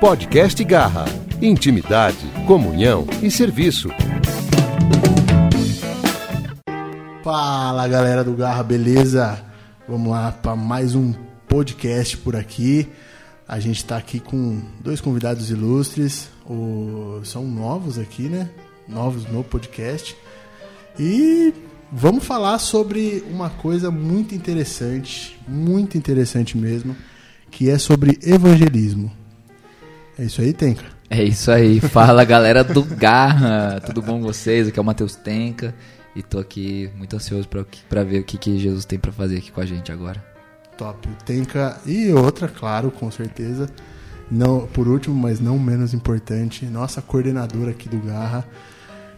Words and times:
Podcast 0.00 0.62
Garra. 0.62 1.06
Intimidade, 1.42 2.24
comunhão 2.46 3.04
e 3.20 3.28
serviço. 3.32 3.88
Fala 7.24 7.88
galera 7.88 8.22
do 8.22 8.32
Garra, 8.34 8.62
beleza? 8.62 9.44
Vamos 9.88 10.12
lá 10.12 10.30
para 10.30 10.54
mais 10.54 10.94
um 10.94 11.12
podcast 11.48 12.16
por 12.18 12.36
aqui. 12.36 12.86
A 13.46 13.58
gente 13.58 13.78
está 13.78 13.96
aqui 13.96 14.20
com 14.20 14.62
dois 14.80 15.00
convidados 15.00 15.50
ilustres, 15.50 16.30
o... 16.48 17.20
são 17.24 17.44
novos 17.44 17.98
aqui, 17.98 18.28
né? 18.28 18.48
Novos 18.86 19.24
no 19.24 19.42
podcast. 19.42 20.16
E 20.96 21.52
vamos 21.90 22.22
falar 22.22 22.60
sobre 22.60 23.24
uma 23.28 23.50
coisa 23.50 23.90
muito 23.90 24.32
interessante, 24.32 25.36
muito 25.48 25.98
interessante 25.98 26.56
mesmo, 26.56 26.94
que 27.50 27.68
é 27.68 27.78
sobre 27.78 28.16
evangelismo. 28.22 29.10
É 30.18 30.24
isso 30.24 30.40
aí, 30.40 30.52
Tenka? 30.52 30.84
É 31.08 31.22
isso 31.22 31.48
aí. 31.48 31.78
Fala 31.78 32.24
galera 32.24 32.64
do 32.64 32.82
Garra. 32.82 33.80
Tudo 33.86 34.02
bom 34.02 34.18
com 34.18 34.26
vocês? 34.26 34.66
Aqui 34.66 34.76
é 34.76 34.82
o 34.82 34.84
Matheus 34.84 35.14
Tenka. 35.14 35.72
E 36.16 36.24
tô 36.24 36.40
aqui 36.40 36.90
muito 36.96 37.14
ansioso 37.14 37.48
para 37.88 38.02
ver 38.02 38.18
o 38.18 38.24
que, 38.24 38.36
que 38.36 38.58
Jesus 38.58 38.84
tem 38.84 38.98
para 38.98 39.12
fazer 39.12 39.38
aqui 39.38 39.52
com 39.52 39.60
a 39.60 39.64
gente 39.64 39.92
agora. 39.92 40.20
Top. 40.76 41.08
Tenka 41.24 41.80
e 41.86 42.12
outra, 42.12 42.48
claro, 42.48 42.90
com 42.90 43.08
certeza. 43.12 43.70
Não, 44.28 44.66
por 44.66 44.88
último, 44.88 45.14
mas 45.14 45.38
não 45.38 45.56
menos 45.56 45.94
importante, 45.94 46.66
nossa 46.66 47.00
coordenadora 47.00 47.70
aqui 47.70 47.88
do 47.88 47.98
Garra, 47.98 48.44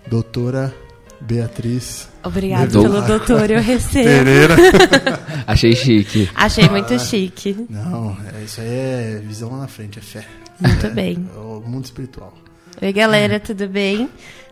doutora 0.07 0.75
Beatriz. 1.21 2.09
Obrigada 2.23 2.71
pelo 2.71 3.03
doutor, 3.03 3.51
eu 3.51 3.61
recebo. 3.61 4.05
Pereira. 4.05 4.57
Achei 5.47 5.75
chique. 5.75 6.29
Achei 6.35 6.69
muito 6.69 6.99
chique. 6.99 7.67
Não, 7.69 8.17
é, 8.35 8.43
isso 8.43 8.61
aí 8.61 8.69
é 8.69 9.23
visão 9.25 9.51
lá 9.51 9.59
na 9.59 9.69
frente, 9.69 9.99
é 9.99 10.03
fé. 10.03 10.27
Muito 10.59 10.87
é, 10.87 10.91
bem. 10.91 11.29
É 11.35 11.39
o 11.39 11.61
mundo 11.61 11.85
espiritual. 11.85 12.33
Oi, 12.81 12.93
galera, 12.93 13.39
tudo 13.39 13.69
bem? 13.69 14.09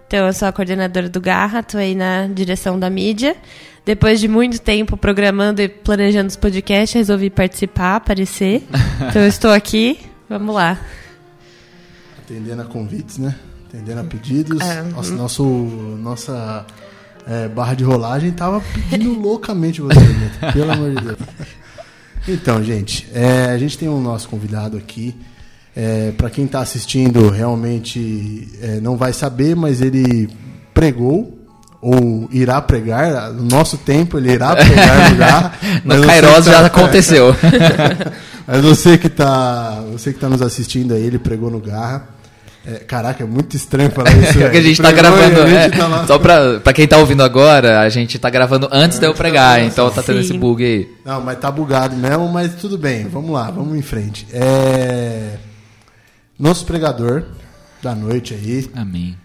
Então, 0.06 0.26
eu 0.26 0.32
sou 0.32 0.48
a 0.48 0.52
coordenadora 0.52 1.08
do 1.08 1.20
Garra, 1.20 1.62
tô 1.62 1.78
aí 1.78 1.94
na 1.94 2.26
direção 2.26 2.78
da 2.78 2.88
mídia. 2.88 3.36
Depois 3.84 4.20
de 4.20 4.28
muito 4.28 4.60
tempo 4.60 4.96
programando 4.96 5.62
e 5.62 5.68
planejando 5.68 6.28
os 6.28 6.36
podcasts, 6.36 6.94
resolvi 6.94 7.30
participar, 7.30 7.96
aparecer. 7.96 8.62
Então, 9.08 9.22
eu 9.22 9.28
estou 9.28 9.52
aqui. 9.52 10.00
Vamos 10.28 10.54
lá. 10.54 10.78
Atendendo 12.18 12.60
a 12.60 12.64
convites, 12.64 13.16
né? 13.16 13.34
Atendendo 13.68 14.00
a 14.00 14.04
pedidos. 14.04 14.60
É. 14.62 14.82
Nossa, 14.82 15.14
nosso, 15.14 15.44
nossa 15.44 16.66
é, 17.26 17.48
barra 17.48 17.74
de 17.74 17.84
rolagem 17.84 18.30
tava 18.32 18.62
pedindo 18.88 19.12
loucamente 19.20 19.82
você, 19.82 20.00
Neto, 20.00 20.52
pelo 20.54 20.72
amor 20.72 20.94
de 20.94 21.04
Deus. 21.04 21.18
Então, 22.26 22.64
gente, 22.64 23.06
é, 23.12 23.46
a 23.46 23.58
gente 23.58 23.76
tem 23.76 23.88
um 23.88 24.00
nosso 24.00 24.28
convidado 24.28 24.76
aqui. 24.76 25.14
É, 25.76 26.12
para 26.16 26.30
quem 26.30 26.46
está 26.46 26.60
assistindo, 26.60 27.28
realmente 27.28 28.48
é, 28.60 28.80
não 28.80 28.96
vai 28.96 29.12
saber, 29.12 29.54
mas 29.54 29.80
ele 29.80 30.28
pregou 30.74 31.38
ou 31.80 32.28
irá 32.32 32.60
pregar. 32.60 33.32
No 33.32 33.44
nosso 33.44 33.76
tempo, 33.76 34.18
ele 34.18 34.32
irá 34.32 34.56
pregar 34.56 35.10
no 35.10 35.16
Garra. 35.18 35.52
no 35.84 36.06
Kairos 36.06 36.44
tá, 36.46 36.52
já 36.52 36.66
aconteceu. 36.66 37.36
mas 38.46 38.60
você 38.62 38.98
que 38.98 39.06
está 39.06 39.82
você 39.92 40.12
que 40.12 40.18
tá 40.18 40.28
nos 40.28 40.42
assistindo 40.42 40.94
aí, 40.94 41.02
ele 41.02 41.18
pregou 41.18 41.50
no 41.50 41.60
Garra. 41.60 42.17
É, 42.68 42.80
caraca, 42.80 43.24
é 43.24 43.26
muito 43.26 43.56
estranho 43.56 43.90
falar 43.90 44.12
isso. 44.12 44.38
É 44.44 44.50
que 44.50 44.58
a 44.58 44.60
gente 44.60 44.72
está 44.72 44.92
gravando. 44.92 45.40
É, 45.40 45.70
tá 45.70 46.06
só 46.06 46.18
para 46.18 46.72
quem 46.74 46.84
está 46.84 46.98
ouvindo 46.98 47.22
agora, 47.22 47.80
a 47.80 47.88
gente 47.88 48.16
está 48.16 48.28
gravando 48.28 48.68
antes 48.70 48.98
de 48.98 49.06
eu 49.06 49.14
pregar, 49.14 49.62
então 49.62 49.90
tá 49.90 50.02
tendo 50.02 50.20
esse 50.20 50.36
bug 50.36 50.62
aí. 50.62 50.88
Não, 51.02 51.22
mas 51.22 51.38
tá 51.38 51.50
bugado 51.50 51.96
mesmo, 51.96 52.28
mas 52.28 52.54
tudo 52.56 52.76
bem. 52.76 53.08
Vamos 53.08 53.30
lá, 53.30 53.50
vamos 53.50 53.74
em 53.76 53.80
frente. 53.80 54.26
É 54.32 55.38
nosso 56.38 56.66
pregador 56.66 57.24
da 57.82 57.94
noite 57.94 58.34
aí. 58.34 58.70
Amém. 58.76 59.16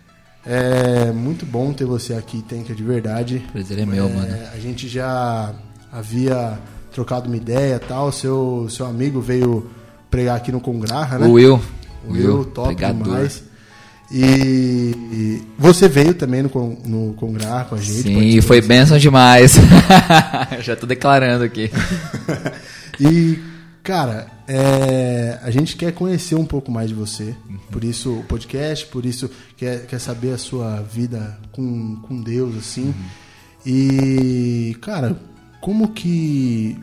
É 0.45 1.11
muito 1.11 1.45
bom 1.45 1.73
ter 1.73 1.85
você 1.85 2.13
aqui, 2.13 2.41
Tenka, 2.41 2.73
de 2.73 2.83
verdade. 2.83 3.43
Prazer 3.51 3.79
é 3.79 3.85
meu, 3.85 4.07
é, 4.07 4.09
mano. 4.09 4.37
A 4.53 4.59
gente 4.59 4.87
já 4.87 5.53
havia 5.91 6.57
trocado 6.93 7.27
uma 7.27 7.37
ideia 7.37 7.77
tal. 7.77 8.09
Seu, 8.11 8.67
seu 8.69 8.85
amigo 8.85 9.19
veio 9.19 9.69
pregar 10.09 10.37
aqui 10.37 10.51
no 10.51 10.61
Congraha, 10.61 11.19
né? 11.19 11.27
O 11.27 11.33
Will. 11.33 11.61
O 12.05 12.11
Will, 12.11 12.37
Will 12.37 12.45
top 12.45 12.67
pregador. 12.69 13.03
demais. 13.03 13.43
E 14.11 15.41
você 15.57 15.87
veio 15.87 16.13
também 16.13 16.43
no, 16.43 16.49
no 16.85 17.13
Congraha 17.15 17.65
com 17.65 17.75
a 17.75 17.79
gente. 17.79 18.03
Sim, 18.03 18.41
foi 18.41 18.61
bênção 18.61 18.97
demais. 18.97 19.55
já 20.61 20.75
tô 20.75 20.85
declarando 20.85 21.43
aqui. 21.43 21.71
e, 22.99 23.39
cara, 23.81 24.27
é, 24.47 25.39
a 25.41 25.49
gente 25.49 25.75
quer 25.75 25.93
conhecer 25.93 26.35
um 26.35 26.45
pouco 26.45 26.71
mais 26.71 26.89
de 26.89 26.95
você, 26.95 27.35
uhum. 27.49 27.57
por 27.71 27.83
isso 27.83 28.13
o 28.13 28.23
podcast, 28.25 28.85
por 28.85 29.03
isso 29.03 29.31
quer, 29.57 29.87
quer 29.87 29.99
saber 29.99 30.33
a 30.33 30.37
sua 30.37 30.81
vida 30.81 31.39
com, 31.51 31.95
com 32.07 32.21
Deus, 32.21 32.55
assim. 32.57 32.87
Uhum. 32.87 32.93
E, 33.65 34.77
cara, 34.81 35.17
como 35.59 35.87
que 35.87 36.77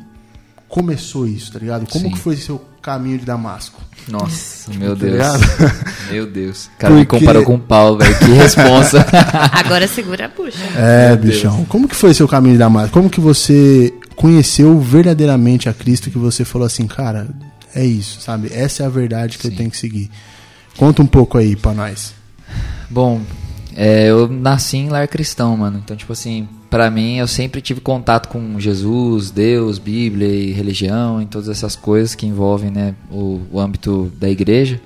começou 0.71 1.27
isso, 1.27 1.53
tá 1.53 1.59
ligado? 1.59 1.87
Como 1.91 2.07
Sim. 2.07 2.13
que 2.13 2.19
foi 2.19 2.37
seu 2.37 2.65
caminho 2.81 3.19
de 3.19 3.27
Damasco? 3.27 3.83
Nossa, 4.09 4.73
meu 4.73 4.97
tá 4.97 5.05
Deus. 5.05 5.27
meu 6.11 6.27
Deus. 6.27 6.71
Cara, 6.79 6.95
Porque... 6.95 7.17
me 7.17 7.21
comparou 7.21 7.45
com 7.45 7.57
o 7.57 7.59
Paulo, 7.59 7.99
velho. 7.99 8.17
Que 8.19 8.33
responsa. 8.33 9.05
Agora 9.53 9.87
segura 9.89 10.27
a 10.27 10.29
puxa. 10.29 10.59
É, 10.77 11.15
bichão. 11.17 11.65
Como 11.67 11.89
que 11.89 11.97
foi 11.97 12.15
seu 12.15 12.29
caminho 12.29 12.55
de 12.55 12.61
Damasco? 12.61 12.93
Como 12.93 13.11
que 13.11 13.21
você 13.21 13.93
conheceu 14.15 14.79
verdadeiramente 14.79 15.69
a 15.69 15.75
Cristo 15.75 16.11
que 16.11 16.19
você 16.19 16.45
falou 16.45 16.67
assim, 16.67 16.87
cara, 16.87 17.29
é 17.75 17.85
isso, 17.85 18.21
sabe? 18.21 18.51
Essa 18.53 18.85
é 18.85 18.87
a 18.87 18.91
verdade 18.91 19.39
que 19.39 19.43
Sim. 19.43 19.51
eu 19.51 19.57
tenho 19.57 19.71
que 19.71 19.77
seguir. 19.77 20.09
Conta 20.77 21.03
um 21.03 21.07
pouco 21.07 21.37
aí 21.37 21.57
pra 21.57 21.75
nós. 21.75 22.15
Bom, 22.89 23.21
é, 23.75 24.07
eu 24.09 24.29
nasci 24.29 24.77
em 24.77 24.89
lar 24.89 25.09
cristão, 25.09 25.57
mano. 25.57 25.81
Então, 25.85 25.97
tipo 25.97 26.13
assim, 26.13 26.49
para 26.71 26.89
mim, 26.89 27.19
eu 27.19 27.27
sempre 27.27 27.61
tive 27.61 27.81
contato 27.81 28.29
com 28.29 28.59
Jesus, 28.61 29.33
Deus, 29.33 29.79
Bíblia 29.79 30.29
e 30.29 30.53
religião, 30.53 31.21
e 31.21 31.27
todas 31.27 31.49
essas 31.49 31.75
coisas 31.75 32.15
que 32.15 32.27
envolvem, 32.27 32.71
né, 32.71 32.95
o, 33.11 33.41
o 33.51 33.59
âmbito 33.59 34.11
da 34.19 34.31
igreja. 34.31 34.81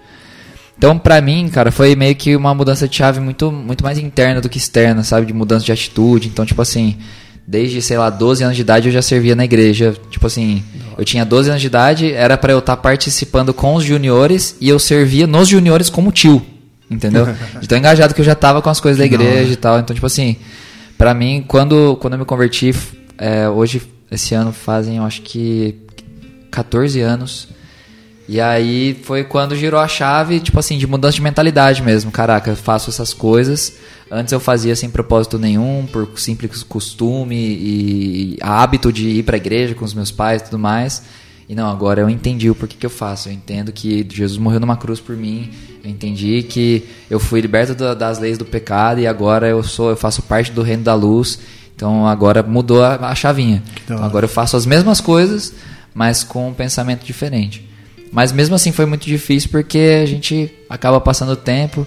Então, 0.76 0.98
pra 0.98 1.20
mim, 1.20 1.48
cara, 1.48 1.70
foi 1.70 1.94
meio 1.94 2.16
que 2.16 2.34
uma 2.34 2.54
mudança 2.54 2.88
de 2.88 2.96
chave 2.96 3.20
muito, 3.20 3.52
muito 3.52 3.84
mais 3.84 3.98
interna 3.98 4.40
do 4.40 4.48
que 4.48 4.58
externa, 4.58 5.04
sabe? 5.04 5.26
De 5.26 5.32
mudança 5.32 5.64
de 5.64 5.70
atitude. 5.70 6.28
Então, 6.28 6.44
tipo 6.44 6.60
assim, 6.60 6.96
desde, 7.46 7.80
sei 7.80 7.96
lá, 7.96 8.10
12 8.10 8.42
anos 8.42 8.56
de 8.56 8.62
idade 8.62 8.88
eu 8.88 8.92
já 8.92 9.00
servia 9.00 9.36
na 9.36 9.44
igreja. 9.44 9.94
Tipo 10.10 10.26
assim, 10.26 10.62
eu 10.98 11.04
tinha 11.04 11.24
12 11.24 11.50
anos 11.50 11.60
de 11.60 11.68
idade, 11.68 12.12
era 12.12 12.36
para 12.36 12.52
eu 12.52 12.58
estar 12.58 12.76
tá 12.76 12.82
participando 12.82 13.54
com 13.54 13.74
os 13.74 13.84
juniores 13.84 14.56
e 14.60 14.68
eu 14.68 14.78
servia 14.78 15.26
nos 15.26 15.48
juniores 15.48 15.88
como 15.88 16.10
tio. 16.10 16.44
Entendeu? 16.90 17.26
De 17.60 17.68
tão 17.68 17.78
engajado 17.78 18.14
que 18.14 18.20
eu 18.20 18.24
já 18.24 18.34
tava 18.34 18.60
com 18.60 18.68
as 18.68 18.80
coisas 18.80 18.98
da 18.98 19.06
igreja 19.06 19.52
e 19.52 19.56
tal. 19.56 19.78
Então, 19.78 19.94
tipo 19.94 20.06
assim, 20.06 20.36
para 20.96 21.14
mim, 21.14 21.44
quando, 21.46 21.96
quando 21.96 22.14
eu 22.14 22.18
me 22.18 22.24
converti, 22.24 22.74
é, 23.18 23.48
hoje, 23.48 23.82
esse 24.10 24.34
ano 24.34 24.52
fazem, 24.52 24.98
eu 24.98 25.04
acho 25.04 25.22
que 25.22 25.76
14 26.50 27.00
anos. 27.00 27.48
E 28.26 28.40
aí 28.40 28.98
foi 29.02 29.22
quando 29.22 29.54
girou 29.54 29.78
a 29.78 29.86
chave, 29.86 30.40
tipo 30.40 30.58
assim, 30.58 30.78
de 30.78 30.86
mudança 30.86 31.16
de 31.16 31.22
mentalidade 31.22 31.82
mesmo. 31.82 32.10
Caraca, 32.10 32.50
eu 32.50 32.56
faço 32.56 32.88
essas 32.88 33.12
coisas. 33.12 33.74
Antes 34.10 34.32
eu 34.32 34.40
fazia 34.40 34.74
sem 34.74 34.88
propósito 34.88 35.38
nenhum, 35.38 35.86
por 35.90 36.08
simples 36.18 36.62
costume 36.62 37.36
e 37.36 38.38
hábito 38.40 38.92
de 38.92 39.08
ir 39.08 39.22
para 39.24 39.36
a 39.36 39.38
igreja 39.38 39.74
com 39.74 39.84
os 39.84 39.92
meus 39.92 40.10
pais 40.10 40.40
e 40.40 40.44
tudo 40.46 40.58
mais. 40.58 41.02
E 41.48 41.54
não, 41.54 41.70
agora 41.70 42.00
eu 42.00 42.08
entendi 42.08 42.48
o 42.48 42.54
porquê 42.54 42.76
que 42.78 42.86
eu 42.86 42.90
faço. 42.90 43.28
Eu 43.28 43.32
entendo 43.32 43.72
que 43.72 44.06
Jesus 44.10 44.38
morreu 44.38 44.60
numa 44.60 44.76
cruz 44.76 44.98
por 45.00 45.16
mim. 45.16 45.50
Eu 45.84 45.90
entendi 45.90 46.42
que 46.42 46.88
eu 47.10 47.20
fui 47.20 47.40
liberto 47.40 47.74
das 47.94 48.18
leis 48.18 48.38
do 48.38 48.44
pecado 48.44 49.00
e 49.00 49.06
agora 49.06 49.46
eu 49.48 49.62
sou, 49.62 49.90
eu 49.90 49.96
faço 49.96 50.22
parte 50.22 50.50
do 50.50 50.62
reino 50.62 50.82
da 50.82 50.94
luz. 50.94 51.38
Então 51.76 52.06
agora 52.06 52.42
mudou 52.42 52.82
a, 52.82 52.94
a 52.94 53.14
chavinha. 53.14 53.62
Então, 53.84 54.02
agora 54.02 54.24
eu 54.24 54.28
faço 54.28 54.56
as 54.56 54.64
mesmas 54.64 55.00
coisas, 55.00 55.52
mas 55.92 56.24
com 56.24 56.48
um 56.48 56.54
pensamento 56.54 57.04
diferente. 57.04 57.68
Mas 58.10 58.32
mesmo 58.32 58.54
assim 58.54 58.72
foi 58.72 58.86
muito 58.86 59.04
difícil 59.04 59.50
porque 59.50 60.00
a 60.02 60.06
gente 60.06 60.50
acaba 60.70 61.00
passando 61.00 61.32
o 61.32 61.36
tempo, 61.36 61.86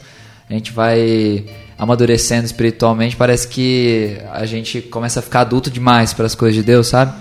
a 0.49 0.53
gente 0.53 0.71
vai 0.71 1.45
amadurecendo 1.77 2.45
espiritualmente, 2.45 3.15
parece 3.15 3.47
que 3.47 4.17
a 4.33 4.45
gente 4.45 4.81
começa 4.81 5.19
a 5.19 5.23
ficar 5.23 5.41
adulto 5.41 5.71
demais 5.71 6.13
para 6.13 6.25
as 6.25 6.35
coisas 6.35 6.55
de 6.55 6.63
Deus, 6.63 6.87
sabe? 6.87 7.13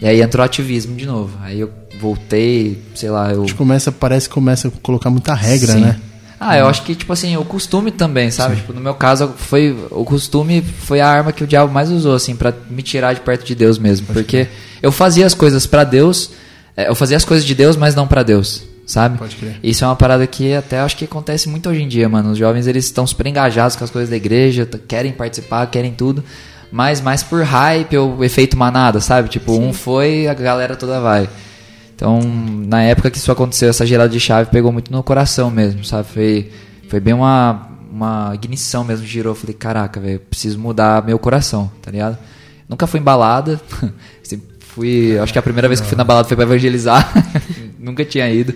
E 0.00 0.06
aí 0.06 0.20
entrou 0.20 0.42
o 0.42 0.46
ativismo 0.46 0.94
de 0.96 1.06
novo. 1.06 1.36
Aí 1.42 1.60
eu 1.60 1.70
voltei, 2.00 2.82
sei 2.94 3.10
lá, 3.10 3.32
eu. 3.32 3.42
A 3.42 3.46
gente 3.46 3.54
começa, 3.54 3.90
parece 3.90 4.28
que 4.28 4.34
começa 4.34 4.68
a 4.68 4.70
colocar 4.82 5.10
muita 5.10 5.34
regra, 5.34 5.72
Sim. 5.72 5.80
né? 5.80 6.00
Ah, 6.38 6.58
eu 6.58 6.68
acho 6.68 6.82
que, 6.82 6.94
tipo 6.94 7.12
assim, 7.12 7.34
o 7.36 7.44
costume 7.44 7.90
também, 7.90 8.30
sabe? 8.30 8.56
Tipo, 8.56 8.74
no 8.74 8.80
meu 8.80 8.94
caso, 8.94 9.32
foi 9.36 9.74
o 9.90 10.04
costume 10.04 10.60
foi 10.60 11.00
a 11.00 11.08
arma 11.08 11.32
que 11.32 11.42
o 11.42 11.46
diabo 11.46 11.72
mais 11.72 11.90
usou, 11.90 12.14
assim, 12.14 12.36
para 12.36 12.52
me 12.68 12.82
tirar 12.82 13.14
de 13.14 13.20
perto 13.22 13.44
de 13.44 13.54
Deus 13.54 13.78
mesmo. 13.78 14.06
Porque 14.08 14.46
eu 14.82 14.92
fazia 14.92 15.24
as 15.24 15.32
coisas 15.32 15.66
para 15.66 15.82
Deus, 15.82 16.30
é, 16.76 16.88
eu 16.88 16.94
fazia 16.94 17.16
as 17.16 17.24
coisas 17.24 17.44
de 17.44 17.54
Deus, 17.54 17.74
mas 17.74 17.94
não 17.94 18.06
para 18.06 18.22
Deus, 18.22 18.64
sabe? 18.86 19.16
Pode 19.16 19.36
crer. 19.36 19.58
Isso 19.62 19.82
é 19.82 19.86
uma 19.86 19.96
parada 19.96 20.26
que 20.26 20.52
até 20.52 20.78
acho 20.78 20.96
que 20.98 21.06
acontece 21.06 21.48
muito 21.48 21.70
hoje 21.70 21.82
em 21.82 21.88
dia, 21.88 22.06
mano. 22.06 22.32
Os 22.32 22.38
jovens 22.38 22.66
eles 22.66 22.84
estão 22.84 23.06
super 23.06 23.26
engajados 23.26 23.74
com 23.74 23.84
as 23.84 23.90
coisas 23.90 24.10
da 24.10 24.16
igreja, 24.16 24.68
querem 24.86 25.12
participar, 25.12 25.66
querem 25.68 25.92
tudo, 25.92 26.22
mas 26.70 27.00
mais 27.00 27.22
por 27.22 27.42
hype 27.42 27.96
ou 27.96 28.24
efeito 28.24 28.56
manada, 28.56 29.00
sabe? 29.00 29.28
Tipo, 29.28 29.54
Sim. 29.54 29.68
um 29.68 29.72
foi, 29.72 30.26
a 30.26 30.34
galera 30.34 30.76
toda 30.76 31.00
vai. 31.00 31.28
Então, 31.94 32.20
na 32.20 32.82
época 32.82 33.10
que 33.10 33.16
isso 33.16 33.32
aconteceu, 33.32 33.70
essa 33.70 33.86
girada 33.86 34.10
de 34.10 34.20
chave 34.20 34.50
pegou 34.50 34.70
muito 34.70 34.92
no 34.92 35.02
coração 35.02 35.50
mesmo, 35.50 35.82
sabe? 35.82 36.06
Foi, 36.08 36.52
foi 36.90 37.00
bem 37.00 37.14
uma, 37.14 37.68
uma 37.90 38.32
ignição 38.34 38.84
mesmo, 38.84 39.06
girou. 39.06 39.34
Falei, 39.34 39.54
caraca, 39.54 39.98
velho, 39.98 40.20
preciso 40.20 40.58
mudar 40.58 41.04
meu 41.04 41.18
coração, 41.18 41.70
tá 41.80 41.90
ligado? 41.90 42.18
Nunca 42.68 42.86
fui 42.86 43.00
embalada. 43.00 43.58
fui, 44.60 45.18
acho 45.18 45.32
que 45.32 45.38
a 45.38 45.42
primeira 45.42 45.68
vez 45.68 45.80
que 45.80 45.86
fui 45.86 45.96
na 45.96 46.04
balada 46.04 46.28
foi 46.28 46.36
para 46.36 46.44
evangelizar. 46.44 47.10
Nunca 47.78 48.04
tinha 48.04 48.28
ido. 48.28 48.54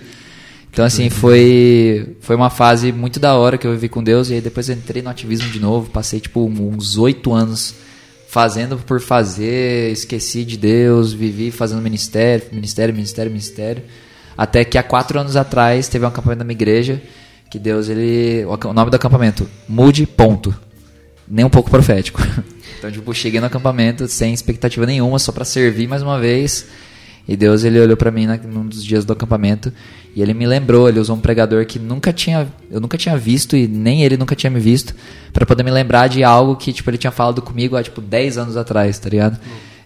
Então, 0.71 0.85
assim, 0.85 1.09
foi, 1.09 2.15
foi 2.21 2.35
uma 2.35 2.51
fase 2.51 2.91
muito 2.91 3.19
da 3.19 3.33
hora 3.35 3.57
que 3.57 3.65
eu 3.65 3.71
vivi 3.71 3.89
com 3.89 4.03
Deus. 4.03 4.29
E 4.29 4.35
aí 4.35 4.41
depois 4.41 4.69
eu 4.69 4.75
entrei 4.75 5.01
no 5.01 5.09
ativismo 5.09 5.49
de 5.49 5.59
novo. 5.59 5.89
Passei, 5.89 6.19
tipo, 6.19 6.45
uns 6.45 6.95
oito 6.97 7.33
anos 7.33 7.73
fazendo 8.31 8.77
por 8.77 9.01
fazer. 9.01 9.91
Esqueci 9.91 10.45
de 10.45 10.55
Deus. 10.57 11.11
Vivi 11.11 11.51
fazendo 11.51 11.81
ministério, 11.81 12.45
ministério, 12.53 12.95
ministério, 12.95 13.29
ministério. 13.29 13.83
Até 14.37 14.63
que 14.63 14.77
há 14.77 14.83
quatro 14.83 15.19
anos 15.19 15.35
atrás 15.35 15.89
teve 15.89 16.05
um 16.05 16.07
acampamento 16.07 16.39
na 16.39 16.45
minha 16.45 16.55
igreja. 16.55 17.01
Que 17.49 17.59
Deus, 17.59 17.89
ele. 17.89 18.45
O 18.45 18.73
nome 18.73 18.89
do 18.89 18.95
acampamento: 18.95 19.47
Mude, 19.67 20.07
ponto. 20.07 20.55
Nem 21.27 21.43
um 21.45 21.49
pouco 21.49 21.69
profético. 21.69 22.21
Então, 22.81 22.91
tipo, 22.91 23.13
cheguei 23.13 23.39
no 23.39 23.45
acampamento 23.45 24.07
sem 24.07 24.33
expectativa 24.33 24.87
nenhuma, 24.87 25.19
só 25.19 25.31
para 25.31 25.45
servir 25.45 25.87
mais 25.87 26.01
uma 26.01 26.19
vez. 26.19 26.65
E 27.27 27.37
Deus, 27.37 27.63
ele 27.63 27.79
olhou 27.79 27.95
para 27.95 28.09
mim 28.09 28.25
num 28.25 28.65
dos 28.65 28.83
dias 28.83 29.05
do 29.05 29.13
acampamento 29.13 29.71
e 30.15 30.21
ele 30.21 30.33
me 30.33 30.45
lembrou, 30.45 30.89
ele 30.89 30.99
usou 30.99 31.15
um 31.15 31.19
pregador 31.19 31.65
que 31.65 31.79
nunca 31.79 32.11
tinha, 32.11 32.47
eu 32.69 32.79
nunca 32.79 32.97
tinha 32.97 33.17
visto 33.17 33.55
e 33.55 33.67
nem 33.67 34.03
ele 34.03 34.17
nunca 34.17 34.35
tinha 34.35 34.49
me 34.49 34.59
visto, 34.59 34.95
para 35.31 35.45
poder 35.45 35.63
me 35.63 35.71
lembrar 35.71 36.07
de 36.07 36.23
algo 36.23 36.55
que, 36.55 36.73
tipo, 36.73 36.89
ele 36.89 36.97
tinha 36.97 37.11
falado 37.11 37.41
comigo 37.41 37.75
há, 37.75 37.83
tipo, 37.83 38.01
10 38.01 38.37
anos 38.37 38.57
atrás, 38.57 38.99
tá 38.99 39.09
ligado? 39.09 39.39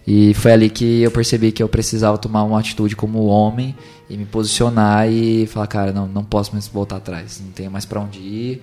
E 0.06 0.34
foi 0.34 0.52
ali 0.52 0.70
que 0.70 1.02
eu 1.02 1.10
percebi 1.10 1.50
que 1.52 1.62
eu 1.62 1.68
precisava 1.68 2.16
tomar 2.18 2.44
uma 2.44 2.58
atitude 2.58 2.94
como 2.94 3.26
homem 3.26 3.74
e 4.08 4.16
me 4.16 4.24
posicionar 4.24 5.10
e 5.10 5.46
falar, 5.46 5.66
cara, 5.66 5.92
não, 5.92 6.06
não 6.06 6.24
posso 6.24 6.52
mais 6.52 6.68
voltar 6.68 6.96
atrás, 6.96 7.40
não 7.44 7.50
tenho 7.52 7.70
mais 7.70 7.84
para 7.84 8.00
onde 8.00 8.18
ir 8.18 8.62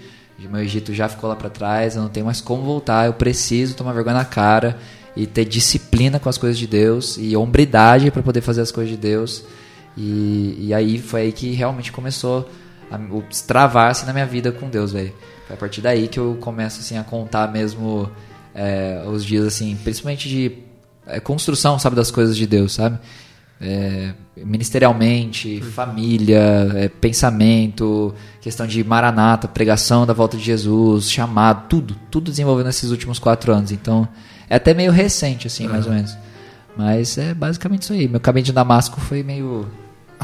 meu 0.50 0.62
Egito 0.62 0.94
já 0.94 1.08
ficou 1.08 1.30
lá 1.30 1.36
para 1.36 1.50
trás, 1.50 1.96
eu 1.96 2.02
não 2.02 2.10
tenho 2.10 2.26
mais 2.26 2.42
como 2.42 2.64
voltar, 2.64 3.06
eu 3.06 3.14
preciso 3.14 3.76
tomar 3.76 3.94
vergonha 3.94 4.18
na 4.18 4.26
cara 4.26 4.78
e 5.16 5.26
ter 5.28 5.46
disciplina 5.46 6.20
com 6.20 6.30
as 6.30 6.38
coisas 6.38 6.58
de 6.58 6.68
Deus 6.68 7.18
e 7.20 7.36
hombridade 7.36 8.10
para 8.12 8.24
poder 8.24 8.42
fazer 8.42 8.62
as 8.62 8.72
coisas 8.72 8.92
de 8.92 8.98
Deus. 8.98 9.44
E, 9.96 10.56
e 10.60 10.74
aí 10.74 11.00
foi 11.00 11.22
aí 11.22 11.32
que 11.32 11.52
realmente 11.52 11.92
começou 11.92 12.50
a 12.92 13.00
travar-se 13.48 14.02
assim, 14.02 14.08
na 14.08 14.14
minha 14.14 14.26
vida 14.26 14.52
com 14.52 14.70
Deus, 14.70 14.92
velho. 14.92 15.14
Foi 15.48 15.56
a 15.56 15.60
partir 15.60 15.82
daí 15.82 16.08
que 16.08 16.20
eu 16.20 16.38
começo 16.40 16.80
assim 16.80 16.98
a 16.98 17.04
contar 17.04 17.52
mesmo 17.52 18.10
é, 18.54 19.04
os 19.08 19.26
dias 19.26 19.46
assim, 19.46 19.76
principalmente 19.84 20.30
de 20.30 20.52
é, 21.06 21.20
construção, 21.20 21.78
sabe, 21.78 21.96
das 21.96 22.12
coisas 22.12 22.36
de 22.36 22.48
Deus, 22.48 22.74
sabe? 22.74 23.00
é, 23.64 24.14
ministerialmente, 24.36 25.62
família, 25.62 26.70
é, 26.76 26.90
pensamento, 26.90 28.14
questão 28.42 28.68
de 28.68 28.84
maranata, 28.84 29.48
pregação 29.48 30.06
da 30.06 30.14
volta 30.14 30.36
de 30.36 30.44
Jesus, 30.44 31.10
chamado, 31.10 31.68
tudo, 31.70 31.96
tudo 32.12 32.30
desenvolveu 32.30 32.66
nesses 32.66 32.92
últimos 32.92 33.20
quatro 33.20 33.54
anos. 33.54 33.72
Então, 33.72 34.08
é 34.50 34.56
até 34.58 34.74
meio 34.74 34.92
recente, 34.92 35.48
assim, 35.48 35.68
mais 35.68 35.86
ou 35.86 35.94
menos. 35.94 36.16
Mas 36.76 37.18
é 37.18 37.34
basicamente 37.34 37.84
isso 37.84 37.94
aí. 37.94 38.08
Meu 38.08 38.20
caminho 38.20 38.46
de 38.46 38.52
Damasco 38.52 39.00
foi 39.00 39.24
meio. 39.24 39.66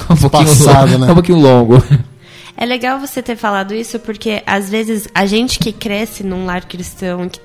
Um 0.10 0.16
pouquinho, 0.16 0.46
Passado, 0.46 0.92
longo, 0.92 1.06
né? 1.06 1.12
um 1.12 1.14
pouquinho 1.14 1.40
longo. 1.40 1.84
É 2.62 2.66
legal 2.66 3.00
você 3.00 3.22
ter 3.22 3.38
falado 3.38 3.74
isso 3.74 4.00
porque 4.00 4.44
às 4.46 4.70
vezes 4.70 5.08
a 5.16 5.26
gente 5.26 5.60
que 5.60 5.72
cresce 5.72 6.26
num 6.26 6.46
lar 6.46 6.66
cristão, 6.66 7.30
que 7.30 7.40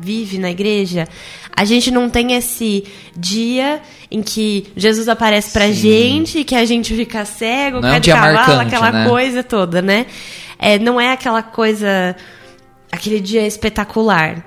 vive 0.00 0.38
na 0.38 0.50
igreja, 0.50 1.08
a 1.54 1.64
gente 1.64 1.90
não 1.90 2.08
tem 2.08 2.34
esse 2.34 2.84
dia 3.16 3.80
em 4.10 4.22
que 4.22 4.66
Jesus 4.76 5.08
aparece 5.08 5.50
pra 5.52 5.66
Sim. 5.66 5.72
gente, 5.72 6.44
que 6.44 6.54
a 6.54 6.64
gente 6.64 6.94
fica 6.94 7.24
cego, 7.24 7.80
não 7.80 7.88
é 7.88 7.96
um 7.96 8.00
dia 8.00 8.14
cavalo, 8.14 8.34
marcante, 8.34 8.74
aquela 8.74 8.92
né? 8.92 9.08
coisa 9.08 9.42
toda, 9.42 9.82
né? 9.82 10.06
É, 10.58 10.78
não 10.78 11.00
é 11.00 11.12
aquela 11.12 11.42
coisa, 11.42 12.14
aquele 12.92 13.20
dia 13.20 13.46
espetacular. 13.46 14.44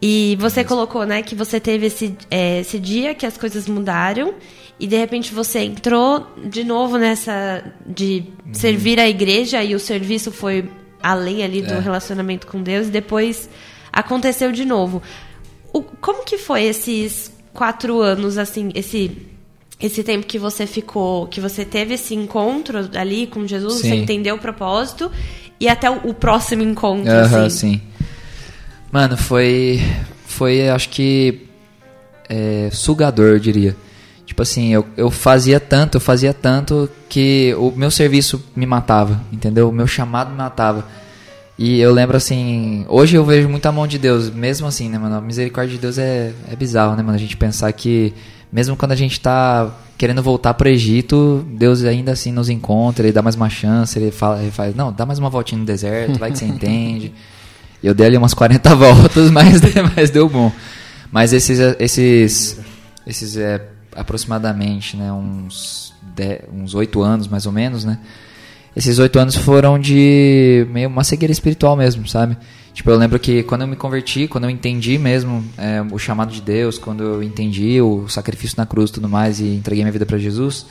E 0.00 0.36
você 0.40 0.64
colocou, 0.64 1.06
né, 1.06 1.22
que 1.22 1.34
você 1.34 1.60
teve 1.60 1.86
esse, 1.86 2.16
é, 2.28 2.60
esse 2.60 2.78
dia 2.78 3.14
que 3.14 3.24
as 3.24 3.38
coisas 3.38 3.68
mudaram 3.68 4.34
e 4.78 4.86
de 4.86 4.96
repente 4.96 5.32
você 5.32 5.60
entrou 5.60 6.26
de 6.44 6.64
novo 6.64 6.98
nessa 6.98 7.64
de 7.86 8.24
uhum. 8.46 8.54
servir 8.54 8.98
a 8.98 9.08
igreja 9.08 9.62
e 9.62 9.74
o 9.74 9.78
serviço 9.78 10.32
foi 10.32 10.68
além 11.02 11.42
ali 11.42 11.62
do 11.62 11.74
é. 11.74 11.78
relacionamento 11.78 12.46
com 12.46 12.62
Deus 12.62 12.88
e 12.88 12.90
depois 12.90 13.48
aconteceu 13.92 14.52
de 14.52 14.64
novo. 14.64 15.02
O, 15.72 15.82
como 15.82 16.24
que 16.24 16.38
foi 16.38 16.64
esses 16.64 17.32
quatro 17.52 18.00
anos, 18.00 18.38
assim, 18.38 18.70
esse 18.74 19.10
esse 19.80 20.04
tempo 20.04 20.26
que 20.26 20.38
você 20.38 20.64
ficou, 20.64 21.26
que 21.26 21.40
você 21.40 21.64
teve 21.64 21.94
esse 21.94 22.14
encontro 22.14 22.88
ali 22.94 23.26
com 23.26 23.44
Jesus, 23.44 23.80
sim. 23.80 23.88
você 23.88 23.94
entendeu 23.96 24.36
o 24.36 24.38
propósito 24.38 25.10
e 25.58 25.68
até 25.68 25.90
o, 25.90 26.08
o 26.08 26.14
próximo 26.14 26.62
encontro, 26.62 27.12
uhum, 27.12 27.44
assim. 27.44 27.48
sim. 27.48 27.80
Mano, 28.92 29.16
foi 29.16 29.80
foi 30.24 30.68
acho 30.68 30.88
que 30.88 31.46
é, 32.28 32.70
sugador, 32.72 33.30
eu 33.30 33.38
diria. 33.38 33.76
Tipo 34.26 34.42
assim, 34.42 34.72
eu, 34.72 34.86
eu 34.96 35.10
fazia 35.10 35.58
tanto, 35.60 35.96
eu 35.96 36.00
fazia 36.00 36.32
tanto 36.32 36.88
que 37.08 37.54
o 37.58 37.72
meu 37.72 37.90
serviço 37.90 38.42
me 38.56 38.64
matava, 38.64 39.20
entendeu? 39.32 39.68
O 39.68 39.72
meu 39.72 39.86
chamado 39.86 40.30
me 40.30 40.36
matava. 40.36 40.86
E 41.58 41.80
eu 41.80 41.92
lembro 41.92 42.16
assim, 42.16 42.84
hoje 42.88 43.16
eu 43.16 43.24
vejo 43.24 43.48
muita 43.48 43.70
mão 43.70 43.86
de 43.86 43.98
Deus, 43.98 44.30
mesmo 44.30 44.66
assim, 44.66 44.88
né, 44.88 44.98
mano? 44.98 45.16
A 45.16 45.20
misericórdia 45.20 45.74
de 45.74 45.80
Deus 45.80 45.98
é, 45.98 46.32
é 46.50 46.56
bizarro, 46.56 46.96
né, 46.96 47.02
mano? 47.02 47.14
A 47.14 47.20
gente 47.20 47.36
pensar 47.36 47.70
que, 47.72 48.14
mesmo 48.50 48.76
quando 48.76 48.92
a 48.92 48.96
gente 48.96 49.20
tá 49.20 49.70
querendo 49.98 50.22
voltar 50.22 50.54
pro 50.54 50.68
Egito, 50.68 51.46
Deus 51.50 51.84
ainda 51.84 52.12
assim 52.12 52.32
nos 52.32 52.48
encontra, 52.48 53.04
ele 53.04 53.12
dá 53.12 53.22
mais 53.22 53.36
uma 53.36 53.48
chance, 53.48 53.96
ele 53.98 54.10
fala, 54.10 54.40
ele 54.42 54.50
faz, 54.50 54.74
não, 54.74 54.92
dá 54.92 55.06
mais 55.06 55.18
uma 55.18 55.30
voltinha 55.30 55.58
no 55.60 55.64
deserto, 55.64 56.18
vai 56.18 56.32
que 56.32 56.38
você 56.38 56.46
entende. 56.46 57.12
Eu 57.82 57.94
dei 57.94 58.06
ali 58.06 58.16
umas 58.16 58.34
40 58.34 58.74
voltas, 58.76 59.30
mas, 59.30 59.60
mas 59.94 60.10
deu 60.10 60.28
bom. 60.28 60.50
Mas 61.10 61.32
esses, 61.32 61.58
esses, 61.78 62.58
esses 63.06 63.36
é, 63.36 63.60
aproximadamente, 63.94 64.96
né, 64.96 65.12
uns, 65.12 65.92
dez, 66.14 66.40
uns 66.52 66.74
8 66.74 67.02
anos 67.02 67.28
mais 67.28 67.46
ou 67.46 67.52
menos, 67.52 67.84
né? 67.84 67.98
esses 68.74 68.98
oito 68.98 69.18
anos 69.18 69.36
foram 69.36 69.78
de 69.78 70.66
meio 70.70 70.88
uma 70.88 71.04
cegueira 71.04 71.32
espiritual 71.32 71.76
mesmo, 71.76 72.08
sabe? 72.08 72.36
Tipo, 72.72 72.90
eu 72.90 72.96
lembro 72.96 73.18
que 73.18 73.42
quando 73.42 73.62
eu 73.62 73.68
me 73.68 73.76
converti, 73.76 74.26
quando 74.26 74.44
eu 74.44 74.50
entendi 74.50 74.98
mesmo 74.98 75.44
é, 75.58 75.82
o 75.90 75.98
chamado 75.98 76.32
de 76.32 76.40
Deus, 76.40 76.78
quando 76.78 77.02
eu 77.02 77.22
entendi 77.22 77.80
o 77.82 78.08
sacrifício 78.08 78.56
na 78.56 78.64
cruz 78.64 78.88
e 78.88 78.94
tudo 78.94 79.08
mais 79.08 79.40
e 79.40 79.54
entreguei 79.54 79.84
minha 79.84 79.92
vida 79.92 80.06
para 80.06 80.16
Jesus, 80.16 80.66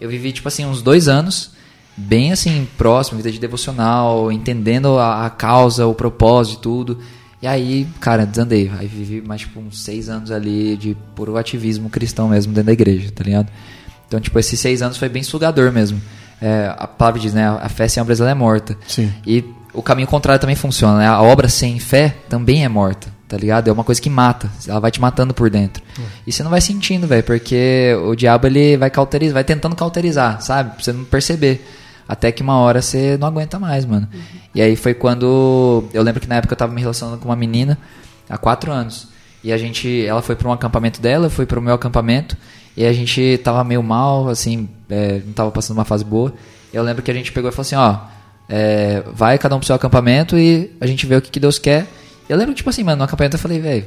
eu 0.00 0.08
vivi, 0.08 0.30
tipo 0.30 0.46
assim, 0.46 0.64
uns 0.64 0.80
dois 0.80 1.08
anos 1.08 1.52
bem 1.96 2.30
assim, 2.30 2.68
próximo, 2.78 3.16
vida 3.16 3.32
de 3.32 3.40
devocional, 3.40 4.30
entendendo 4.30 4.96
a, 4.96 5.26
a 5.26 5.30
causa, 5.30 5.86
o 5.86 5.94
propósito 5.94 6.58
e 6.58 6.62
tudo. 6.62 6.98
E 7.42 7.46
aí, 7.46 7.86
cara, 8.00 8.26
desandei. 8.26 8.70
Aí 8.78 8.86
vivi 8.86 9.20
mais, 9.20 9.42
tipo, 9.42 9.60
uns 9.60 9.82
seis 9.82 10.08
anos 10.08 10.30
ali 10.30 10.76
de 10.76 10.96
puro 11.14 11.36
ativismo 11.36 11.88
cristão 11.88 12.28
mesmo 12.28 12.52
dentro 12.52 12.66
da 12.66 12.72
igreja, 12.72 13.10
tá 13.10 13.24
ligado? 13.24 13.48
Então, 14.06 14.20
tipo, 14.20 14.38
esses 14.38 14.58
seis 14.58 14.82
anos 14.82 14.96
foi 14.96 15.08
bem 15.08 15.22
sugador 15.22 15.72
mesmo 15.72 16.00
é, 16.40 16.72
a 16.76 16.86
palavra 16.86 17.20
diz, 17.20 17.34
né? 17.34 17.46
A 17.60 17.68
fé 17.68 17.86
sem 17.86 18.02
obras 18.02 18.20
ela 18.20 18.30
é 18.30 18.34
morta. 18.34 18.76
Sim. 18.88 19.12
E 19.26 19.44
o 19.74 19.82
caminho 19.82 20.08
contrário 20.08 20.40
também 20.40 20.56
funciona, 20.56 20.98
né? 20.98 21.06
A 21.06 21.20
obra 21.20 21.48
sem 21.48 21.78
fé 21.78 22.16
também 22.28 22.64
é 22.64 22.68
morta, 22.68 23.08
tá 23.28 23.36
ligado? 23.36 23.68
É 23.68 23.72
uma 23.72 23.84
coisa 23.84 24.00
que 24.00 24.08
mata, 24.08 24.50
ela 24.66 24.80
vai 24.80 24.90
te 24.90 25.00
matando 25.00 25.34
por 25.34 25.50
dentro. 25.50 25.82
É. 25.98 26.02
E 26.26 26.32
você 26.32 26.42
não 26.42 26.50
vai 26.50 26.60
sentindo, 26.60 27.06
velho, 27.06 27.22
porque 27.22 27.94
o 28.04 28.14
diabo 28.14 28.46
ele 28.46 28.76
vai 28.76 28.88
cauterizar, 28.90 29.34
vai 29.34 29.44
tentando 29.44 29.76
cauterizar, 29.76 30.40
sabe? 30.40 30.70
Pra 30.70 30.82
você 30.82 30.92
não 30.92 31.04
perceber. 31.04 31.64
Até 32.10 32.32
que 32.32 32.42
uma 32.42 32.58
hora 32.58 32.82
você 32.82 33.16
não 33.16 33.28
aguenta 33.28 33.56
mais, 33.56 33.84
mano. 33.84 34.08
Uhum. 34.12 34.20
E 34.52 34.60
aí 34.60 34.74
foi 34.74 34.94
quando. 34.94 35.84
Eu 35.94 36.02
lembro 36.02 36.20
que 36.20 36.26
na 36.26 36.34
época 36.34 36.54
eu 36.54 36.56
tava 36.56 36.72
me 36.72 36.80
relacionando 36.80 37.18
com 37.18 37.28
uma 37.28 37.36
menina 37.36 37.78
há 38.28 38.36
quatro 38.36 38.72
anos. 38.72 39.06
E 39.44 39.52
a 39.52 39.56
gente. 39.56 40.04
Ela 40.04 40.20
foi 40.20 40.34
para 40.34 40.48
um 40.48 40.52
acampamento 40.52 41.00
dela, 41.00 41.26
eu 41.26 41.30
fui 41.30 41.46
pro 41.46 41.62
meu 41.62 41.72
acampamento. 41.72 42.36
E 42.76 42.84
a 42.84 42.92
gente 42.92 43.38
tava 43.44 43.62
meio 43.62 43.80
mal, 43.80 44.28
assim, 44.28 44.68
é, 44.88 45.22
não 45.24 45.32
tava 45.32 45.52
passando 45.52 45.78
uma 45.78 45.84
fase 45.84 46.04
boa. 46.04 46.34
E 46.72 46.76
eu 46.76 46.82
lembro 46.82 47.00
que 47.00 47.12
a 47.12 47.14
gente 47.14 47.30
pegou 47.30 47.48
e 47.48 47.52
falou 47.52 47.62
assim, 47.62 47.76
ó, 47.76 48.00
é, 48.48 49.04
vai 49.14 49.38
cada 49.38 49.54
um 49.54 49.60
pro 49.60 49.66
seu 49.66 49.76
acampamento 49.76 50.36
e 50.36 50.72
a 50.80 50.88
gente 50.88 51.06
vê 51.06 51.14
o 51.14 51.22
que, 51.22 51.30
que 51.30 51.38
Deus 51.38 51.60
quer. 51.60 51.86
E 52.28 52.32
eu 52.32 52.36
lembro, 52.36 52.52
tipo 52.54 52.68
assim, 52.70 52.82
mano, 52.82 52.98
no 52.98 53.04
acampamento 53.04 53.36
eu 53.36 53.40
falei, 53.40 53.60
velho, 53.60 53.84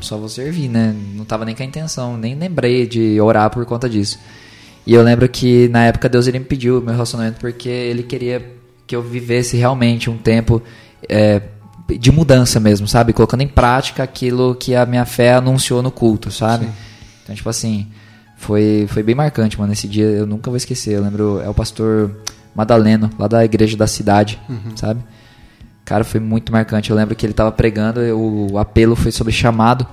só 0.00 0.16
vou 0.16 0.30
servir, 0.30 0.70
né? 0.70 0.96
Não 1.14 1.26
tava 1.26 1.44
nem 1.44 1.54
com 1.54 1.62
a 1.62 1.66
intenção, 1.66 2.16
nem 2.16 2.34
lembrei 2.34 2.86
de 2.86 3.20
orar 3.20 3.50
por 3.50 3.66
conta 3.66 3.86
disso. 3.86 4.18
E 4.86 4.92
eu 4.94 5.02
lembro 5.02 5.28
que 5.28 5.68
na 5.68 5.84
época 5.84 6.08
Deus 6.08 6.26
ele 6.26 6.38
me 6.38 6.44
pediu 6.44 6.78
o 6.78 6.82
meu 6.82 6.92
relacionamento 6.92 7.40
porque 7.40 7.68
ele 7.68 8.02
queria 8.02 8.54
que 8.86 8.94
eu 8.94 9.02
vivesse 9.02 9.56
realmente 9.56 10.10
um 10.10 10.18
tempo 10.18 10.62
é, 11.08 11.40
de 11.88 12.12
mudança 12.12 12.60
mesmo, 12.60 12.86
sabe? 12.86 13.12
Colocando 13.12 13.42
em 13.42 13.48
prática 13.48 14.02
aquilo 14.02 14.54
que 14.54 14.74
a 14.74 14.84
minha 14.84 15.04
fé 15.04 15.34
anunciou 15.34 15.82
no 15.82 15.90
culto, 15.90 16.30
sabe? 16.30 16.66
Sim. 16.66 16.72
Então, 17.22 17.34
tipo 17.34 17.48
assim, 17.48 17.86
foi, 18.36 18.86
foi 18.88 19.02
bem 19.02 19.14
marcante, 19.14 19.58
mano. 19.58 19.72
Esse 19.72 19.88
dia 19.88 20.04
eu 20.04 20.26
nunca 20.26 20.50
vou 20.50 20.56
esquecer. 20.56 20.94
Eu 20.94 21.02
lembro, 21.02 21.40
é 21.40 21.48
o 21.48 21.54
pastor 21.54 22.10
Madaleno, 22.54 23.10
lá 23.18 23.26
da 23.26 23.44
igreja 23.44 23.76
da 23.76 23.86
cidade, 23.86 24.38
uhum. 24.48 24.76
sabe? 24.76 25.00
Cara, 25.84 26.04
foi 26.04 26.20
muito 26.20 26.52
marcante. 26.52 26.90
Eu 26.90 26.96
lembro 26.96 27.14
que 27.14 27.24
ele 27.24 27.34
tava 27.34 27.52
pregando, 27.52 28.00
o 28.00 28.58
apelo 28.58 28.96
foi 28.96 29.12
sobre 29.12 29.32
chamado. 29.32 29.86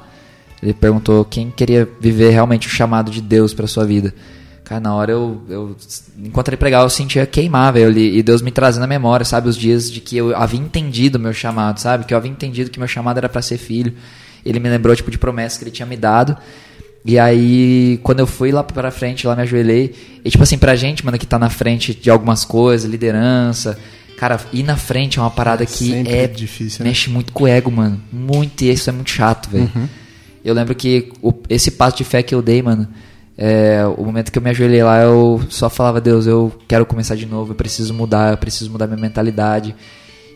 Ele 0.62 0.74
perguntou 0.74 1.26
quem 1.26 1.50
queria 1.50 1.88
viver 2.00 2.30
realmente 2.30 2.68
o 2.68 2.70
chamado 2.70 3.10
de 3.12 3.22
Deus 3.22 3.54
para 3.54 3.68
sua 3.68 3.86
vida. 3.86 4.14
Cara, 4.72 4.80
na 4.80 4.96
hora 4.96 5.12
eu, 5.12 5.42
eu 5.50 5.76
enquanto 6.24 6.48
ele 6.48 6.56
pregava, 6.56 6.86
eu 6.86 6.90
sentia 6.90 7.26
queimar, 7.26 7.74
velho. 7.74 7.98
E 8.00 8.24
Deus 8.24 8.42
me 8.42 8.52
trazendo 8.52 8.84
a 8.84 8.88
memória, 8.88 9.26
sabe? 9.26 9.50
Os 9.50 9.58
dias 9.58 9.92
de 9.92 10.00
que 10.00 10.16
eu 10.16 10.34
havia 10.34 10.58
entendido 10.62 11.18
o 11.18 11.22
meu 11.22 11.34
chamado, 11.34 11.78
sabe? 11.82 12.06
Que 12.06 12.14
eu 12.14 12.18
havia 12.18 12.32
entendido 12.32 12.70
que 12.72 12.80
meu 12.80 12.88
chamado 12.88 13.18
era 13.18 13.28
para 13.28 13.42
ser 13.42 13.58
filho. 13.58 13.94
Ele 14.46 14.62
me 14.62 14.70
lembrou, 14.70 14.96
tipo, 14.96 15.12
de 15.12 15.18
promessas 15.18 15.58
que 15.58 15.66
ele 15.66 15.72
tinha 15.72 15.86
me 15.86 15.98
dado. 15.98 16.38
E 17.04 17.20
aí, 17.20 18.00
quando 18.02 18.22
eu 18.22 18.28
fui 18.28 18.50
lá 18.50 18.64
pra 18.64 18.90
frente, 18.92 19.28
lá 19.28 19.36
me 19.36 19.42
ajoelhei. 19.42 19.94
E, 20.24 20.30
tipo 20.30 20.42
assim, 20.42 20.58
pra 20.58 20.74
gente, 20.74 21.04
mano, 21.06 21.18
que 21.18 21.26
tá 21.28 21.38
na 21.38 21.50
frente 21.50 21.94
de 21.94 22.10
algumas 22.10 22.46
coisas, 22.46 22.90
liderança. 22.90 23.78
Cara, 24.18 24.40
ir 24.54 24.64
na 24.64 24.78
frente 24.78 25.20
é 25.20 25.22
uma 25.22 25.32
parada 25.32 25.66
que 25.66 25.84
Sempre 25.90 26.14
é. 26.14 26.28
difícil, 26.28 26.86
né? 26.86 26.92
mexe 26.92 27.10
muito 27.10 27.34
com 27.34 27.44
o 27.44 27.48
ego, 27.48 27.70
mano. 27.70 28.00
Muito. 28.10 28.62
E 28.64 28.72
isso 28.72 28.90
é 28.90 28.94
muito 28.94 29.10
chato, 29.10 29.50
velho. 29.50 29.70
Uhum. 29.76 29.88
Eu 30.46 30.54
lembro 30.54 30.74
que 30.76 31.12
o- 31.22 31.34
esse 31.50 31.72
passo 31.72 31.98
de 31.98 32.06
fé 32.06 32.24
que 32.24 32.34
eu 32.34 32.42
dei, 32.42 32.62
mano. 32.62 32.88
É, 33.38 33.84
o 33.98 34.04
momento 34.04 34.32
que 34.32 34.38
eu 34.38 34.42
me 34.42 34.50
ajoelhei 34.50 34.84
lá, 34.84 35.02
eu 35.02 35.42
só 35.50 35.70
falava, 35.70 36.00
Deus, 36.02 36.28
eu 36.28 36.52
quero 36.68 36.86
começar 36.86 37.16
de 37.16 37.26
novo, 37.26 37.52
eu 37.52 37.56
preciso 37.56 37.94
mudar, 37.94 38.34
eu 38.34 38.38
preciso 38.38 38.70
mudar 38.72 38.88
minha 38.88 39.00
mentalidade. 39.00 39.76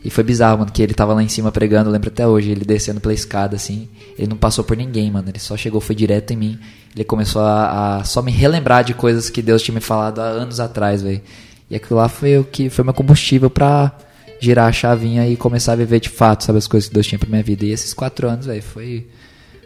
E 0.04 0.10
foi 0.10 0.24
bizarro, 0.24 0.60
mano, 0.60 0.72
que 0.72 0.84
ele 0.84 0.94
tava 0.94 1.16
lá 1.16 1.24
em 1.24 1.28
cima 1.28 1.52
pregando, 1.52 1.90
eu 1.90 1.94
lembro 1.94 2.10
até 2.10 2.28
hoje, 2.28 2.52
ele 2.52 2.64
descendo 2.64 3.02
pela 3.02 3.14
escada, 3.14 3.56
assim. 3.56 3.90
Ele 4.18 4.28
não 4.28 4.38
passou 4.38 4.64
por 4.64 4.78
ninguém, 4.78 5.10
mano, 5.12 5.30
ele 5.30 5.40
só 5.40 5.58
chegou, 5.58 5.82
foi 5.82 5.96
direto 5.96 6.32
em 6.32 6.36
mim. 6.38 6.60
Ele 6.96 7.04
começou 7.04 7.42
a, 7.42 7.98
a 7.98 8.04
só 8.04 8.22
me 8.22 8.32
relembrar 8.32 8.84
de 8.84 8.94
coisas 8.94 9.30
que 9.30 9.42
Deus 9.42 9.62
tinha 9.62 9.74
me 9.74 9.82
falado 9.82 10.20
há 10.20 10.26
anos 10.26 10.60
atrás, 10.60 11.02
velho. 11.02 11.22
E 11.70 11.76
aquilo 11.76 12.00
lá 12.00 12.08
foi 12.08 12.38
o 12.38 12.44
que 12.44 12.70
foi 12.70 12.86
meu 12.86 12.94
combustível 12.94 13.50
pra 13.50 13.98
girar 14.40 14.68
a 14.68 14.72
chavinha 14.72 15.28
e 15.28 15.36
começar 15.36 15.74
a 15.74 15.76
viver 15.76 16.00
de 16.00 16.10
fato, 16.10 16.44
sabe, 16.44 16.60
as 16.60 16.68
coisas 16.68 16.88
que 16.88 16.94
Deus 16.94 17.08
tinha 17.08 17.18
pra 17.18 17.28
minha 17.28 17.42
vida. 17.42 17.66
E 17.66 17.72
esses 17.72 17.94
quatro 17.94 18.30
anos, 18.30 18.46
velho, 18.46 18.62
foi, 18.62 19.08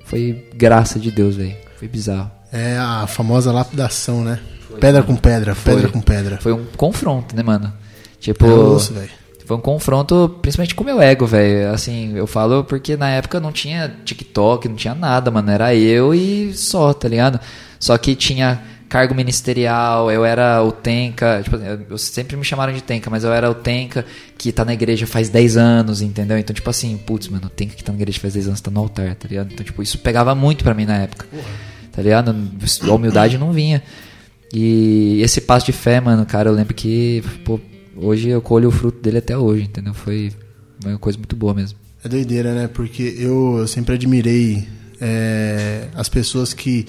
foi 0.05 0.47
graça 0.55 0.97
de 0.97 1.11
Deus, 1.11 1.35
velho. 1.35 1.55
Foi 1.77 1.87
bizarro. 1.87 2.38
É 2.51 2.77
a 2.77 3.07
famosa 3.07 3.51
lapidação, 3.51 4.23
né? 4.23 4.39
pedra 4.79 5.03
com 5.03 5.15
pedra, 5.15 5.55
pedra 5.55 5.81
Foi. 5.81 5.91
com 5.91 6.01
pedra. 6.01 6.37
Foi 6.37 6.53
um 6.53 6.65
confronto, 6.77 7.35
né, 7.35 7.43
mano? 7.43 7.73
Tipo, 8.19 8.45
É 8.45 8.49
osso, 8.49 8.93
foi 9.45 9.57
um 9.57 9.61
confronto 9.61 10.37
principalmente 10.43 10.75
com 10.75 10.83
o 10.83 10.85
meu 10.85 11.01
ego, 11.01 11.25
velho. 11.25 11.71
Assim, 11.71 12.15
eu 12.15 12.27
falo 12.27 12.63
porque 12.63 12.95
na 12.95 13.09
época 13.09 13.39
não 13.39 13.51
tinha 13.51 13.91
TikTok, 14.05 14.69
não 14.69 14.75
tinha 14.75 14.93
nada, 14.93 15.31
mano. 15.31 15.49
Era 15.49 15.73
eu 15.73 16.13
e 16.13 16.53
só, 16.53 16.93
tá 16.93 17.07
ligado? 17.07 17.39
Só 17.79 17.97
que 17.97 18.15
tinha 18.15 18.61
cargo 18.87 19.15
ministerial, 19.15 20.11
eu 20.11 20.23
era 20.25 20.63
o 20.63 20.71
Tenka, 20.71 21.41
tipo, 21.43 21.55
eu, 21.55 21.79
eu 21.89 21.97
sempre 21.97 22.37
me 22.37 22.43
chamaram 22.43 22.73
de 22.73 22.81
Tenka, 22.81 23.09
mas 23.09 23.23
eu 23.23 23.31
era 23.31 23.49
o 23.49 23.55
Tenka 23.55 24.05
que 24.37 24.51
tá 24.51 24.63
na 24.63 24.73
igreja 24.73 25.07
faz 25.07 25.29
10 25.29 25.57
anos, 25.57 26.01
entendeu? 26.01 26.37
Então, 26.37 26.53
tipo 26.53 26.69
assim, 26.69 26.97
putz, 26.97 27.27
mano, 27.27 27.47
o 27.47 27.49
Tenka 27.49 27.75
que 27.75 27.83
tá 27.83 27.91
na 27.91 27.97
igreja 27.97 28.19
faz 28.19 28.33
10 28.33 28.47
anos 28.47 28.61
tá 28.61 28.69
no 28.69 28.79
altar, 28.79 29.15
tá 29.15 29.27
ligado? 29.27 29.51
Então, 29.51 29.65
tipo, 29.65 29.81
isso 29.81 29.97
pegava 29.97 30.35
muito 30.35 30.63
pra 30.63 30.75
mim 30.75 30.85
na 30.85 30.97
época. 30.97 31.25
Tá 31.99 32.03
ligado? 32.03 32.33
A 32.83 32.93
humildade 32.93 33.37
não 33.37 33.51
vinha. 33.51 33.83
E 34.53 35.19
esse 35.21 35.41
passo 35.41 35.65
de 35.65 35.73
fé, 35.73 35.99
mano, 35.99 36.25
cara, 36.25 36.49
eu 36.49 36.53
lembro 36.53 36.73
que, 36.73 37.21
pô, 37.43 37.59
hoje 37.97 38.29
eu 38.29 38.41
colho 38.41 38.69
o 38.69 38.71
fruto 38.71 39.01
dele 39.01 39.17
até 39.17 39.37
hoje, 39.37 39.63
entendeu? 39.63 39.93
Foi 39.93 40.31
uma 40.81 40.97
coisa 40.97 41.17
muito 41.17 41.35
boa 41.35 41.53
mesmo. 41.53 41.77
É 42.01 42.07
doideira, 42.07 42.55
né? 42.55 42.69
Porque 42.69 43.17
eu, 43.19 43.57
eu 43.57 43.67
sempre 43.67 43.95
admirei 43.95 44.65
é, 45.01 45.89
as 45.93 46.07
pessoas 46.07 46.53
que 46.53 46.85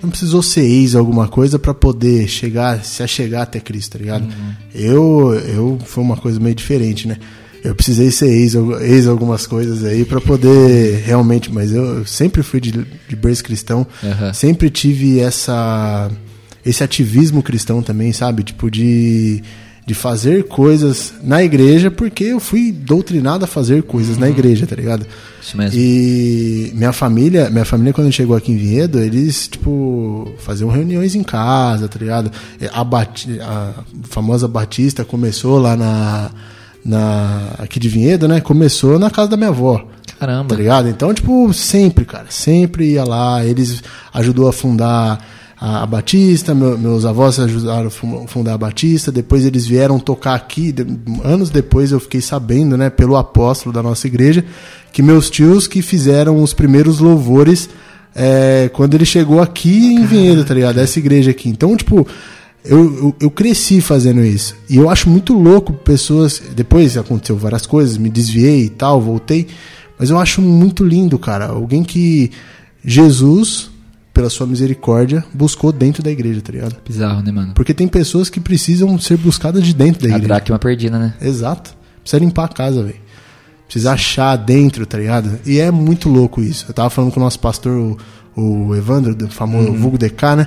não 0.00 0.10
precisou 0.10 0.44
ser 0.44 0.62
ex 0.62 0.94
alguma 0.94 1.26
coisa 1.26 1.58
pra 1.58 1.74
poder 1.74 2.28
chegar, 2.28 2.84
se 2.84 3.02
achegar 3.02 3.42
até 3.42 3.58
Cristo, 3.58 3.94
tá 3.94 3.98
ligado? 3.98 4.28
Eu, 4.72 5.34
eu 5.34 5.78
foi 5.84 6.04
uma 6.04 6.16
coisa 6.16 6.38
meio 6.38 6.54
diferente, 6.54 7.08
né? 7.08 7.16
Eu 7.64 7.74
precisei 7.74 8.10
ser 8.10 8.26
ex, 8.26 8.54
ex 8.80 9.06
algumas 9.06 9.46
coisas 9.46 9.84
aí 9.84 10.04
pra 10.04 10.20
poder 10.20 11.02
realmente, 11.06 11.52
mas 11.52 11.72
eu 11.72 12.04
sempre 12.06 12.42
fui 12.42 12.60
de, 12.60 12.72
de 13.08 13.14
berço 13.16 13.44
cristão, 13.44 13.86
Aham. 14.02 14.32
sempre 14.32 14.68
tive 14.70 15.20
essa 15.20 16.10
esse 16.64 16.82
ativismo 16.84 17.42
cristão 17.42 17.82
também, 17.82 18.12
sabe? 18.12 18.42
Tipo 18.42 18.70
de 18.70 19.42
de 19.84 19.94
fazer 19.94 20.44
coisas 20.44 21.12
na 21.24 21.42
igreja 21.42 21.90
porque 21.90 22.22
eu 22.22 22.38
fui 22.38 22.70
doutrinado 22.70 23.44
a 23.44 23.48
fazer 23.48 23.82
coisas 23.82 24.16
na 24.16 24.30
igreja, 24.30 24.64
tá 24.64 24.76
ligado? 24.76 25.04
Isso 25.42 25.56
mesmo. 25.56 25.76
E 25.76 26.70
minha 26.72 26.92
família, 26.92 27.50
minha 27.50 27.64
família 27.64 27.92
quando 27.92 28.12
chegou 28.12 28.36
aqui 28.36 28.52
em 28.52 28.56
Vinhedo, 28.56 29.00
eles 29.00 29.48
tipo 29.48 30.32
faziam 30.38 30.70
reuniões 30.70 31.16
em 31.16 31.22
casa, 31.24 31.88
tá 31.88 31.98
ligado? 31.98 32.30
A, 32.72 32.84
Bati- 32.84 33.40
a 33.40 33.72
famosa 34.04 34.46
Batista 34.46 35.04
começou 35.04 35.58
lá 35.58 35.76
na 35.76 36.30
na 36.84 37.54
aqui 37.58 37.78
de 37.78 37.88
Vinhedo, 37.88 38.26
né? 38.28 38.40
Começou 38.40 38.98
na 38.98 39.10
casa 39.10 39.30
da 39.30 39.36
minha 39.36 39.50
avó. 39.50 39.86
Caramba. 40.18 40.48
Tá 40.48 40.54
ligado? 40.56 40.88
Então, 40.88 41.12
tipo, 41.12 41.52
sempre, 41.52 42.04
cara, 42.04 42.26
sempre 42.28 42.92
ia 42.92 43.04
lá. 43.04 43.44
Eles 43.44 43.82
ajudou 44.14 44.48
a 44.48 44.52
fundar 44.52 45.18
a, 45.60 45.86
Batista, 45.86 46.54
meu- 46.54 46.76
meus 46.76 47.04
avós 47.04 47.38
ajudaram 47.38 47.86
a 47.86 47.90
fu- 47.90 48.24
fundar 48.26 48.54
a 48.54 48.58
Batista. 48.58 49.10
Depois 49.12 49.44
eles 49.44 49.66
vieram 49.66 49.98
tocar 49.98 50.34
aqui. 50.34 50.72
de- 50.72 50.84
anos 51.24 51.50
depois 51.50 51.92
eu 51.92 52.00
fiquei 52.00 52.20
sabendo, 52.20 52.76
né, 52.76 52.90
pelo 52.90 53.16
apóstolo 53.16 53.72
da 53.72 53.82
nossa 53.82 54.06
igreja, 54.06 54.44
que 54.92 55.02
meus 55.02 55.30
tios 55.30 55.66
que 55.66 55.82
fizeram 55.82 56.42
os 56.42 56.52
primeiros 56.52 56.98
louvores 56.98 57.68
é, 58.14 58.68
quando 58.74 58.94
ele 58.94 59.04
chegou 59.06 59.40
aqui 59.40 59.94
em 59.94 60.04
Vinhedo, 60.04 60.44
tá 60.44 60.52
ligado? 60.52 60.78
Essa 60.78 60.98
igreja 60.98 61.30
aqui. 61.30 61.48
Então, 61.48 61.76
tipo. 61.76 62.06
Eu, 62.64 62.78
eu, 62.96 63.16
eu 63.20 63.30
cresci 63.30 63.80
fazendo 63.80 64.24
isso. 64.24 64.54
E 64.70 64.76
eu 64.76 64.88
acho 64.88 65.08
muito 65.08 65.32
louco 65.34 65.72
pessoas. 65.72 66.40
Depois 66.54 66.96
aconteceu 66.96 67.36
várias 67.36 67.66
coisas, 67.66 67.96
me 67.96 68.08
desviei 68.08 68.64
e 68.66 68.68
tal, 68.70 69.00
voltei. 69.00 69.48
Mas 69.98 70.10
eu 70.10 70.18
acho 70.18 70.40
muito 70.40 70.84
lindo, 70.84 71.18
cara. 71.18 71.46
Alguém 71.46 71.82
que 71.82 72.30
Jesus, 72.84 73.70
pela 74.12 74.30
sua 74.30 74.46
misericórdia, 74.46 75.24
buscou 75.34 75.72
dentro 75.72 76.02
da 76.02 76.10
igreja, 76.10 76.40
tá 76.40 76.52
ligado? 76.52 76.76
Bizarro, 76.86 77.22
né, 77.22 77.32
mano? 77.32 77.52
Porque 77.54 77.74
tem 77.74 77.88
pessoas 77.88 78.28
que 78.28 78.40
precisam 78.40 78.98
ser 78.98 79.16
buscadas 79.16 79.64
de 79.64 79.74
dentro 79.74 80.02
da 80.02 80.06
A 80.14 80.18
igreja. 80.18 80.28
dracma 80.28 80.58
perdida, 80.58 80.98
né? 80.98 81.14
Exato. 81.20 81.74
Precisa 82.02 82.20
limpar 82.20 82.44
a 82.44 82.48
casa, 82.48 82.82
velho. 82.82 83.00
Precisa 83.66 83.92
achar 83.92 84.36
dentro, 84.36 84.84
tá 84.84 84.98
ligado? 84.98 85.38
E 85.46 85.58
é 85.58 85.70
muito 85.70 86.08
louco 86.08 86.42
isso. 86.42 86.66
Eu 86.68 86.74
tava 86.74 86.90
falando 86.90 87.10
com 87.12 87.20
o 87.20 87.22
nosso 87.22 87.38
pastor, 87.40 87.72
o, 87.72 87.96
o 88.36 88.74
Evandro, 88.74 89.14
do 89.14 89.28
famoso 89.28 89.72
vulgo 89.72 89.98
DK, 89.98 90.36
né? 90.36 90.46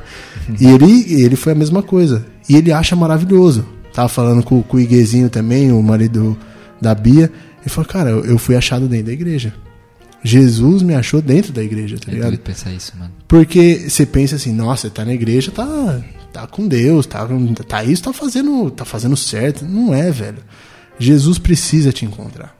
E 0.59 0.65
ele, 0.65 1.21
ele 1.21 1.35
foi 1.35 1.51
a 1.53 1.55
mesma 1.55 1.81
coisa. 1.83 2.25
E 2.49 2.55
ele 2.55 2.71
acha 2.71 2.95
maravilhoso. 2.95 3.65
Tava 3.93 4.09
falando 4.09 4.43
com, 4.43 4.61
com 4.61 4.77
o 4.77 4.79
Iguezinho 4.79 5.29
também, 5.29 5.71
o 5.71 5.81
marido 5.81 6.37
da 6.81 6.93
Bia. 6.93 7.31
Ele 7.61 7.69
falou, 7.69 7.87
cara, 7.89 8.09
eu, 8.09 8.37
fui 8.37 8.55
achado 8.55 8.87
dentro 8.87 9.07
da 9.07 9.13
igreja. 9.13 9.53
Jesus 10.23 10.81
me 10.81 10.95
achou 10.95 11.21
dentro 11.21 11.53
da 11.53 11.63
igreja, 11.63 11.97
tá 12.03 12.11
É 12.11 12.15
ligado? 12.15 12.37
pensar 12.39 12.71
isso, 12.71 12.93
mano. 12.97 13.11
Porque 13.27 13.85
você 13.87 14.05
pensa 14.05 14.35
assim, 14.35 14.51
nossa, 14.51 14.89
tá 14.89 15.05
na 15.05 15.13
igreja, 15.13 15.51
tá, 15.51 16.01
tá 16.33 16.47
com 16.47 16.67
Deus, 16.67 17.05
tá, 17.05 17.27
tá 17.67 17.83
isso, 17.83 18.01
tá 18.01 18.11
fazendo, 18.11 18.71
tá 18.71 18.83
fazendo 18.83 19.15
certo. 19.15 19.63
Não 19.63 19.93
é, 19.93 20.09
velho. 20.11 20.39
Jesus 20.97 21.37
precisa 21.37 21.91
te 21.91 22.05
encontrar. 22.05 22.54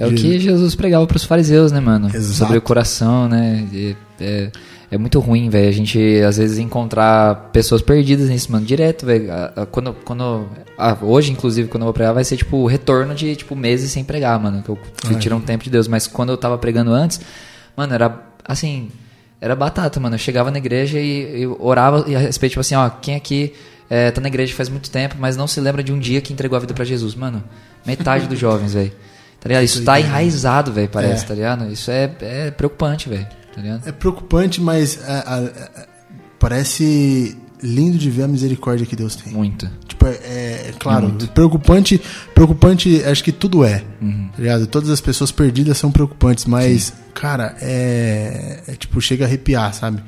É 0.00 0.06
o 0.06 0.14
que 0.14 0.40
Jesus 0.40 0.74
pregava 0.74 1.06
pros 1.06 1.24
fariseus, 1.24 1.70
né, 1.70 1.78
mano? 1.78 2.08
Exato. 2.08 2.34
Sobre 2.34 2.58
o 2.58 2.62
coração, 2.62 3.28
né? 3.28 3.68
E 3.72 3.96
é, 4.18 4.50
é 4.90 4.98
muito 4.98 5.20
ruim, 5.20 5.48
velho. 5.50 5.68
A 5.68 5.72
gente, 5.72 6.20
às 6.26 6.38
vezes, 6.38 6.58
encontrar 6.58 7.50
pessoas 7.52 7.82
perdidas 7.82 8.28
nisso, 8.28 8.50
mano. 8.50 8.64
Direto, 8.64 9.06
velho. 9.06 9.28
Quando, 9.70 9.92
quando, 10.04 10.46
hoje, 11.02 11.30
inclusive, 11.30 11.68
quando 11.68 11.82
eu 11.82 11.86
vou 11.86 11.94
pregar, 11.94 12.14
vai 12.14 12.24
ser, 12.24 12.36
tipo, 12.38 12.56
o 12.56 12.66
retorno 12.66 13.14
de, 13.14 13.36
tipo, 13.36 13.54
meses 13.54 13.90
sem 13.90 14.02
pregar, 14.02 14.40
mano. 14.40 14.62
Que 14.62 14.70
eu 14.70 14.78
fui 15.04 15.16
tirar 15.16 15.36
um 15.36 15.40
tempo 15.40 15.62
de 15.62 15.70
Deus. 15.70 15.86
Mas 15.86 16.06
quando 16.06 16.30
eu 16.30 16.36
tava 16.36 16.56
pregando 16.58 16.92
antes, 16.92 17.20
mano, 17.76 17.94
era, 17.94 18.20
assim... 18.44 18.88
Era 19.42 19.56
batata, 19.56 19.98
mano. 19.98 20.16
Eu 20.16 20.18
chegava 20.18 20.50
na 20.50 20.58
igreja 20.58 21.00
e 21.00 21.44
eu 21.44 21.56
orava 21.58 22.04
e 22.06 22.14
a 22.14 22.18
respeito, 22.18 22.50
tipo 22.50 22.60
assim, 22.60 22.74
ó, 22.74 22.90
quem 22.90 23.14
aqui 23.14 23.54
é, 23.88 24.10
tá 24.10 24.20
na 24.20 24.28
igreja 24.28 24.54
faz 24.54 24.68
muito 24.68 24.90
tempo, 24.90 25.16
mas 25.18 25.34
não 25.34 25.46
se 25.46 25.58
lembra 25.62 25.82
de 25.82 25.90
um 25.90 25.98
dia 25.98 26.20
que 26.20 26.30
entregou 26.30 26.56
a 26.56 26.60
vida 26.60 26.74
pra 26.74 26.84
Jesus, 26.84 27.14
mano. 27.14 27.42
Metade 27.86 28.26
dos 28.26 28.38
jovens, 28.38 28.74
velho. 28.74 28.92
Tá 29.40 29.48
ligado? 29.48 29.64
Isso 29.64 29.82
tá 29.84 29.98
enraizado, 29.98 30.72
velho, 30.72 30.88
parece, 30.88 31.24
É. 31.24 31.28
tá 31.28 31.34
ligado? 31.34 31.72
Isso 31.72 31.90
é, 31.90 32.10
é 32.20 32.50
preocupante, 32.50 33.08
velho. 33.08 33.26
Tá 33.54 33.60
ligado? 33.62 33.88
É 33.88 33.92
preocupante, 33.92 34.60
mas 34.60 35.00
a- 35.02 35.18
a- 35.20 35.38
a- 35.82 35.86
parece 36.38 37.36
lindo 37.62 37.98
de 37.98 38.10
ver 38.10 38.22
a 38.24 38.28
misericórdia 38.28 38.86
que 38.86 38.96
Deus 38.96 39.14
tem. 39.16 39.32
Muito. 39.32 39.70
Tipo, 39.86 40.06
é, 40.06 40.14
é 40.68 40.74
claro, 40.78 41.10
preocupante, 41.34 42.00
preocupante, 42.34 43.02
acho 43.04 43.22
que 43.22 43.32
tudo 43.32 43.64
é. 43.64 43.78
Tá 43.80 44.38
ligado? 44.38 44.66
Todas 44.66 44.88
as 44.88 45.00
pessoas 45.00 45.30
perdidas 45.30 45.76
são 45.76 45.90
preocupantes, 45.92 46.46
mas, 46.46 46.92
cara, 47.14 47.54
é, 47.60 48.60
é 48.66 48.72
tipo, 48.76 49.00
chega 49.00 49.24
a 49.24 49.28
arrepiar, 49.28 49.74
sabe? 49.74 50.02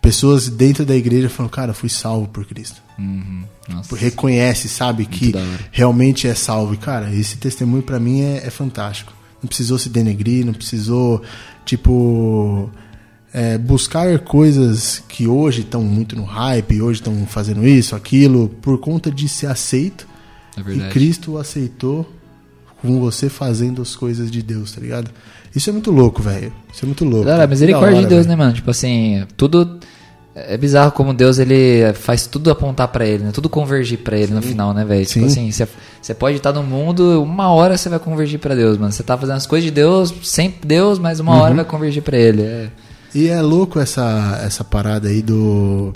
Pessoas 0.00 0.48
dentro 0.48 0.84
da 0.84 0.96
igreja 0.96 1.28
falam, 1.28 1.48
cara, 1.48 1.72
fui 1.72 1.88
salvo 1.88 2.26
por 2.26 2.44
Cristo. 2.44 2.82
Uhum. 2.98 3.44
Nossa. 3.72 3.96
reconhece, 3.96 4.68
sabe, 4.68 5.06
que 5.06 5.32
realmente 5.70 6.26
é 6.28 6.34
salvo. 6.34 6.74
E, 6.74 6.76
cara, 6.76 7.12
esse 7.14 7.36
testemunho 7.36 7.82
pra 7.82 7.98
mim 7.98 8.20
é, 8.20 8.42
é 8.46 8.50
fantástico. 8.50 9.12
Não 9.42 9.48
precisou 9.48 9.78
se 9.78 9.88
denegrir, 9.88 10.44
não 10.46 10.52
precisou, 10.52 11.22
tipo, 11.64 12.70
é, 13.32 13.56
buscar 13.58 14.18
coisas 14.20 15.02
que 15.08 15.26
hoje 15.26 15.62
estão 15.62 15.82
muito 15.82 16.14
no 16.14 16.24
hype, 16.24 16.80
hoje 16.82 17.00
estão 17.00 17.26
fazendo 17.26 17.66
isso, 17.66 17.96
aquilo, 17.96 18.48
por 18.60 18.78
conta 18.78 19.10
de 19.10 19.28
ser 19.28 19.46
aceito. 19.46 20.06
É 20.56 20.60
E 20.60 20.62
verdade. 20.62 20.92
Cristo 20.92 21.32
o 21.32 21.38
aceitou 21.38 22.10
com 22.80 23.00
você 23.00 23.28
fazendo 23.28 23.80
as 23.80 23.96
coisas 23.96 24.30
de 24.30 24.42
Deus, 24.42 24.72
tá 24.72 24.80
ligado? 24.80 25.10
Isso 25.54 25.70
é 25.70 25.72
muito 25.72 25.90
louco, 25.90 26.22
velho. 26.22 26.52
Isso 26.72 26.84
é 26.84 26.86
muito 26.86 27.04
louco. 27.04 27.26
Cara, 27.26 27.46
misericórdia 27.46 27.90
da 27.92 27.96
hora, 27.98 28.02
de 28.06 28.08
Deus, 28.14 28.26
velho. 28.26 28.38
né, 28.38 28.44
mano? 28.44 28.54
Tipo 28.54 28.70
assim, 28.70 29.24
tudo. 29.36 29.78
É 30.34 30.56
bizarro 30.56 30.92
como 30.92 31.12
Deus 31.12 31.38
ele 31.38 31.92
faz 31.92 32.26
tudo 32.26 32.50
apontar 32.50 32.88
pra 32.88 33.04
ele, 33.06 33.24
né? 33.24 33.30
Tudo 33.32 33.50
convergir 33.50 33.98
pra 33.98 34.16
ele 34.16 34.32
no 34.32 34.40
final, 34.40 34.72
né, 34.72 34.82
velho? 34.82 35.04
Tipo 35.04 35.28
Sim. 35.28 35.50
assim, 35.50 35.66
você- 36.00 36.14
pode 36.14 36.38
estar 36.38 36.52
no 36.54 36.62
mundo, 36.62 37.22
uma 37.22 37.48
hora 37.52 37.76
você 37.76 37.90
vai 37.90 37.98
convergir 37.98 38.38
pra 38.38 38.54
Deus, 38.54 38.78
mano. 38.78 38.90
Você 38.90 39.02
tá 39.02 39.16
fazendo 39.18 39.36
as 39.36 39.46
coisas 39.46 39.64
de 39.66 39.70
Deus, 39.70 40.12
sempre 40.22 40.66
Deus, 40.66 40.98
mas 40.98 41.20
uma 41.20 41.34
hora 41.34 41.54
vai 41.54 41.64
convergir 41.66 42.02
pra 42.02 42.16
ele. 42.16 42.40
É. 42.42 42.70
E 43.14 43.28
é 43.28 43.42
louco 43.42 43.78
essa, 43.78 44.40
essa 44.42 44.64
parada 44.64 45.08
aí 45.08 45.20
do 45.20 45.92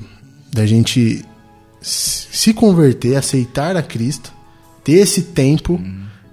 da 0.53 0.67
gente 0.67 1.25
se 1.81 2.53
converter, 2.53 3.17
aceitar 3.17 3.75
a 3.77 3.83
Cristo, 3.83 4.33
ter 4.85 4.95
esse 4.99 5.23
tempo 5.23 5.81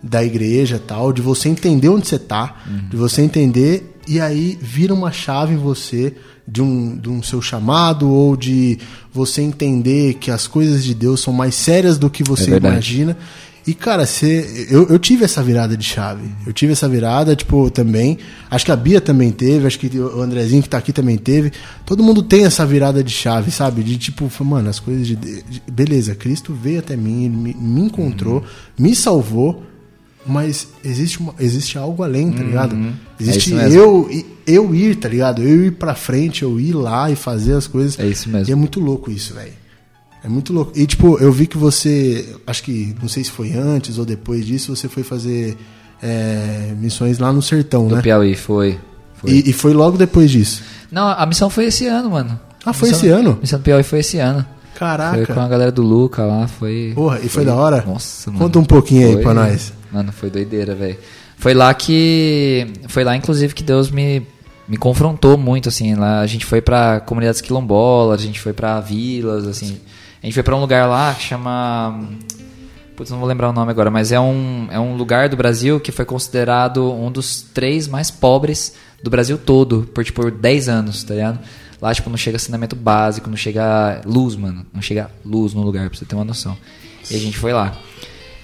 da 0.01 0.22
igreja 0.24 0.81
tal, 0.86 1.13
de 1.13 1.22
você 1.22 1.48
entender 1.48 1.88
onde 1.89 2.07
você 2.07 2.19
tá, 2.19 2.57
de 2.89 2.98
você 2.98 3.22
entender 3.22 3.98
e 4.07 4.19
aí 4.19 4.57
vira 4.62 4.93
uma 4.93 5.12
chave 5.12 5.53
em 5.53 5.57
você 5.57 6.13
de 6.48 6.62
um, 6.62 6.98
de 6.98 7.10
um 7.10 7.24
seu 7.24 7.42
chamado 7.42 8.10
ou 8.10 8.36
de 8.36 8.78
você 9.14 9.42
entender 9.42 10.16
que 10.16 10.30
as 10.32 10.48
coisas 10.48 10.84
de 10.84 10.94
Deus 10.94 11.22
são 11.22 11.34
mais 11.34 11.56
sérias 11.56 11.98
do 11.98 12.10
que 12.10 12.24
você 12.24 12.52
verdade. 12.52 12.74
imagina. 12.76 13.18
E, 13.66 13.74
cara, 13.74 14.06
você, 14.06 14.68
eu, 14.70 14.88
eu 14.90 15.00
tive 15.00 15.24
essa 15.24 15.42
virada 15.42 15.78
de 15.78 15.86
chave. 15.86 16.30
Eu 16.46 16.52
tive 16.52 16.74
essa 16.74 16.86
virada, 16.90 17.34
tipo, 17.34 17.70
também. 17.72 18.18
Acho 18.52 18.66
que 18.66 18.74
a 18.74 18.76
Bia 18.76 19.00
também 19.00 19.32
teve, 19.32 19.66
acho 19.66 19.80
que 19.80 19.88
o 19.98 20.20
Andrezinho 20.22 20.62
que 20.62 20.68
tá 20.68 20.78
aqui 20.78 20.92
também 20.92 21.18
teve. 21.18 21.54
Todo 21.86 22.04
mundo 22.04 22.22
tem 22.22 22.44
essa 22.44 22.66
virada 22.66 23.02
de 23.02 23.12
chave, 23.14 23.52
sabe? 23.52 23.82
De 23.82 23.98
tipo, 23.98 24.30
mano, 24.44 24.70
as 24.70 24.82
coisas 24.82 25.08
de. 25.08 25.16
de- 25.16 25.44
beleza, 25.72 26.14
Cristo 26.14 26.54
veio 26.54 26.80
até 26.80 26.98
mim, 26.98 27.24
ele 27.24 27.38
me, 27.38 27.54
me 27.54 27.82
encontrou, 27.84 28.44
me 28.78 28.94
salvou, 28.94 29.64
mas 30.25 30.68
existe, 30.84 31.20
uma, 31.20 31.34
existe 31.39 31.77
algo 31.77 32.03
além, 32.03 32.32
tá 32.32 32.44
ligado? 32.44 32.75
Existe 33.20 33.48
isso 33.50 33.56
mesmo. 33.56 33.80
eu, 33.80 34.10
eu 34.48 34.75
ir, 34.75 34.96
tá 34.96 35.08
ligado? 35.10 35.42
Eu 35.42 35.65
ir 35.65 35.72
pra 35.72 35.96
frente, 35.96 36.44
eu 36.44 36.60
ir 36.60 36.74
lá 36.74 37.10
e 37.12 37.15
fazer 37.15 37.53
as 37.53 37.68
coisas. 37.68 38.00
É 38.00 38.08
isso 38.08 38.30
mesmo. 38.30 38.50
E 38.50 38.51
é 38.51 38.56
muito 38.56 38.80
louco 38.80 39.12
isso, 39.12 39.34
velho. 39.34 39.53
É 40.24 40.30
muito 40.30 40.53
louco. 40.53 40.72
E, 40.75 40.86
tipo, 40.86 41.18
eu 41.20 41.32
vi 41.32 41.46
que 41.48 41.58
você. 41.58 42.25
Acho 42.48 42.63
que. 42.63 42.96
Não 43.01 43.10
sei 43.10 43.24
se 43.25 43.32
foi 43.32 43.51
antes 43.53 43.98
ou 43.98 44.06
depois 44.06 44.46
disso, 44.46 44.74
você 44.74 44.88
foi 44.88 45.03
fazer 45.03 45.58
é, 46.01 46.74
missões 46.80 47.20
lá 47.20 47.32
no 47.34 47.42
sertão, 47.42 47.88
Do 47.89 47.96
né? 47.98 48.01
Piauí, 48.01 48.36
foi. 48.36 48.80
foi. 49.15 49.32
E, 49.32 49.50
e 49.50 49.53
foi 49.53 49.74
logo 49.74 49.98
depois 49.98 50.32
disso. 50.32 50.63
Não, 50.92 51.08
a 51.10 51.25
missão 51.25 51.50
foi 51.50 51.65
esse 51.65 51.88
ano, 51.88 52.12
mano. 52.12 52.39
Ah, 52.65 52.72
foi 52.72 52.89
missão- 52.89 53.03
esse 53.06 53.13
ano? 53.13 53.32
A 53.32 53.42
missão 53.42 53.60
do 53.60 53.63
Piauí 53.63 53.84
foi 53.84 54.00
esse 54.00 54.18
ano. 54.18 54.46
Foi 54.74 54.80
com 54.80 54.86
a 54.86 54.98
Caraca. 55.36 55.48
galera 55.48 55.72
do 55.72 55.82
Luca 55.82 56.24
lá, 56.24 56.48
foi. 56.48 56.92
Porra, 56.96 57.20
e 57.24 57.30
foi 57.30 57.46
da 57.46 57.56
hora? 57.56 57.84
Nossa, 57.86 58.30
mano. 58.32 58.44
Conta 58.44 58.60
um 58.60 58.65
pouquinho 58.65 59.08
aí 59.08 59.13
Foi- 59.13 59.22
pra 59.24 59.34
nós. 59.34 59.74
Mano, 59.92 60.12
foi 60.12 60.30
doideira, 60.30 60.74
velho. 60.75 60.98
Foi 61.38 61.53
lá 61.53 61.74
que. 61.74 62.68
Foi 62.88 63.03
lá, 63.03 63.15
inclusive, 63.15 63.53
que 63.53 63.63
Deus 63.63 63.92
me, 63.92 64.25
me 64.68 64.77
confrontou 64.77 65.38
muito, 65.38 65.70
assim. 65.70 65.94
Lá 65.96 66.22
a 66.22 66.27
gente 66.27 66.46
foi 66.46 66.62
pra 66.62 67.00
comunidades 67.01 67.42
quilombolas, 67.42 68.20
a 68.22 68.24
gente 68.24 68.39
foi 68.39 68.53
pra 68.53 68.80
vilas, 68.80 69.46
assim. 69.48 69.77
A 70.22 70.25
gente 70.25 70.34
foi 70.34 70.44
pra 70.44 70.56
um 70.56 70.60
lugar 70.62 70.88
lá 70.88 71.13
que 71.13 71.22
chama. 71.24 72.00
Putz, 72.96 73.10
não 73.12 73.18
vou 73.20 73.27
lembrar 73.27 73.50
o 73.50 73.53
nome 73.53 73.72
agora, 73.72 73.89
mas 73.89 74.12
é 74.12 74.20
um, 74.20 74.68
é 74.72 74.80
um 74.80 74.96
lugar 74.96 75.27
do 75.27 75.36
Brasil 75.36 75.80
que 75.80 75.92
foi 75.92 76.06
considerado 76.06 76.92
um 76.94 77.12
dos 77.12 77.42
três 77.42 77.88
mais 77.88 78.12
pobres 78.12 78.74
do 79.03 79.10
Brasil 79.10 79.38
todo, 79.38 79.89
por 79.94 80.03
tipo 80.06 80.30
10 80.30 80.70
anos, 80.70 81.03
tá 81.03 81.13
ligado? 81.15 81.39
Lá, 81.84 81.94
tipo, 81.94 82.10
não 82.10 82.16
chega 82.16 82.40
saneamento 82.40 82.78
básico, 82.78 83.30
não 83.30 83.36
chega 83.36 84.00
luz, 84.06 84.38
mano. 84.38 84.66
Não 84.74 84.82
chega 84.82 85.12
luz 85.25 85.54
no 85.54 85.62
lugar, 85.62 85.90
pra 85.90 86.00
você 86.00 86.06
ter 86.06 86.16
uma 86.16 86.24
noção. 86.24 86.58
E 87.12 87.13
a 87.13 87.20
gente 87.20 87.38
foi 87.38 87.52
lá. 87.52 87.78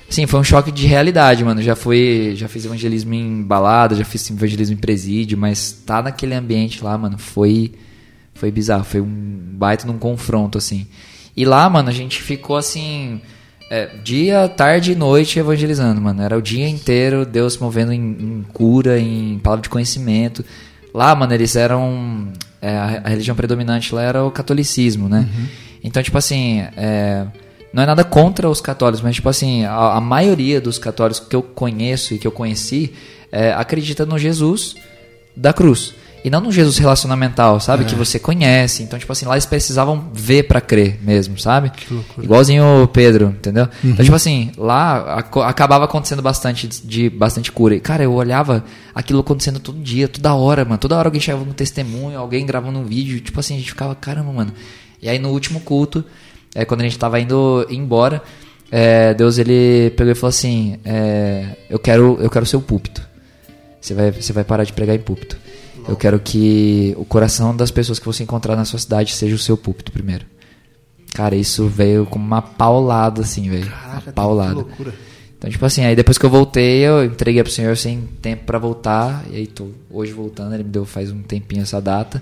Sim, 0.10 0.28
foi 0.28 0.42
um 0.42 0.44
choque 0.44 0.74
de 0.74 0.86
realidade, 0.86 1.42
mano. 1.46 1.62
Já 1.62 1.74
fui, 1.74 2.34
já 2.36 2.50
fiz 2.50 2.66
evangelismo 2.66 3.14
em 3.14 3.42
balada, 3.42 3.96
já 3.96 4.04
fiz 4.04 4.30
evangelismo 4.30 4.76
em 4.76 4.78
presídio, 4.78 5.38
mas 5.38 5.72
tá 5.72 6.02
naquele 6.02 6.36
ambiente 6.36 6.84
lá, 6.84 6.98
mano, 6.98 7.18
foi 7.18 7.72
foi 8.34 8.52
bizarro, 8.52 8.84
foi 8.84 9.00
um 9.00 9.08
baita 9.54 9.88
num 9.88 9.98
confronto 9.98 10.58
assim. 10.58 10.86
E 11.34 11.46
lá, 11.46 11.70
mano, 11.70 11.88
a 11.88 11.94
gente 11.94 12.22
ficou 12.22 12.58
assim, 12.58 13.22
é, 13.72 13.86
dia, 14.04 14.50
tarde 14.50 14.92
e 14.92 14.96
noite 14.96 15.40
evangelizando, 15.40 16.02
mano. 16.02 16.22
Era 16.22 16.38
o 16.38 16.42
dia 16.42 16.68
inteiro 16.68 17.26
Deus 17.26 17.58
movendo 17.58 17.94
em, 17.94 18.02
em 18.02 18.46
cura, 18.52 19.00
em 19.00 19.40
palavra 19.40 19.64
de 19.64 19.70
conhecimento. 19.70 20.44
Lá, 20.94 21.16
mano, 21.16 21.34
eles 21.34 21.56
eram. 21.56 22.32
é, 22.62 22.76
a, 22.78 23.02
a 23.06 23.10
religião 23.10 23.36
predominante 23.36 23.94
lá 23.94 24.04
era 24.04 24.24
o 24.24 24.32
catolicismo, 24.32 25.08
né? 25.08 25.28
Então, 25.84 26.02
tipo 26.04 26.18
assim, 26.18 26.62
é, 26.76 27.26
não 27.72 27.84
é 27.84 27.86
nada 27.86 28.04
contra 28.04 28.50
os 28.50 28.60
católicos, 28.60 29.02
mas, 29.02 29.16
tipo 29.16 29.30
assim, 29.30 29.66
a, 29.66 29.94
a 29.94 30.02
maioria 30.02 30.60
dos 30.60 30.78
católicos 30.78 31.20
que 31.20 31.36
eu 31.36 31.42
conheço 31.42 32.14
e 32.14 32.20
que 32.20 32.28
eu 32.28 32.32
conheci 32.32 32.94
é, 33.32 33.54
acredita 33.54 34.06
no 34.06 34.18
Jesus 34.18 34.76
da 35.36 35.54
cruz. 35.54 35.94
E 36.24 36.30
não 36.30 36.42
no 36.42 36.52
Jesus 36.52 36.78
relacionamental, 36.78 37.60
sabe? 37.60 37.86
Que 37.86 37.96
você 37.96 38.20
conhece. 38.20 38.84
Então, 38.84 39.00
tipo 39.00 39.12
assim, 39.12 39.26
lá 39.26 39.36
eles 39.36 39.46
precisavam 39.46 40.10
ver 40.14 40.44
pra 40.44 40.60
crer 40.60 41.00
mesmo, 41.02 41.40
sabe? 41.40 41.72
Igualzinho 42.22 42.84
o 42.84 42.88
Pedro, 42.88 43.28
entendeu? 43.28 43.70
Então, 43.84 44.04
tipo 44.04 44.16
assim, 44.16 44.52
lá 44.58 45.18
acabava 45.46 45.86
acontecendo 45.86 46.22
bastante 46.22 46.68
de, 46.68 47.10
bastante 47.10 47.52
cura. 47.52 47.76
E, 47.76 47.80
cara, 47.80 48.04
eu 48.04 48.14
olhava 48.14 48.66
aquilo 48.94 49.22
acontecendo 49.22 49.60
todo 49.60 49.80
dia, 49.80 50.08
toda 50.10 50.34
hora, 50.34 50.66
mano. 50.66 50.78
Toda 50.78 50.98
hora 50.98 51.08
alguém 51.08 51.22
chegava 51.22 51.44
com 51.46 51.52
um 51.52 51.54
testemunho, 51.54 52.20
alguém 52.20 52.46
gravando 52.46 52.80
um 52.80 52.84
vídeo. 52.84 53.22
Tipo 53.22 53.40
assim, 53.40 53.56
a 53.56 53.58
gente 53.58 53.70
ficava, 53.70 53.96
caramba, 53.96 54.34
mano. 54.34 54.52
E 55.02 55.08
aí 55.08 55.20
no 55.20 55.30
último 55.30 55.62
culto, 55.62 56.04
é, 56.54 56.66
quando 56.66 56.82
a 56.82 56.84
gente 56.84 57.00
tava 57.00 57.20
indo 57.20 57.66
embora, 57.70 58.22
é, 58.72 59.14
Deus 59.14 59.38
ele 59.38 59.92
pegou 59.92 60.12
e 60.12 60.16
falou 60.16 60.30
assim: 60.30 60.78
é, 60.84 61.56
eu 61.70 61.80
quero 61.80 62.18
eu 62.22 62.30
quero 62.30 62.44
o 62.44 62.48
seu 62.48 62.62
púlpito. 62.62 63.08
Você 63.82 63.94
vai, 63.94 64.12
você 64.12 64.34
vai 64.34 64.44
parar 64.44 64.64
de 64.66 64.74
pregar 64.74 64.96
em 64.96 65.00
púlpito. 65.00 65.38
Eu 65.90 65.96
quero 65.96 66.20
que 66.20 66.94
o 66.98 67.06
coração 67.06 67.56
das 67.56 67.72
pessoas 67.72 68.00
que 68.00 68.06
você 68.06 68.24
encontrar 68.24 68.56
na 68.56 68.66
sua 68.66 68.80
cidade 68.80 69.14
seja 69.14 69.36
o 69.36 69.40
seu 69.40 69.58
púlpito 69.58 69.92
primeiro. 69.92 70.26
Cara, 71.14 71.36
isso 71.36 71.68
veio 71.68 72.06
como 72.06 72.24
uma 72.26 72.42
paulada, 72.42 73.22
assim, 73.22 73.50
velho. 73.50 73.66
Uma 73.66 73.72
Caraca, 73.76 74.02
que 74.02 74.12
paulada. 74.12 74.54
loucura. 74.54 74.94
Então, 75.38 75.50
tipo 75.50 75.66
assim, 75.66 75.84
aí 75.86 75.96
depois 75.96 76.18
que 76.18 76.26
eu 76.26 76.30
voltei, 76.30 76.80
eu 76.86 77.04
entreguei 77.06 77.42
pro 77.42 77.52
senhor 77.52 77.76
sem 77.78 78.02
tempo 78.22 78.44
pra 78.46 78.60
voltar. 78.60 79.24
E 79.32 79.38
aí 79.38 79.48
tô 79.48 79.70
hoje 79.90 80.12
voltando, 80.12 80.54
ele 80.54 80.64
me 80.64 80.70
deu 80.70 80.86
faz 80.86 81.12
um 81.12 81.22
tempinho 81.22 81.62
essa 81.64 81.82
data. 81.82 82.22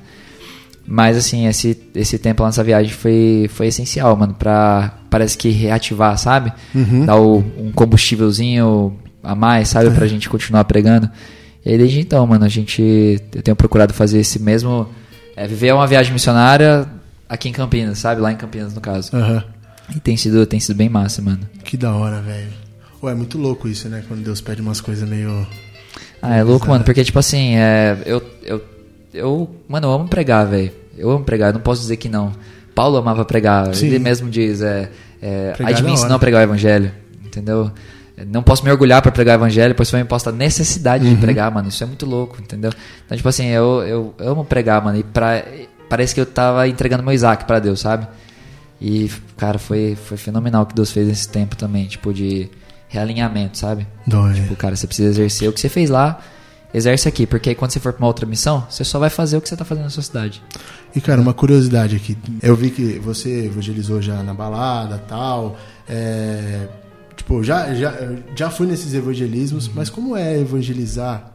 Mas 0.85 1.17
assim, 1.17 1.47
esse, 1.47 1.77
esse 1.93 2.17
tempo 2.17 2.41
lá 2.43 2.47
nessa 2.49 2.63
viagem 2.63 2.93
foi, 2.93 3.49
foi 3.53 3.67
essencial, 3.67 4.15
mano, 4.15 4.33
pra 4.35 4.93
parece 5.09 5.37
que 5.37 5.49
reativar, 5.49 6.17
sabe? 6.17 6.53
Dar 7.05 7.17
o- 7.17 7.39
um 7.57 7.71
combustívelzinho 7.73 8.97
a 9.21 9.35
mais, 9.35 9.67
sabe? 9.67 9.89
Pra 9.91 10.05
gente 10.07 10.29
continuar 10.29 10.63
pregando. 10.63 11.09
E 11.67 11.77
desde 11.77 11.99
então, 11.99 12.25
mano, 12.25 12.45
a 12.45 12.47
gente. 12.47 13.21
Eu 13.35 13.41
tenho 13.41 13.55
procurado 13.55 13.93
fazer 13.93 14.19
esse 14.19 14.39
mesmo. 14.39 14.87
é, 15.35 15.45
viver 15.45 15.73
uma 15.73 15.85
viagem 15.85 16.13
missionária 16.13 16.87
aqui 17.27 17.49
em 17.49 17.51
Campinas, 17.51 17.99
sabe? 17.99 18.21
Lá 18.21 18.31
em 18.31 18.37
Campinas, 18.37 18.73
no 18.73 18.79
caso. 18.79 19.13
Aham. 19.13 19.43
E 19.93 19.99
tem 19.99 20.15
sido, 20.15 20.45
tem 20.45 20.61
sido 20.61 20.77
bem 20.77 20.87
massa, 20.87 21.21
mano. 21.21 21.41
Que 21.65 21.75
da 21.75 21.93
hora, 21.93 22.21
velho. 22.21 22.47
Ué, 23.03 23.11
é 23.11 23.15
muito 23.15 23.37
louco 23.37 23.67
isso, 23.67 23.89
né? 23.89 24.01
Quando 24.07 24.23
Deus 24.23 24.39
pede 24.39 24.61
umas 24.61 24.79
coisas 24.79 25.07
meio. 25.07 25.45
Ah, 26.21 26.37
é 26.37 26.43
louco, 26.43 26.67
mano, 26.67 26.85
porque, 26.85 27.03
tipo 27.03 27.19
assim, 27.19 27.55
é, 27.55 27.97
eu, 28.05 28.23
eu, 28.43 28.63
eu, 29.13 29.55
mano, 29.67 29.87
eu 29.87 29.91
amo 29.91 30.07
pregar, 30.07 30.47
velho. 30.47 30.71
Eu 30.97 31.11
amo 31.11 31.25
pregar, 31.25 31.49
eu 31.49 31.53
não 31.53 31.61
posso 31.61 31.81
dizer 31.81 31.97
que 31.97 32.07
não. 32.07 32.33
Paulo 32.73 32.97
amava 32.97 33.25
pregar, 33.25 33.75
Sim. 33.75 33.87
ele 33.87 33.99
mesmo 33.99 34.29
diz, 34.29 34.61
é, 34.61 34.89
é, 35.21 35.51
Pregar 35.51 35.83
é 35.83 36.09
não 36.09 36.19
pregar 36.19 36.41
o 36.41 36.43
evangelho, 36.43 36.91
entendeu? 37.25 37.71
Não 38.25 38.41
posso 38.41 38.63
me 38.63 38.71
orgulhar 38.71 39.01
pra 39.01 39.11
pregar 39.11 39.37
o 39.37 39.41
evangelho, 39.41 39.75
pois 39.75 39.89
foi 39.91 39.99
imposta 39.99 40.31
a 40.31 40.33
necessidade 40.33 41.05
Uhum. 41.05 41.13
de 41.13 41.21
pregar, 41.21 41.51
mano, 41.51 41.69
isso 41.69 41.83
é 41.83 41.87
muito 41.87 42.05
louco, 42.05 42.37
entendeu? 42.41 42.71
Então, 43.05 43.15
tipo 43.15 43.29
assim, 43.29 43.45
eu, 43.47 43.83
eu, 43.83 44.15
amo 44.17 44.43
pregar, 44.43 44.83
mano, 44.83 44.97
e 44.97 45.03
pra, 45.03 45.43
parece 45.87 46.15
que 46.15 46.21
eu 46.21 46.25
tava 46.25 46.67
entregando 46.67 47.03
meu 47.03 47.13
Isaac 47.13 47.45
pra 47.45 47.59
Deus, 47.59 47.79
sabe? 47.79 48.07
E, 48.81 49.09
cara, 49.37 49.59
foi, 49.59 49.95
foi 49.95 50.17
fenomenal 50.17 50.63
o 50.63 50.65
que 50.65 50.73
Deus 50.73 50.91
fez 50.91 51.07
nesse 51.07 51.29
tempo 51.29 51.55
também, 51.55 51.85
tipo, 51.85 52.11
de 52.13 52.49
realinhamento, 52.87 53.57
sabe? 53.57 53.85
Dói. 54.07 54.33
Tipo, 54.33 54.55
cara, 54.55 54.75
você 54.75 54.87
precisa 54.87 55.09
exercer 55.09 55.49
o 55.49 55.53
que 55.53 55.59
você 55.59 55.69
fez 55.69 55.89
lá, 55.89 56.19
exerce 56.73 57.07
aqui, 57.07 57.27
porque 57.27 57.49
aí 57.49 57.55
quando 57.55 57.69
você 57.71 57.79
for 57.79 57.93
pra 57.93 58.01
uma 58.01 58.07
outra 58.07 58.25
missão, 58.25 58.65
você 58.69 58.83
só 58.83 58.97
vai 58.97 59.09
fazer 59.11 59.37
o 59.37 59.41
que 59.41 59.49
você 59.49 59.55
tá 59.55 59.63
fazendo 59.65 59.83
na 59.85 59.89
sua 59.91 60.03
cidade. 60.03 60.41
E 60.95 61.01
cara, 61.01 61.21
uma 61.21 61.33
curiosidade 61.33 61.95
aqui. 61.95 62.17
Eu 62.41 62.55
vi 62.55 62.71
que 62.71 62.97
você 62.99 63.45
evangelizou 63.45 64.01
já 64.01 64.23
na 64.23 64.33
balada 64.33 64.97
tal. 65.07 65.55
É, 65.87 66.67
tipo, 67.17 67.43
já, 67.43 67.73
já, 67.73 67.93
já 68.35 68.49
fui 68.49 68.67
nesses 68.67 68.93
evangelismos, 68.93 69.67
mas 69.67 69.89
como 69.89 70.15
é 70.15 70.39
evangelizar 70.39 71.33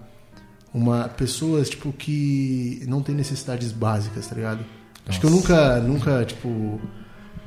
uma 0.72 1.08
pessoas 1.08 1.68
tipo 1.68 1.92
que 1.92 2.82
não 2.88 3.02
tem 3.02 3.14
necessidades 3.14 3.70
básicas, 3.72 4.26
tá 4.26 4.34
ligado? 4.34 4.64
Acho 5.06 5.20
que 5.20 5.26
eu 5.26 5.30
nunca, 5.30 5.80
nunca, 5.80 6.24
tipo, 6.24 6.80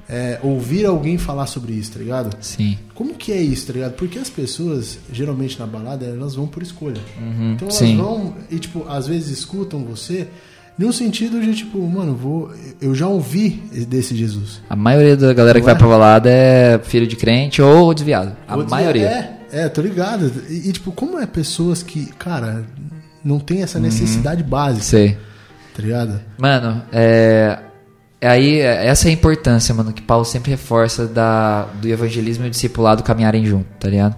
é, 0.07 0.39
ouvir 0.43 0.85
alguém 0.85 1.17
falar 1.17 1.47
sobre 1.47 1.73
isso, 1.73 1.93
tá 1.93 1.99
ligado? 1.99 2.35
Sim. 2.41 2.77
Como 2.93 3.15
que 3.15 3.31
é 3.31 3.41
isso, 3.41 3.67
tá 3.67 3.73
ligado? 3.73 3.93
Porque 3.93 4.19
as 4.19 4.29
pessoas, 4.29 4.99
geralmente 5.11 5.57
na 5.57 5.65
balada, 5.65 6.05
elas 6.05 6.35
vão 6.35 6.47
por 6.47 6.61
escolha. 6.61 7.01
então 7.53 7.67
elas 7.67 7.75
sim. 7.79 7.97
vão 7.97 8.35
e, 8.51 8.59
tipo, 8.59 8.85
às 8.87 9.07
vezes 9.07 9.39
escutam 9.39 9.83
você 9.83 10.27
num 10.77 10.91
sentido 10.91 11.39
de, 11.41 11.53
tipo, 11.55 11.79
mano, 11.87 12.13
vou, 12.15 12.51
eu 12.81 12.93
já 12.93 13.07
ouvi 13.07 13.63
desse 13.87 14.15
Jesus. 14.15 14.61
A 14.69 14.75
maioria 14.75 15.15
da 15.15 15.33
galera 15.33 15.59
que 15.59 15.65
Não 15.65 15.73
vai 15.73 15.75
é? 15.75 15.77
pra 15.77 15.87
balada 15.87 16.29
é 16.29 16.79
filho 16.83 17.07
de 17.07 17.15
crente 17.15 17.61
ou 17.61 17.93
desviado. 17.93 18.35
A 18.47 18.57
maioria. 18.57 19.07
É, 19.51 19.63
é, 19.63 19.69
tô 19.69 19.81
ligado. 19.81 20.31
E, 20.49 20.69
e, 20.69 20.71
tipo, 20.73 20.91
como 20.91 21.17
é 21.19 21.25
pessoas 21.25 21.81
que, 21.81 22.07
cara, 22.19 22.65
não 23.23 23.39
tem 23.39 23.57
Uhum. 23.57 23.63
essa 23.63 23.79
necessidade 23.79 24.43
básica, 24.43 24.83
Sei. 24.83 25.17
tá 25.75 25.81
ligado? 25.81 26.19
Mano, 26.37 26.81
é, 26.91 27.57
é 28.19 28.27
aí 28.27 28.59
é- 28.59 28.87
essa 28.87 29.07
é 29.07 29.11
a 29.11 29.13
importância, 29.13 29.73
mano, 29.73 29.93
que 29.93 30.01
Paulo 30.01 30.25
sempre 30.25 30.51
reforça 30.51 31.07
da, 31.07 31.63
do 31.81 31.87
evangelismo 31.87 32.43
e 32.43 32.47
o 32.47 32.51
discipulado 32.51 33.01
caminharem 33.01 33.45
junto, 33.45 33.65
tá 33.79 33.87
ligado? 33.89 34.15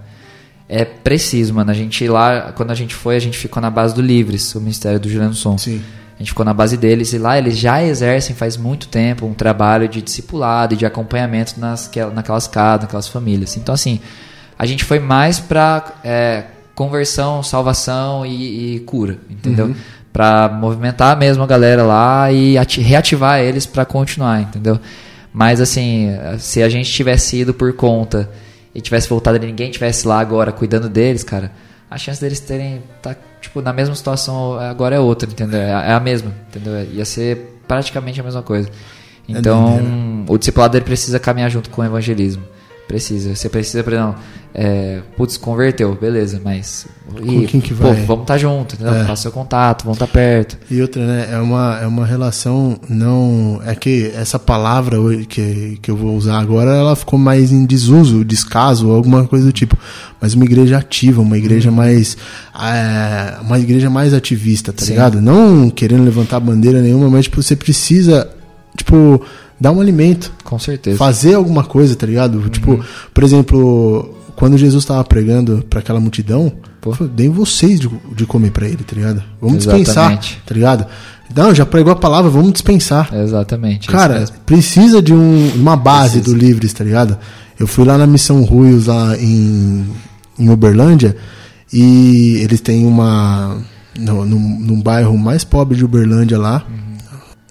É 0.69 0.83
preciso, 0.83 1.53
mano. 1.53 1.69
A 1.71 1.73
gente 1.73 2.05
lá, 2.07 2.51
quando 2.51 2.71
a 2.71 2.75
gente 2.75 2.93
foi, 2.95 3.15
a 3.15 3.19
gente 3.19 3.37
ficou 3.37 3.61
na 3.61 3.69
base 3.69 3.93
do 3.95 4.01
Livres, 4.01 4.53
o 4.55 4.59
Ministério 4.59 4.99
do 4.99 5.07
Juliano 5.07 5.33
Som. 5.33 5.57
Sim. 5.57 5.81
A 6.17 6.19
gente 6.19 6.29
ficou 6.29 6.43
na 6.45 6.53
base 6.53 6.75
deles 6.77 7.13
e 7.13 7.17
lá 7.19 7.37
eles 7.37 7.57
já 7.57 7.83
exercem 7.83 8.35
faz 8.35 8.57
muito 8.57 8.87
tempo 8.87 9.25
um 9.25 9.33
trabalho 9.35 9.87
de 9.87 10.01
discipulado 10.01 10.73
e 10.73 10.77
de 10.77 10.85
acompanhamento 10.85 11.59
nas, 11.59 11.87
que- 11.87 12.03
naquelas 12.05 12.47
casas, 12.47 12.81
naquelas 12.81 13.07
famílias. 13.07 13.55
Então, 13.55 13.75
assim, 13.75 13.99
a 14.57 14.65
gente 14.65 14.83
foi 14.83 14.97
mais 14.99 15.39
pra 15.39 15.93
é, 16.03 16.43
conversão, 16.73 17.43
salvação 17.43 18.25
e, 18.25 18.77
e 18.77 18.79
cura, 18.79 19.19
entendeu? 19.29 19.75
Pra 20.11 20.49
movimentar 20.49 21.15
mesmo 21.15 21.43
a 21.43 21.47
galera 21.47 21.83
lá 21.83 22.31
e 22.31 22.57
ati- 22.57 22.81
reativar 22.81 23.39
eles 23.39 23.67
pra 23.67 23.85
continuar, 23.85 24.41
entendeu? 24.41 24.79
Mas, 25.31 25.61
assim, 25.61 26.09
se 26.39 26.63
a 26.63 26.69
gente 26.69 26.91
tivesse 26.91 27.37
ido 27.37 27.53
por 27.53 27.73
conta 27.73 28.27
e 28.73 28.81
tivesse 28.81 29.07
voltado 29.07 29.37
e 29.37 29.45
ninguém 29.45 29.69
tivesse 29.69 30.07
lá 30.07 30.19
agora 30.19 30.51
cuidando 30.51 30.89
deles, 30.89 31.23
cara, 31.23 31.51
a 31.91 31.97
chance 31.99 32.19
deles 32.19 32.39
terem 32.39 32.81
tá 33.03 33.15
tipo 33.41 33.61
na 33.61 33.73
mesma 33.73 33.95
situação 33.95 34.59
agora 34.59 34.95
é 34.95 34.99
outra, 34.99 35.29
entendeu? 35.29 35.59
É, 35.59 35.69
é 35.69 35.93
a 35.93 35.99
mesma, 35.99 36.33
entendeu? 36.49 36.83
Ia 36.91 37.05
ser 37.05 37.59
praticamente 37.67 38.19
a 38.19 38.23
mesma 38.23 38.41
coisa. 38.41 38.69
Então, 39.27 40.25
o 40.27 40.37
discipulado 40.37 40.77
ele 40.77 40.85
precisa 40.85 41.19
caminhar 41.19 41.49
junto 41.49 41.69
com 41.69 41.81
o 41.81 41.85
evangelismo. 41.85 42.43
Precisa. 42.87 43.35
Você 43.35 43.49
precisa, 43.49 43.83
por 43.83 43.91
exemplo, 43.91 44.15
é, 44.59 45.01
putz, 45.15 45.37
converteu, 45.37 45.93
beleza, 45.93 46.41
mas. 46.43 46.87
Com 47.07 47.45
quem 47.45 47.61
que 47.61 47.75
pô, 47.75 47.83
vai? 47.83 48.05
vamos 48.05 48.23
estar 48.23 48.39
junto, 48.39 48.73
entendeu? 48.73 48.91
É. 48.91 49.03
Passa 49.03 49.21
seu 49.21 49.31
contato, 49.31 49.83
vamos 49.83 49.97
estar 49.97 50.07
perto. 50.07 50.57
E 50.71 50.81
outra, 50.81 51.05
né? 51.05 51.29
É 51.31 51.37
uma, 51.37 51.79
é 51.79 51.85
uma 51.85 52.03
relação 52.07 52.75
não. 52.89 53.61
É 53.63 53.75
que 53.75 54.11
essa 54.15 54.39
palavra 54.39 54.97
que, 55.29 55.77
que 55.79 55.91
eu 55.91 55.95
vou 55.95 56.15
usar 56.15 56.39
agora, 56.39 56.71
ela 56.71 56.95
ficou 56.95 57.19
mais 57.19 57.51
em 57.51 57.67
desuso, 57.67 58.25
descaso, 58.25 58.89
alguma 58.89 59.27
coisa 59.27 59.45
do 59.45 59.51
tipo. 59.51 59.77
Mas 60.19 60.33
uma 60.33 60.45
igreja 60.45 60.79
ativa, 60.79 61.21
uma 61.21 61.37
igreja 61.37 61.69
mais. 61.69 62.17
é, 62.59 63.39
uma 63.41 63.59
igreja 63.59 63.91
mais 63.91 64.11
ativista, 64.11 64.73
tá 64.73 64.83
Sim. 64.83 64.93
ligado? 64.93 65.21
Não 65.21 65.69
querendo 65.69 66.03
levantar 66.03 66.39
bandeira 66.39 66.81
nenhuma, 66.81 67.11
mas 67.11 67.25
tipo, 67.25 67.43
você 67.43 67.55
precisa, 67.55 68.27
tipo, 68.75 69.21
dar 69.61 69.71
um 69.71 69.79
alimento. 69.79 70.33
Com 70.43 70.57
certeza. 70.57 70.97
fazer 70.97 71.35
alguma 71.35 71.63
coisa, 71.63 71.95
tá 71.95 72.07
ligado? 72.07 72.39
Uhum. 72.39 72.49
Tipo, 72.49 72.83
por 73.13 73.23
exemplo, 73.23 74.16
quando 74.37 74.57
Jesus 74.57 74.83
estava 74.83 75.03
pregando 75.03 75.65
para 75.69 75.79
aquela 75.79 75.99
multidão, 75.99 76.49
Pô. 76.79 76.93
deem 77.13 77.29
vocês 77.29 77.79
de, 77.79 77.89
de 78.15 78.25
comer 78.25 78.51
para 78.51 78.67
ele, 78.67 78.83
tá 78.83 78.95
ligado? 78.95 79.21
Vamos 79.41 79.57
Exatamente. 79.57 79.85
dispensar, 79.85 80.19
tá 80.45 80.53
ligado? 80.55 80.85
Não, 81.35 81.53
já 81.53 81.65
pregou 81.65 81.91
a 81.91 81.95
palavra, 81.95 82.31
vamos 82.31 82.53
dispensar. 82.53 83.09
Exatamente. 83.13 83.89
é 83.89 83.91
Cara, 83.91 84.25
precisa 84.45 85.01
de 85.01 85.13
um- 85.13 85.51
uma 85.55 85.75
base 85.75 86.19
Precisa. 86.21 86.37
do 86.37 86.39
Livres, 86.41 86.71
tá 86.71 86.83
ligado? 86.85 87.17
Eu 87.59 87.67
fui 87.67 87.83
lá 87.83 87.97
na 87.97 88.07
Missão 88.07 88.43
Ruios, 88.43 88.85
lá 88.85 89.17
em, 89.17 89.85
em 90.39 90.49
Uberlândia, 90.49 91.17
e 91.73 92.37
eles 92.43 92.61
têm 92.61 92.85
uma. 92.85 93.57
No, 93.99 94.23
num, 94.23 94.59
num 94.59 94.81
bairro 94.81 95.17
mais 95.17 95.43
pobre 95.43 95.75
de 95.75 95.83
Uberlândia 95.83 96.37
lá. 96.37 96.63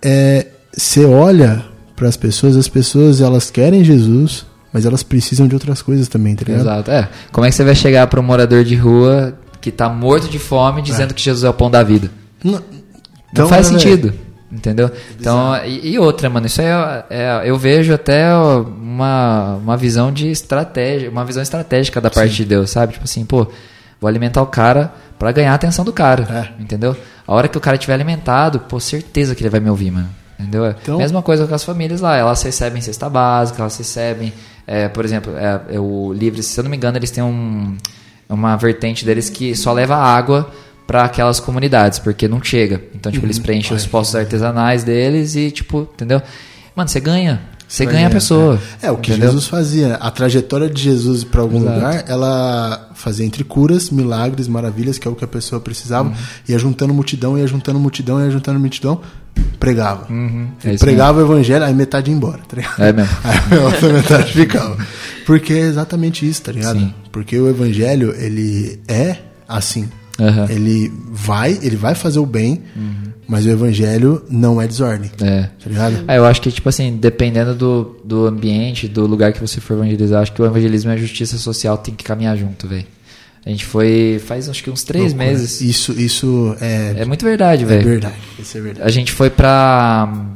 É, 0.00 0.46
Você 0.72 1.04
olha 1.04 1.64
para 1.96 2.08
as 2.08 2.16
pessoas, 2.16 2.56
as 2.56 2.68
pessoas 2.68 3.20
elas 3.20 3.50
querem 3.50 3.82
Jesus, 3.82 4.46
mas 4.76 4.84
elas 4.84 5.02
precisam 5.02 5.48
de 5.48 5.54
outras 5.54 5.80
coisas 5.80 6.06
também, 6.06 6.36
tá 6.36 6.44
ligado? 6.44 6.60
Exato. 6.60 6.90
É. 6.90 7.08
Como 7.32 7.46
é 7.46 7.48
que 7.48 7.54
você 7.54 7.64
vai 7.64 7.74
chegar 7.74 8.06
para 8.08 8.20
um 8.20 8.22
morador 8.22 8.62
de 8.62 8.76
rua 8.76 9.32
que 9.58 9.70
tá 9.70 9.88
morto 9.88 10.28
de 10.28 10.38
fome 10.38 10.82
dizendo 10.82 11.14
que 11.14 11.22
Jesus 11.22 11.44
é 11.44 11.48
o 11.48 11.54
pão 11.54 11.70
da 11.70 11.82
vida? 11.82 12.10
Não, 12.44 12.52
Não 12.52 12.62
então, 13.32 13.48
faz 13.48 13.70
né, 13.70 13.78
sentido. 13.78 14.12
Entendeu? 14.52 14.90
Então, 15.18 15.56
e, 15.64 15.92
e 15.92 15.98
outra, 15.98 16.28
mano, 16.28 16.44
isso 16.46 16.60
aí 16.60 16.66
é, 16.66 17.04
é- 17.08 17.42
eu 17.46 17.56
vejo 17.56 17.94
até 17.94 18.34
uma, 18.36 19.54
uma 19.56 19.76
visão 19.78 20.12
de 20.12 20.30
estratégia, 20.30 21.10
uma 21.10 21.24
visão 21.24 21.42
estratégica 21.42 21.98
da 22.00 22.10
parte 22.10 22.34
de 22.34 22.44
Deus, 22.44 22.68
sabe? 22.70 22.92
Tipo 22.92 23.04
assim, 23.06 23.24
pô, 23.24 23.46
vou 23.98 24.08
alimentar 24.08 24.42
o 24.42 24.46
cara 24.46 24.92
pra 25.18 25.32
ganhar 25.32 25.52
a 25.52 25.54
atenção 25.54 25.86
do 25.86 25.92
cara, 25.92 26.52
É. 26.58 26.62
entendeu? 26.62 26.94
A 27.26 27.34
hora 27.34 27.48
que 27.48 27.56
o 27.56 27.60
cara 27.62 27.76
estiver 27.76 27.94
alimentado, 27.94 28.60
pô, 28.60 28.78
certeza 28.78 29.34
que 29.34 29.42
ele 29.42 29.48
vai 29.50 29.58
me 29.60 29.70
ouvir, 29.70 29.90
mano. 29.90 30.08
Entendeu? 30.38 30.66
Então- 30.66 30.98
Mesma 30.98 31.22
coisa 31.22 31.46
com 31.46 31.54
as 31.54 31.64
famílias 31.64 32.02
lá, 32.02 32.14
elas 32.14 32.42
recebem 32.42 32.82
cesta 32.82 33.08
básica, 33.08 33.62
elas 33.62 33.76
recebem, 33.76 34.32
é, 34.66 34.88
por 34.88 35.04
exemplo, 35.04 35.32
é, 35.36 35.74
é 35.76 35.80
o 35.80 36.12
Livre, 36.12 36.42
se 36.42 36.58
eu 36.58 36.64
não 36.64 36.70
me 36.70 36.76
engano, 36.76 36.98
eles 36.98 37.10
têm 37.10 37.22
um, 37.22 37.76
uma 38.28 38.56
vertente 38.56 39.04
deles 39.04 39.30
que 39.30 39.54
só 39.54 39.72
leva 39.72 39.96
água 39.96 40.50
para 40.86 41.04
aquelas 41.04 41.40
comunidades, 41.40 41.98
porque 41.98 42.28
não 42.28 42.42
chega. 42.42 42.80
Então, 42.94 43.10
tipo, 43.10 43.24
Uhum. 43.24 43.26
eles 43.28 43.38
preenchem 43.38 43.76
os 43.76 43.86
postos 43.86 44.14
artesanais 44.16 44.84
deles 44.84 45.34
e, 45.34 45.50
tipo, 45.50 45.88
entendeu? 45.94 46.22
Mano, 46.74 46.88
você 46.88 47.00
ganha. 47.00 47.40
Você 47.68 47.84
Vai 47.84 47.94
ganha 47.94 48.06
a 48.06 48.10
pessoa. 48.10 48.60
É, 48.80 48.90
o 48.92 48.96
que 48.96 49.10
entendeu? 49.10 49.28
Jesus 49.30 49.48
fazia. 49.48 49.88
né? 49.88 49.98
A 50.00 50.10
trajetória 50.10 50.68
de 50.70 50.80
Jesus 50.82 51.24
para 51.24 51.40
algum 51.40 51.58
Exato. 51.58 51.74
lugar, 51.74 52.04
ela 52.06 52.90
fazia 52.94 53.26
entre 53.26 53.42
curas, 53.42 53.90
milagres, 53.90 54.46
maravilhas, 54.46 54.98
que 54.98 55.08
é 55.08 55.10
o 55.10 55.14
que 55.16 55.24
a 55.24 55.28
pessoa 55.28 55.60
precisava, 55.60 56.08
Uhum. 56.10 56.14
ia 56.48 56.58
juntando 56.58 56.94
multidão, 56.94 57.36
ia 57.36 57.46
juntando 57.46 57.78
multidão, 57.80 58.24
ia 58.24 58.30
juntando 58.30 58.60
multidão, 58.60 59.00
pregava. 59.58 60.06
Uhum, 60.10 60.48
é 60.64 60.76
pregava 60.76 61.18
o 61.20 61.22
evangelho, 61.24 61.64
aí 61.64 61.74
metade 61.74 62.10
ia 62.10 62.16
embora, 62.16 62.38
tá 62.48 62.56
ligado? 62.56 62.80
É 62.80 62.92
mesmo. 62.92 63.16
Aí 63.24 63.58
a 63.58 63.62
outra 63.64 63.92
metade 63.92 64.32
ficava. 64.32 64.76
Porque 65.26 65.52
é 65.52 65.60
exatamente 65.60 66.26
isso, 66.28 66.42
tá 66.42 66.52
ligado? 66.52 66.78
Sim. 66.78 66.94
Porque 67.10 67.36
o 67.38 67.48
evangelho, 67.48 68.14
ele 68.16 68.80
é 68.86 69.16
assim. 69.48 69.88
Aham. 70.18 70.46
Ele 70.50 70.92
vai, 71.10 71.58
ele 71.62 71.76
vai 71.76 71.94
fazer 71.94 72.18
o 72.18 72.26
bem, 72.26 72.62
mas 73.28 73.44
o 73.44 73.50
evangelho 73.50 74.22
não 74.30 74.60
é 74.62 74.66
desordem. 74.66 75.10
É. 75.20 75.42
Tá 75.62 75.68
ligado? 75.68 76.04
Ah, 76.08 76.14
eu 76.16 76.24
acho 76.24 76.40
que, 76.40 76.50
tipo 76.50 76.68
assim, 76.68 76.96
dependendo 76.96 77.54
do, 77.54 78.00
do 78.04 78.26
ambiente, 78.26 78.88
do 78.88 79.06
lugar 79.06 79.32
que 79.32 79.40
você 79.40 79.60
for 79.60 79.74
evangelizar, 79.74 80.22
acho 80.22 80.32
que 80.32 80.40
o 80.40 80.46
evangelismo 80.46 80.90
e 80.90 80.94
a 80.94 80.96
justiça 80.96 81.36
social 81.38 81.76
tem 81.78 81.94
que 81.94 82.02
caminhar 82.04 82.36
junto, 82.36 82.66
velho. 82.66 82.86
A 83.44 83.50
gente 83.50 83.64
foi 83.64 84.20
faz 84.26 84.48
acho 84.48 84.62
que 84.64 84.70
uns 84.70 84.82
três 84.82 85.12
Loucura. 85.12 85.24
meses. 85.30 85.60
Isso, 85.60 85.92
isso 85.92 86.56
é, 86.60 86.94
É 86.98 87.04
muito 87.04 87.24
verdade, 87.24 87.62
é 87.62 87.66
velho. 87.66 87.84
verdade. 87.84 88.14
Isso 88.38 88.58
é 88.58 88.60
verdade. 88.60 88.88
A 88.88 88.90
gente 88.90 89.12
foi 89.12 89.30
pra. 89.30 90.26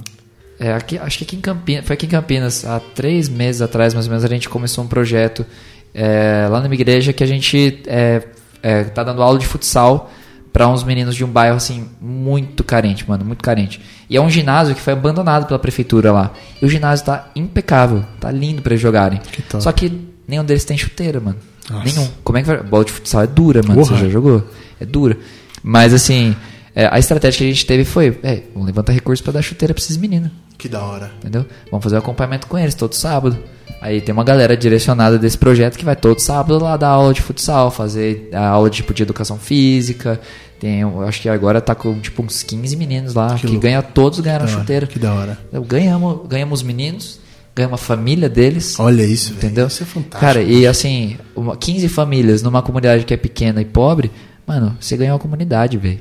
é, 0.61 0.73
aqui, 0.75 0.97
acho 0.97 1.19
que 1.19 1.25
aqui 1.25 1.35
em 1.37 1.41
Campinas. 1.41 1.85
Foi 1.87 1.95
aqui 1.95 2.07
em 2.07 2.09
Campinas, 2.09 2.65
há 2.65 2.79
três 2.79 3.29
meses 3.29 3.63
atrás, 3.63 3.95
mais 3.95 4.07
ou 4.07 4.11
menos, 4.11 4.25
a 4.25 4.29
gente 4.29 4.49
começou 4.49 4.85
um 4.85 4.87
projeto 4.87 5.45
é, 5.93 6.47
lá 6.49 6.61
na 6.61 6.69
minha 6.69 6.81
igreja 6.81 7.13
que 7.13 7.25
a 7.25 7.27
gente 7.27 7.81
é, 7.89 8.23
é, 8.63 8.85
tá 8.85 9.03
dando 9.03 9.23
aula 9.23 9.39
de 9.39 9.47
futsal 9.47 10.11
pra 10.53 10.69
uns 10.69 10.83
meninos 10.83 11.15
de 11.15 11.25
um 11.25 11.29
bairro 11.29 11.57
assim, 11.57 11.89
muito 12.01 12.65
carente, 12.65 13.09
mano, 13.09 13.25
muito 13.25 13.43
carente. 13.43 13.81
E 14.09 14.17
é 14.17 14.21
um 14.21 14.29
ginásio 14.29 14.75
que 14.75 14.81
foi 14.81 14.93
abandonado 14.93 15.47
pela 15.47 15.59
prefeitura 15.59 16.13
lá. 16.13 16.33
E 16.61 16.65
o 16.65 16.69
ginásio 16.69 17.07
tá 17.07 17.31
impecável, 17.37 18.05
tá 18.19 18.31
lindo 18.31 18.63
pra 18.63 18.73
eles 18.73 18.83
jogarem. 18.83 19.21
Que. 19.21 19.45
Só 19.61 19.71
que 19.73 19.93
nenhum 20.27 20.45
deles 20.45 20.65
tem 20.65 20.77
chuteira, 20.77 21.21
mano. 21.21 21.39
Nossa. 21.71 21.85
Nenhum. 21.85 22.09
Como 22.25 22.39
é 22.39 22.43
que 22.43 22.49
vai. 22.49 22.63
Bola 22.63 22.85
de 22.85 22.93
futsal 22.93 23.23
é 23.23 23.27
dura, 23.27 23.63
mano. 23.63 23.81
Porra. 23.81 23.97
Você 23.97 24.05
já 24.05 24.11
jogou? 24.11 24.45
É 24.81 24.85
dura. 24.85 25.17
Mas 25.63 25.95
assim, 25.95 26.35
é, 26.75 26.89
a 26.91 26.99
estratégia 26.99 27.39
que 27.39 27.45
a 27.45 27.49
gente 27.49 27.67
teve 27.67 27.85
foi: 27.85 28.19
é, 28.23 28.43
vamos 28.53 28.67
levantar 28.67 28.93
recursos 28.93 29.23
pra 29.23 29.33
dar 29.33 29.43
chuteira 29.43 29.73
pra 29.73 29.83
esses 29.83 29.97
meninos. 29.97 30.31
Que 30.59 30.69
da 30.69 30.83
hora. 30.83 31.13
Entendeu? 31.19 31.47
Vamos 31.71 31.85
fazer 31.85 31.97
um 31.97 32.01
acompanhamento 32.01 32.47
com 32.47 32.59
eles 32.59 32.75
todo 32.75 32.95
sábado. 32.95 33.39
Aí 33.81 34.01
tem 34.01 34.13
uma 34.13 34.25
galera 34.25 34.57
direcionada 34.57 35.19
desse 35.19 35.37
projeto 35.39 35.79
que 35.79 35.85
vai 35.85 35.97
todo 35.97 36.19
sábado 36.19 36.63
lá 36.63 36.77
dar 36.77 36.89
aula 36.89 37.13
de 37.15 37.21
futsal, 37.23 37.71
fazer 37.71 38.29
a 38.33 38.49
aula 38.49 38.71
tipo 38.71 38.93
de 38.95 39.03
educação 39.03 39.39
física. 39.39 40.21
Tem, 40.59 40.83
acho 41.07 41.23
que 41.23 41.29
agora 41.29 41.61
tá 41.61 41.75
com 41.75 41.99
tipo 42.01 42.23
uns 42.23 42.43
15 42.43 42.77
meninos 42.77 43.15
lá 43.15 43.35
Que 43.35 43.47
que, 43.47 43.57
ganha 43.59 43.81
todos 43.83 44.21
ganharam 44.21 44.45
Da 44.45 44.53
hora. 44.53 44.61
chuteira. 44.61 44.87
Que 44.87 44.99
da 44.99 45.15
hora. 45.15 45.39
Eu 45.51 45.63
ganhamos, 45.65 46.29
ganhamos 46.29 46.61
os 46.61 46.67
meninos, 46.67 47.19
ganhamos 47.57 47.81
a 47.81 47.83
família 47.83 48.29
deles. 48.29 48.79
Olha 48.79 49.03
isso. 49.03 49.33
Entendeu? 49.33 49.67
Isso 49.67 49.83
é 49.83 49.87
fantástico. 49.87 50.21
Cara, 50.21 50.43
e 50.43 50.67
assim, 50.67 51.17
uma, 51.35 51.57
15 51.57 51.89
famílias 51.89 52.43
numa 52.43 52.61
comunidade 52.63 53.05
que 53.05 53.15
é 53.15 53.17
pequena 53.17 53.63
e 53.63 53.65
pobre, 53.65 54.11
mano, 54.47 54.77
você 54.79 54.97
ganhou 54.97 55.15
uma 55.15 55.19
comunidade, 55.21 55.79
velho. 55.79 56.01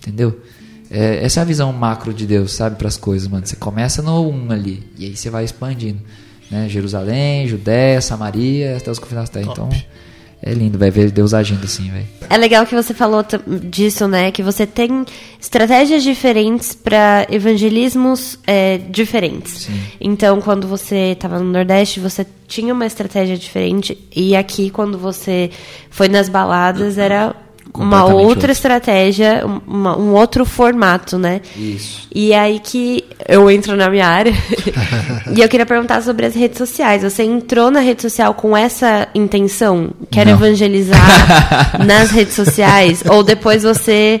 Entendeu? 0.00 0.40
É, 0.90 1.24
essa 1.24 1.40
é 1.40 1.42
a 1.42 1.44
visão 1.46 1.72
macro 1.72 2.12
de 2.12 2.26
Deus, 2.26 2.52
sabe, 2.52 2.76
para 2.76 2.88
as 2.88 2.96
coisas, 2.96 3.28
mano. 3.28 3.46
Você 3.46 3.56
começa 3.56 4.02
no 4.02 4.28
um 4.28 4.50
ali, 4.50 4.82
e 4.98 5.06
aí 5.06 5.16
você 5.16 5.30
vai 5.30 5.44
expandindo. 5.44 6.00
Né? 6.52 6.68
Jerusalém, 6.68 7.48
Judéia, 7.48 8.00
Samaria, 8.00 8.76
até 8.76 8.90
os 8.90 8.98
confinados 8.98 9.30
da 9.30 9.40
terra. 9.40 9.50
Então, 9.52 9.68
é 10.44 10.52
lindo, 10.52 10.76
vai 10.76 10.90
ver 10.90 11.10
Deus 11.10 11.32
agindo 11.32 11.64
assim, 11.64 11.88
velho. 11.90 12.06
É 12.28 12.36
legal 12.36 12.66
que 12.66 12.74
você 12.74 12.92
falou 12.92 13.24
disso, 13.70 14.06
né? 14.08 14.30
Que 14.32 14.42
você 14.42 14.66
tem 14.66 15.04
estratégias 15.40 16.02
diferentes 16.02 16.74
para 16.74 17.26
evangelismos 17.30 18.38
é, 18.46 18.78
diferentes. 18.78 19.68
Então, 20.00 20.40
quando 20.40 20.66
você 20.66 21.12
estava 21.12 21.38
no 21.38 21.44
Nordeste, 21.50 22.00
você 22.00 22.26
tinha 22.48 22.74
uma 22.74 22.86
estratégia 22.86 23.36
diferente. 23.38 23.96
E 24.14 24.34
aqui, 24.36 24.68
quando 24.68 24.98
você 24.98 25.50
foi 25.90 26.08
nas 26.08 26.28
baladas, 26.28 26.98
era 26.98 27.34
uma 27.74 28.04
outra 28.04 28.26
outra. 28.26 28.52
estratégia, 28.52 29.46
um- 29.46 29.60
uma- 29.66 29.96
um 29.96 30.12
outro 30.12 30.44
formato, 30.44 31.16
né? 31.16 31.40
Isso. 31.56 32.08
E 32.14 32.34
aí 32.34 32.58
que 32.58 33.01
eu 33.28 33.50
entro 33.50 33.76
na 33.76 33.88
minha 33.88 34.06
área. 34.06 34.32
e 35.34 35.40
eu 35.40 35.48
queria 35.48 35.66
perguntar 35.66 36.02
sobre 36.02 36.26
as 36.26 36.34
redes 36.34 36.58
sociais. 36.58 37.02
Você 37.02 37.22
entrou 37.22 37.70
na 37.70 37.80
rede 37.80 38.02
social 38.02 38.34
com 38.34 38.56
essa 38.56 39.08
intenção? 39.14 39.90
Quero 40.10 40.30
Não. 40.30 40.36
evangelizar 40.36 41.00
nas 41.84 42.10
redes 42.10 42.34
sociais? 42.34 43.02
Ou 43.06 43.22
depois 43.22 43.62
você 43.62 44.20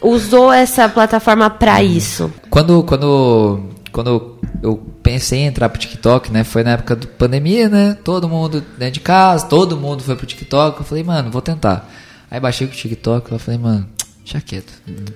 usou 0.00 0.52
essa 0.52 0.88
plataforma 0.88 1.48
para 1.48 1.82
isso? 1.82 2.32
Quando, 2.50 2.82
quando, 2.82 3.60
quando 3.92 4.38
eu, 4.62 4.82
pensei 5.02 5.40
em 5.40 5.46
entrar 5.46 5.68
pro 5.68 5.80
TikTok, 5.80 6.32
né? 6.32 6.44
Foi 6.44 6.62
na 6.62 6.72
época 6.72 6.96
da 6.96 7.06
pandemia, 7.06 7.68
né? 7.68 7.96
Todo 8.04 8.28
mundo 8.28 8.64
dentro 8.78 8.94
de 8.94 9.00
casa, 9.00 9.46
todo 9.46 9.76
mundo 9.76 10.02
foi 10.02 10.16
pro 10.16 10.26
TikTok. 10.26 10.80
Eu 10.80 10.84
falei, 10.84 11.02
mano, 11.02 11.30
vou 11.30 11.42
tentar. 11.42 11.90
Aí 12.30 12.40
baixei 12.40 12.66
o 12.66 12.70
TikTok, 12.70 13.30
eu 13.30 13.38
falei, 13.38 13.60
mano, 13.60 13.88
deixa 14.24 14.40
quieto. 14.40 14.72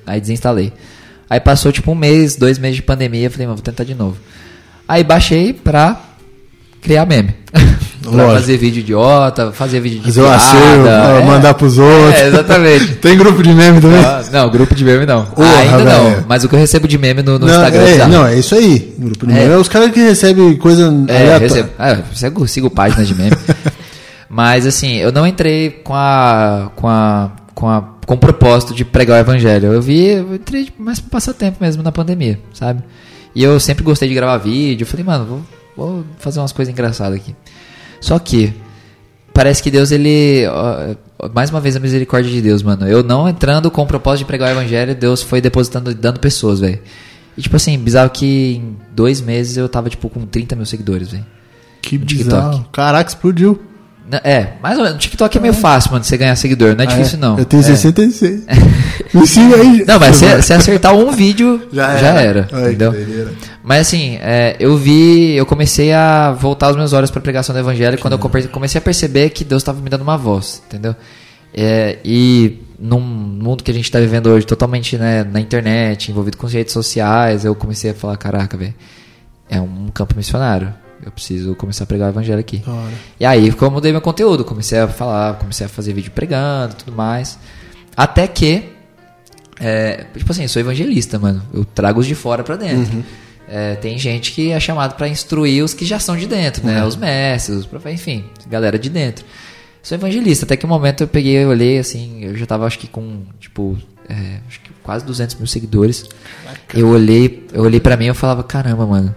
Aí 0.07 0.21
desinstalei. 0.21 0.73
Aí 1.29 1.41
passou 1.41 1.73
tipo 1.73 1.91
um 1.93 1.95
mês, 1.95 2.37
dois 2.37 2.59
meses 2.59 2.77
de 2.77 2.83
pandemia, 2.83 3.27
eu 3.27 3.31
falei, 3.31 3.47
mano, 3.47 3.57
vou 3.57 3.63
tentar 3.65 3.85
de 3.85 3.95
novo. 3.95 4.17
Aí 4.89 5.03
baixei 5.03 5.53
pra 5.53 5.97
criar 6.81 7.05
meme. 7.07 7.35
pra 8.09 8.29
fazer 8.35 8.57
vídeo 8.57 8.79
idiota, 8.81 9.51
fazer 9.51 9.81
vídeo 9.81 9.99
de 9.99 10.05
Fazer 10.05 10.21
o 10.21 10.25
piada. 10.25 10.37
acervo, 10.37 10.89
é. 10.89 11.25
mandar 11.25 11.55
pros 11.55 11.77
outros. 11.79 12.15
É, 12.15 12.29
exatamente. 12.29 12.95
Tem 13.03 13.19
grupo 13.19 13.43
de 13.43 13.53
meme 13.53 13.81
também? 13.81 13.99
Ah, 14.05 14.23
não, 14.31 14.49
grupo 14.51 14.73
de 14.77 14.85
meme 14.85 15.05
não. 15.05 15.25
Porra, 15.27 15.57
Ainda 15.59 15.79
não. 15.83 16.11
velho. 16.11 16.25
Mas 16.29 16.45
o 16.45 16.49
que 16.49 16.55
eu 16.55 16.59
recebo 16.61 16.87
de 16.87 16.97
meme 16.97 17.23
no, 17.23 17.37
no 17.41 17.47
não, 17.47 17.53
Instagram 17.55 17.83
é, 17.83 17.93
bizarro. 17.93 18.13
não, 18.13 18.27
é 18.27 18.39
isso 18.39 18.55
aí. 18.55 18.95
Grupo 18.97 19.27
de 19.27 19.33
É. 19.33 19.35
meme 19.41 19.55
é 19.55 19.57
os 19.57 19.69
caras 19.69 19.91
que 19.91 19.99
recebem 19.99 20.55
coisa 20.57 20.85
É, 21.09 21.17
aleatória. 21.23 21.39
recebo. 21.49 21.69
Ah, 21.77 21.91
eu 21.91 22.05
sigo, 22.15 22.47
sigo 22.47 22.71
páginas 22.71 23.09
de 23.09 23.15
meme. 23.17 23.37
Mas 24.31 24.67
assim, 24.67 24.95
eu 24.97 25.11
não 25.11 25.27
entrei 25.27 25.71
com 25.83 25.95
a. 25.95 26.71
com 26.77 26.87
a. 26.89 27.33
com 27.57 27.67
a. 27.69 27.81
com 28.05 28.15
o 28.15 28.19
propósito 28.19 28.75
de 28.75 28.85
pregar 28.85 29.17
o 29.17 29.21
evangelho. 29.21 29.73
Eu 29.73 29.81
vi, 29.81 30.09
eu 30.09 30.35
entrei 30.35 30.69
mais 30.79 31.01
pra 31.01 31.11
passar 31.11 31.33
tempo 31.33 31.57
mesmo 31.59 31.83
na 31.83 31.91
pandemia, 31.91 32.39
sabe? 32.53 32.85
E 33.35 33.43
eu 33.43 33.59
sempre 33.59 33.83
gostei 33.83 34.09
de 34.09 34.15
gravar 34.15 34.37
vídeo. 34.37 34.85
Eu 34.85 34.87
falei, 34.87 35.05
mano, 35.05 35.25
vou, 35.25 35.43
vou 35.77 36.05
fazer 36.19 36.39
umas 36.39 36.53
coisas 36.53 36.73
engraçadas 36.73 37.19
aqui. 37.19 37.35
Só 38.01 38.19
que. 38.19 38.55
Parece 39.33 39.63
que 39.63 39.71
Deus, 39.71 39.91
ele. 39.91 40.47
ó, 40.49 41.29
mais 41.35 41.51
uma 41.51 41.61
vez 41.61 41.77
a 41.77 41.81
misericórdia 41.81 42.31
de 42.31 42.41
Deus, 42.41 42.63
mano. 42.63 42.87
Eu 42.87 43.03
não 43.03 43.29
entrando 43.29 43.71
com 43.71 43.83
o 43.83 43.87
propósito 43.87 44.21
de 44.21 44.25
pregar 44.27 44.49
o 44.49 44.53
evangelho, 44.53 44.95
Deus 44.95 45.23
foi 45.23 45.41
depositando, 45.41 45.95
dando 45.95 46.21
pessoas, 46.21 46.61
velho. 46.61 46.79
E 47.37 47.43
tipo 47.43 47.57
assim, 47.57 47.79
bizarro 47.79 48.11
que 48.11 48.57
em 48.57 48.77
dois 48.93 49.21
meses 49.21 49.57
eu 49.57 49.69
tava, 49.69 49.91
tipo, 49.91 50.09
com 50.09 50.25
30 50.25 50.57
mil 50.57 50.65
seguidores, 50.65 51.11
velho. 51.11 51.27
Que 51.83 51.99
no 51.99 52.07
TikTok. 52.07 52.25
bizarro. 52.25 52.69
Caraca, 52.73 53.11
explodiu. 53.11 53.61
Não, 54.11 54.21
É, 54.23 54.53
mais 54.63 54.77
ou 54.79 54.85
menos. 54.85 54.97
O 54.99 55.01
TikTok 55.01 55.37
é 55.37 55.41
meio 55.41 55.55
fácil, 55.55 55.91
mano, 55.91 56.01
de 56.03 56.07
você 56.07 56.17
ganhar 56.17 56.37
seguidor. 56.37 56.77
Não 56.77 56.85
é 56.85 56.87
difícil, 56.87 57.19
não. 57.19 57.37
Eu 57.39 57.45
tenho 57.45 57.61
É. 57.61 57.65
66. 57.65 58.43
Me 59.13 59.27
siga 59.27 59.57
aí. 59.57 59.85
Não, 59.87 59.99
mas 59.99 60.17
se, 60.17 60.43
se 60.43 60.53
acertar 60.53 60.95
um 60.95 61.11
vídeo, 61.11 61.69
já, 61.73 61.97
Já 61.97 62.07
era. 62.09 62.21
era. 62.21 62.49
Ai, 62.53 62.69
entendeu? 62.69 62.93
que. 62.93 63.27
Mas 63.65 63.81
assim, 63.89 64.17
é, 64.21 64.55
eu 64.61 64.77
vi, 64.77 65.33
eu 65.35 65.45
comecei 65.45 65.93
a 65.93 66.31
voltar 66.33 66.71
os 66.71 66.77
meus 66.77 66.93
olhos 66.93 67.11
para 67.11 67.21
pregação 67.21 67.53
do 67.53 67.59
evangelho 67.59 67.99
quando 67.99 68.13
eu 68.13 68.19
come- 68.19 68.47
comecei 68.49 68.79
a 68.79 68.83
perceber 68.83 69.31
que 69.31 69.45
Deus 69.45 69.63
estava 69.63 69.81
me 69.81 69.91
dando 69.91 70.03
uma 70.03 70.17
voz, 70.17 70.63
entendeu? 70.69 70.95
É, 71.53 71.99
e 72.05 72.63
num 72.79 73.01
mundo 73.01 73.65
que 73.65 73.71
a 73.71 73.75
gente 73.75 73.85
está 73.87 73.99
vivendo 73.99 74.29
hoje, 74.29 74.47
totalmente 74.47 74.97
né, 74.99 75.25
na 75.25 75.41
internet, 75.41 76.11
envolvido 76.13 76.37
com 76.37 76.47
as 76.47 76.53
redes 76.53 76.73
sociais, 76.73 77.45
eu 77.45 77.55
comecei 77.57 77.91
a 77.91 77.95
falar, 77.95 78.17
caraca, 78.19 78.57
velho, 78.57 78.75
é 79.49 79.61
um 79.61 79.89
campo 79.93 80.15
missionário. 80.17 80.73
Eu 81.07 81.13
preciso 81.13 81.55
começar 81.55 81.85
a 81.85 81.87
pregar 81.87 82.09
o 82.09 82.11
evangelho 82.11 82.41
aqui. 82.41 82.59
Da 82.59 82.73
hora. 82.73 82.93
E 83.21 83.25
aí 83.25 83.49
eu 83.61 83.71
mudei 83.71 83.93
meu 83.93 84.01
conteúdo, 84.01 84.45
comecei 84.45 84.79
a 84.81 84.89
falar, 84.89 85.35
comecei 85.39 85.65
a 85.65 85.69
fazer 85.69 85.93
vídeo 85.95 86.11
pregando 86.11 86.75
tudo 86.75 86.91
mais. 86.93 87.39
Até 87.97 88.27
que, 88.27 88.65
é, 89.61 90.05
tipo 90.17 90.31
assim, 90.33 90.43
eu 90.43 90.49
sou 90.49 90.61
evangelista, 90.61 91.19
mano. 91.19 91.43
Eu 91.55 91.65
trago 91.65 92.01
os 92.01 92.07
de 92.07 92.15
fora 92.17 92.43
pra 92.43 92.57
dentro. 92.57 93.05
É, 93.49 93.77
tem 93.77 93.97
gente 93.97 94.33
que 94.33 94.51
é 94.51 94.59
chamado 94.59 94.97
pra 94.97 95.07
instruir 95.09 95.63
os 95.63 95.73
que 95.73 95.85
já 95.87 96.01
são 96.01 96.17
de 96.17 96.27
dentro, 96.27 96.67
né? 96.67 96.85
Os 96.85 96.97
mestres, 96.97 97.59
os 97.59 97.67
profe- 97.67 97.93
enfim, 97.93 98.25
galera 98.49 98.77
de 98.77 98.91
dentro. 98.91 99.25
Sou 99.85 99.95
evangelista, 99.97 100.45
até 100.45 100.57
que 100.57 100.67
um 100.67 100.69
momento 100.69 101.05
eu 101.05 101.09
peguei, 101.09 101.37
eu 101.45 101.51
olhei 101.51 101.79
assim, 101.79 102.25
eu 102.25 102.37
já 102.37 102.45
tava 102.45 102.67
acho 102.67 102.77
que 102.81 102.89
com, 102.89 103.23
tipo, 103.39 103.79
é, 104.09 104.41
acho 104.49 104.61
que 104.61 104.71
quase 104.83 105.05
200 105.07 105.37
mil 105.37 105.47
seguidores. 105.47 106.05
Eu 106.75 106.89
olhei, 106.89 107.47
eu 107.53 107.63
olhei 107.63 107.79
pra 107.79 107.97
mim 107.97 108.07
e 108.07 108.09
eu 108.09 108.15
falava, 108.17 108.43
caramba, 108.43 108.85
mano, 108.85 109.15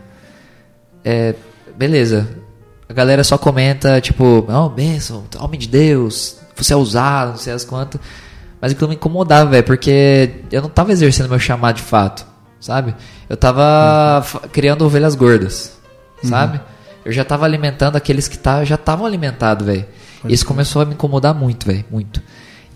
é, 1.04 1.34
beleza. 1.80 2.28
A 2.88 2.94
galera 2.94 3.24
só 3.24 3.38
comenta, 3.38 4.02
tipo, 4.02 4.46
oh, 4.48 4.70
bênção, 4.70 5.24
homem 5.40 5.60
de 5.60 5.68
Deus, 5.68 6.38
você 6.56 6.74
é 6.74 6.76
usado, 6.76 7.30
não 7.32 7.38
sei 7.38 7.54
as 7.54 7.64
quantas. 7.64 8.02
Mas 8.60 8.72
aquilo 8.74 8.90
me 8.90 8.96
incomodava, 8.96 9.50
velho, 9.50 9.64
porque 9.64 10.32
eu 10.52 10.62
não 10.62 10.70
tava 10.70 10.92
exercendo 10.92 11.30
meu 11.30 11.40
chamado 11.40 11.78
de 11.78 11.82
fato, 11.82 12.26
sabe? 12.60 12.94
Eu 13.30 13.38
tava 13.38 14.22
fa- 14.24 14.40
criando 14.52 14.82
ovelhas 14.86 15.16
gordas, 15.16 15.78
sabe? 16.24 16.60
Eu 17.06 17.12
já 17.14 17.24
tava 17.24 17.46
alimentando 17.46 17.96
aqueles 17.96 18.28
que 18.28 18.38
tá, 18.38 18.66
já 18.66 18.76
estavam 18.76 19.06
alimentados, 19.06 19.66
velho. 19.66 19.86
Isso 20.28 20.46
começou 20.46 20.82
a 20.82 20.86
me 20.86 20.94
incomodar 20.94 21.34
muito, 21.34 21.66
velho, 21.66 21.86
muito. 21.90 22.22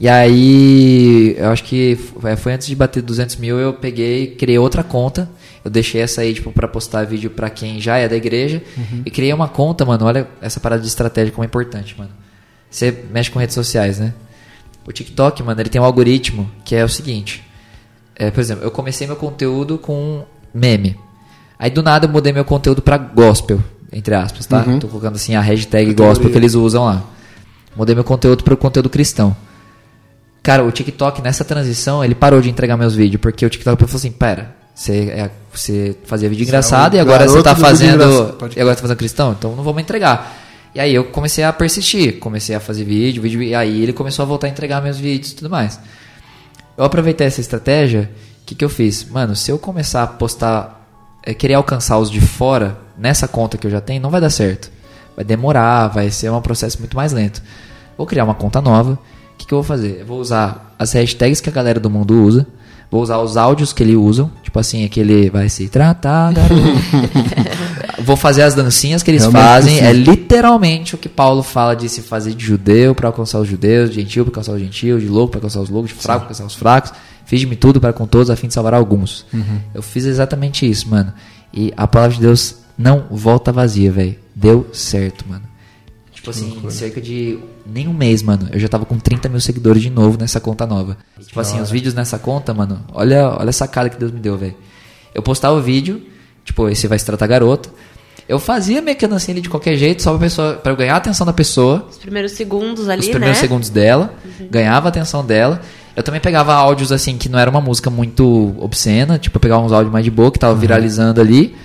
E 0.04 0.10
aí, 0.10 1.34
eu 1.38 1.50
acho 1.50 1.64
que 1.64 1.94
f- 1.94 2.36
foi 2.36 2.52
antes 2.52 2.68
de 2.68 2.76
bater 2.76 3.02
200 3.02 3.38
mil, 3.38 3.58
eu 3.58 3.72
peguei, 3.74 4.28
criei 4.36 4.58
outra 4.60 4.84
conta. 4.84 5.30
Eu 5.64 5.72
deixei 5.72 6.02
essa 6.02 6.20
aí, 6.20 6.34
tipo, 6.34 6.52
pra 6.52 6.68
postar 6.68 7.06
vídeo 7.06 7.30
pra 7.30 7.50
quem 7.50 7.80
já 7.80 7.96
é 7.98 8.10
da 8.10 8.16
igreja. 8.18 8.62
E 9.06 9.10
criei 9.10 9.32
uma 9.32 9.48
conta, 9.48 9.86
mano. 9.86 10.06
Olha 10.06 10.28
essa 10.42 10.60
parada 10.60 10.82
de 10.82 10.88
estratégia 10.90 11.32
como 11.32 11.46
é 11.46 11.48
importante, 11.48 11.96
mano. 11.98 12.10
Você 12.70 12.94
mexe 13.14 13.32
com 13.32 13.40
redes 13.40 13.56
sociais, 13.56 13.98
né? 13.98 14.14
O 14.86 14.92
TikTok, 14.92 15.42
mano, 15.42 15.62
ele 15.62 15.70
tem 15.70 15.80
um 15.80 15.86
algoritmo 15.86 16.52
que 16.66 16.76
é 16.76 16.84
o 16.84 16.90
seguinte. 16.90 17.42
É, 18.14 18.30
por 18.30 18.42
exemplo, 18.42 18.66
eu 18.66 18.72
comecei 18.72 19.08
meu 19.08 19.16
conteúdo 19.16 19.78
com 19.78 20.26
meme. 20.54 20.98
Aí 21.58 21.70
do 21.72 21.82
nada 21.82 22.08
eu 22.08 22.12
mudei 22.12 22.34
meu 22.34 22.44
conteúdo 22.44 22.82
pra 22.82 22.98
gospel, 22.98 23.64
entre 23.94 24.14
aspas, 24.16 24.46
tá? 24.46 24.64
Tô 24.80 24.90
colocando 24.90 25.16
assim 25.16 25.34
a 25.36 25.40
hashtag 25.40 25.94
gospel 25.94 26.30
que 26.30 26.38
eles 26.38 26.56
usam 26.56 26.84
lá. 26.84 27.02
Mudei 27.74 27.96
meu 27.96 28.04
conteúdo 28.04 28.44
pro 28.44 28.58
conteúdo 28.58 28.90
cristão. 28.90 29.34
Cara, 30.44 30.64
o 30.64 30.72
TikTok 30.72 31.22
nessa 31.22 31.46
transição, 31.46 32.04
ele 32.04 32.14
parou 32.14 32.42
de 32.42 32.50
entregar 32.50 32.76
meus 32.76 32.94
vídeos, 32.94 33.22
porque 33.22 33.46
o 33.46 33.50
TikTok 33.50 33.82
falou 33.86 33.96
assim, 33.96 34.12
pera, 34.12 34.54
você, 34.76 35.10
é- 35.10 35.32
você 35.54 35.96
fazia 36.06 36.28
vídeo 36.28 36.44
engraçado 36.44 36.96
é 36.96 36.98
o 36.98 37.00
e 37.00 37.02
agora 37.02 37.28
você 37.28 37.42
tá 37.42 37.56
fazendo. 37.56 38.04
engraçado, 38.04 38.52
E 38.58 38.60
agora 38.60 38.76
você 38.76 38.82
tá 38.82 38.82
fazendo 38.82 38.98
cristão, 38.98 39.32
então 39.32 39.56
não 39.56 39.64
vou 39.64 39.74
me 39.74 39.82
entregar. 39.82 40.38
E 40.76 40.80
aí 40.80 40.94
eu 40.94 41.06
comecei 41.06 41.44
a 41.44 41.54
persistir, 41.54 42.20
comecei 42.20 42.54
a 42.56 42.60
fazer 42.60 42.84
vídeo, 42.84 43.22
vídeo, 43.22 43.42
e 43.42 43.56
aí 43.56 43.82
ele 43.84 43.94
começou 43.94 44.24
a 44.24 44.26
voltar 44.26 44.48
a 44.48 44.50
entregar 44.50 44.82
meus 44.82 44.98
vídeos 44.98 45.32
e 45.32 45.36
tudo 45.36 45.50
mais. 45.50 45.80
Eu 46.78 46.84
aproveitei 46.84 47.28
essa 47.28 47.40
estratégia, 47.40 48.10
o 48.42 48.46
que, 48.46 48.56
que 48.56 48.66
eu 48.66 48.70
fiz? 48.70 49.06
Mano, 49.06 49.36
se 49.36 49.50
eu 49.52 49.58
começar 49.60 50.04
a 50.04 50.08
postar, 50.08 50.86
é, 51.24 51.34
querer 51.34 51.54
alcançar 51.54 51.98
os 52.00 52.10
de 52.12 52.20
fora, 52.20 52.78
nessa 52.98 53.28
conta 53.28 53.58
que 53.58 53.66
eu 53.68 53.72
já 53.72 53.80
tenho, 53.80 54.02
não 54.02 54.10
vai 54.10 54.20
dar 54.20 54.32
certo. 54.32 54.70
Vai 55.16 55.24
demorar, 55.24 55.88
vai 55.90 56.10
ser 56.10 56.32
um 56.32 56.42
processo 56.42 56.80
muito 56.80 56.98
mais 56.98 57.14
lento. 57.14 57.42
Vou 57.98 58.08
criar 58.08 58.24
uma 58.26 58.34
conta 58.36 58.60
nova. 58.60 58.98
O 59.44 59.46
que, 59.46 59.48
que 59.50 59.54
eu 59.54 59.58
vou 59.58 59.64
fazer? 59.64 59.98
Eu 60.00 60.06
vou 60.06 60.20
usar 60.22 60.74
as 60.80 60.94
hashtags 60.94 61.42
que 61.42 61.50
a 61.50 61.52
galera 61.52 61.78
do 61.78 61.90
mundo 61.90 62.14
usa. 62.24 62.48
Vou 62.90 63.02
usar 63.02 63.18
os 63.20 63.36
áudios 63.36 63.74
que 63.74 63.84
eles 63.84 63.96
usam. 63.98 64.32
Tipo 64.42 64.58
assim, 64.58 64.86
aquele 64.86 65.30
vai 65.30 65.50
se 65.50 65.68
tratar, 65.68 66.32
vou 68.06 68.16
fazer 68.16 68.44
as 68.44 68.54
dancinhas 68.56 69.04
que 69.04 69.12
eles 69.12 69.24
Realmente 69.24 69.44
fazem. 69.44 69.78
precisa. 69.80 69.90
É 69.90 69.94
literalmente 69.94 70.96
o 70.96 70.98
que 70.98 71.10
Paulo 71.10 71.44
fala 71.44 71.76
de 71.76 71.90
se 71.90 72.02
fazer 72.02 72.34
de 72.34 72.46
judeu 72.46 72.96
para 72.96 73.08
alcançar 73.10 73.40
os 73.40 73.48
judeus, 73.50 73.90
de 73.90 74.00
gentil 74.00 74.24
para 74.24 74.32
alcançar 74.32 74.54
os 74.54 74.60
gentios, 74.62 75.02
de 75.02 75.10
louco 75.10 75.32
para 75.32 75.40
alcançar 75.40 75.60
os 75.60 75.70
loucos, 75.70 75.90
de 75.92 75.98
fraco 75.98 76.20
para 76.22 76.26
alcançar 76.28 76.46
os 76.46 76.56
fracos. 76.56 76.94
Fiz 77.26 77.40
de 77.42 77.48
mim 77.48 77.56
tudo 77.56 77.82
para 77.82 77.92
com 77.92 78.06
todos 78.06 78.30
a 78.30 78.36
fim 78.38 78.48
de 78.48 78.54
salvar 78.54 78.74
alguns. 78.74 79.26
Eu 79.74 79.82
fiz 79.82 80.06
exatamente 80.06 80.70
isso, 80.70 80.88
mano. 80.90 81.12
E 81.54 81.74
a 81.76 81.86
palavra 81.88 82.16
de 82.16 82.22
Deus 82.22 82.56
não 82.78 83.06
volta 83.12 83.52
vazia, 83.52 83.92
velho. 83.92 84.16
Deu 84.34 84.70
certo, 84.72 85.26
mano. 85.28 85.44
Tipo 86.14 86.30
assim, 86.30 86.58
cerca 86.70 87.02
de 87.02 87.40
nem 87.66 87.88
um 87.88 87.94
mês, 87.94 88.22
mano, 88.22 88.50
eu 88.52 88.60
já 88.60 88.68
tava 88.68 88.86
com 88.86 88.98
30 88.98 89.30
mil 89.30 89.40
seguidores 89.40 89.82
de 89.82 89.90
novo 89.90 90.18
nessa 90.20 90.40
conta 90.40 90.66
nova. 90.66 90.98
E, 91.20 91.24
tipo 91.24 91.40
assim, 91.40 91.60
os 91.62 91.70
vídeos 91.72 91.94
nessa 91.94 92.20
conta, 92.20 92.54
mano, 92.54 92.82
olha, 92.94 93.30
olha 93.30 93.50
a 93.50 93.54
sacada 93.54 93.90
que 93.90 93.98
Deus 93.98 94.12
me 94.12 94.20
deu, 94.20 94.38
velho. 94.38 94.56
Eu 95.14 95.22
postava 95.22 95.56
o 95.56 95.62
vídeo, 95.62 96.02
tipo, 96.44 96.68
esse 96.70 96.88
vai 96.88 97.00
se 97.00 97.06
tratar 97.06 97.28
garota. 97.28 97.70
Eu 98.28 98.40
fazia 98.40 98.82
meio 98.82 98.96
que 98.98 99.06
a 99.06 99.08
dancinha 99.08 99.34
ali 99.34 99.42
de 99.42 99.50
qualquer 99.50 99.76
jeito, 99.76 100.02
só 100.02 100.12
pra, 100.12 100.20
pessoa, 100.20 100.54
pra 100.54 100.72
eu 100.72 100.76
ganhar 100.76 100.94
a 100.94 100.98
atenção 100.98 101.26
da 101.26 101.34
pessoa, 101.34 101.88
Os 101.90 101.98
primeiros 101.98 102.32
segundos 102.34 102.88
ali, 102.88 103.02
os 103.02 103.10
primeiros 103.10 103.38
né? 103.38 103.42
segundos 103.42 103.70
dela, 103.70 104.14
ganhava 104.50 104.88
a 104.88 104.90
atenção 104.90 105.26
dela. 105.26 105.62
Eu 105.96 106.02
também 106.02 106.20
pegava 106.22 106.54
áudios 106.54 106.92
assim 106.92 107.18
que 107.18 107.30
não 107.30 107.38
era 107.38 107.50
uma 107.50 107.62
música 107.62 107.90
muito 107.90 108.56
obscena, 108.60 109.20
tipo, 109.20 109.38
eu 109.38 109.42
pegava 109.42 109.62
uns 109.64 109.72
áudios 109.72 109.92
mais 109.92 110.04
de 110.06 110.10
boa 110.10 110.32
que 110.32 110.40
tava 110.40 110.56
viralizando 110.56 111.22
ali 111.22 111.56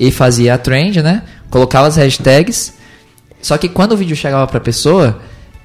e 0.00 0.10
fazia 0.10 0.54
a 0.54 0.58
trend, 0.58 1.02
né? 1.02 1.22
Colocava 1.50 1.88
as 1.88 1.96
hashtags. 1.96 2.74
Só 3.40 3.56
que 3.56 3.68
quando 3.68 3.92
o 3.92 3.96
vídeo 3.96 4.16
chegava 4.16 4.46
pra 4.46 4.60
pessoa, 4.60 5.20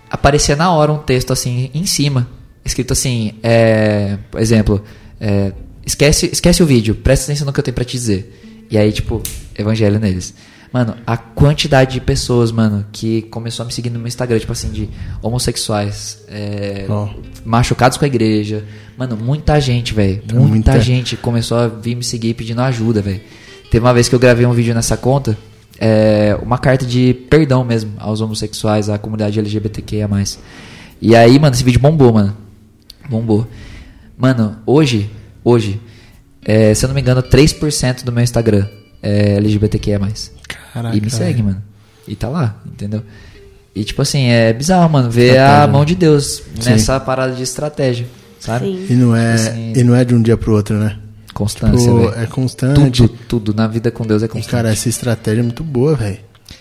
aparecia 0.09 0.55
na 0.55 0.71
hora 0.71 0.91
um 0.91 0.99
texto 0.99 1.33
assim 1.33 1.69
em 1.73 1.85
cima, 1.85 2.27
escrito 2.63 2.93
assim, 2.93 3.33
é, 3.41 4.17
por 4.29 4.39
exemplo, 4.39 4.83
é, 5.19 5.51
esquece, 5.85 6.29
esquece 6.31 6.61
o 6.61 6.65
vídeo, 6.65 6.95
presta 6.95 7.25
atenção 7.25 7.45
no 7.45 7.53
que 7.53 7.59
eu 7.59 7.63
tenho 7.63 7.75
pra 7.75 7.83
te 7.83 7.93
dizer. 7.93 8.65
E 8.69 8.77
aí, 8.77 8.91
tipo, 8.91 9.21
evangelho 9.57 9.99
neles. 9.99 10.33
Mano, 10.73 10.95
a 11.05 11.15
quantidade 11.15 11.93
de 11.93 12.01
pessoas, 12.01 12.51
mano, 12.51 12.83
que 12.91 13.21
começou 13.23 13.63
a 13.63 13.67
me 13.67 13.71
seguir 13.71 13.91
no 13.91 13.99
meu 13.99 14.07
Instagram, 14.07 14.39
tipo 14.39 14.51
assim, 14.51 14.71
de 14.71 14.89
homossexuais, 15.21 16.23
é, 16.27 16.87
Ó. 16.89 17.09
machucados 17.45 17.95
com 17.95 18.05
a 18.05 18.07
igreja. 18.07 18.65
Mano, 18.97 19.15
muita 19.15 19.59
gente, 19.59 19.93
velho. 19.93 20.23
Muita, 20.31 20.47
muita. 20.47 20.81
gente 20.81 21.15
começou 21.15 21.59
a 21.59 21.67
vir 21.67 21.93
me 21.93 22.03
seguir 22.03 22.33
pedindo 22.33 22.59
ajuda, 22.61 23.03
velho. 23.03 23.21
Teve 23.69 23.85
uma 23.85 23.93
vez 23.93 24.09
que 24.09 24.15
eu 24.15 24.19
gravei 24.19 24.47
um 24.47 24.53
vídeo 24.53 24.73
nessa 24.73 24.97
conta, 24.97 25.37
é, 25.79 26.37
uma 26.41 26.57
carta 26.57 26.85
de 26.85 27.13
perdão 27.29 27.63
mesmo 27.63 27.91
aos 27.97 28.21
homossexuais, 28.21 28.89
à 28.89 28.97
comunidade 28.97 29.39
LGBTQIA+. 29.39 30.07
E 31.01 31.15
aí, 31.15 31.37
mano, 31.39 31.53
esse 31.53 31.63
vídeo 31.63 31.79
bombou, 31.79 32.13
mano. 32.13 32.35
Bombou. 33.09 33.47
Mano, 34.17 34.57
hoje, 34.65 35.09
hoje, 35.43 35.81
é, 36.45 36.73
se 36.73 36.85
eu 36.85 36.87
não 36.87 36.95
me 36.95 37.01
engano, 37.01 37.21
3% 37.21 38.03
do 38.03 38.11
meu 38.11 38.23
Instagram 38.23 38.67
é, 39.01 39.35
LGBTQIA+. 39.35 39.99
Caraca, 40.73 40.95
e 40.95 41.01
me 41.01 41.09
segue, 41.09 41.33
velho. 41.33 41.45
mano. 41.45 41.63
E 42.07 42.15
tá 42.15 42.29
lá, 42.29 42.61
entendeu? 42.65 43.01
E 43.75 43.83
tipo 43.83 44.01
assim, 44.01 44.25
é 44.27 44.53
bizarro, 44.53 44.89
mano, 44.89 45.09
ver 45.09 45.31
Estratégia, 45.31 45.63
a 45.63 45.67
né? 45.67 45.73
mão 45.73 45.83
de 45.85 45.95
Deus 45.95 46.43
Sim. 46.59 46.69
nessa 46.71 46.99
parada 46.99 47.33
de 47.33 47.41
estratégia, 47.43 48.05
sabe? 48.39 48.65
Sim. 48.65 48.85
E 48.89 48.93
não 48.93 49.15
é, 49.15 49.33
Assim- 49.33 49.73
e 49.75 49.83
não 49.83 49.95
é 49.95 50.05
de 50.05 50.13
um 50.13 50.21
dia 50.21 50.37
pro 50.37 50.53
outro, 50.53 50.77
né? 50.77 50.97
Constância, 51.33 51.91
velho. 51.93 52.13
é 52.15 52.25
constante. 52.27 53.07
Tudo, 53.07 53.19
tudo 53.27 53.53
na 53.53 53.67
vida 53.67 53.89
com 53.91 54.05
Deus 54.05 54.21
é 54.21 54.25
E, 54.25 54.29
constante. 54.29 54.51
cara, 54.51 54.71
essa 54.71 54.87
estratégia 54.89 55.39
é 55.41 55.43
muito 55.43 55.63
boa, 55.63 55.95
velho. 55.95 56.19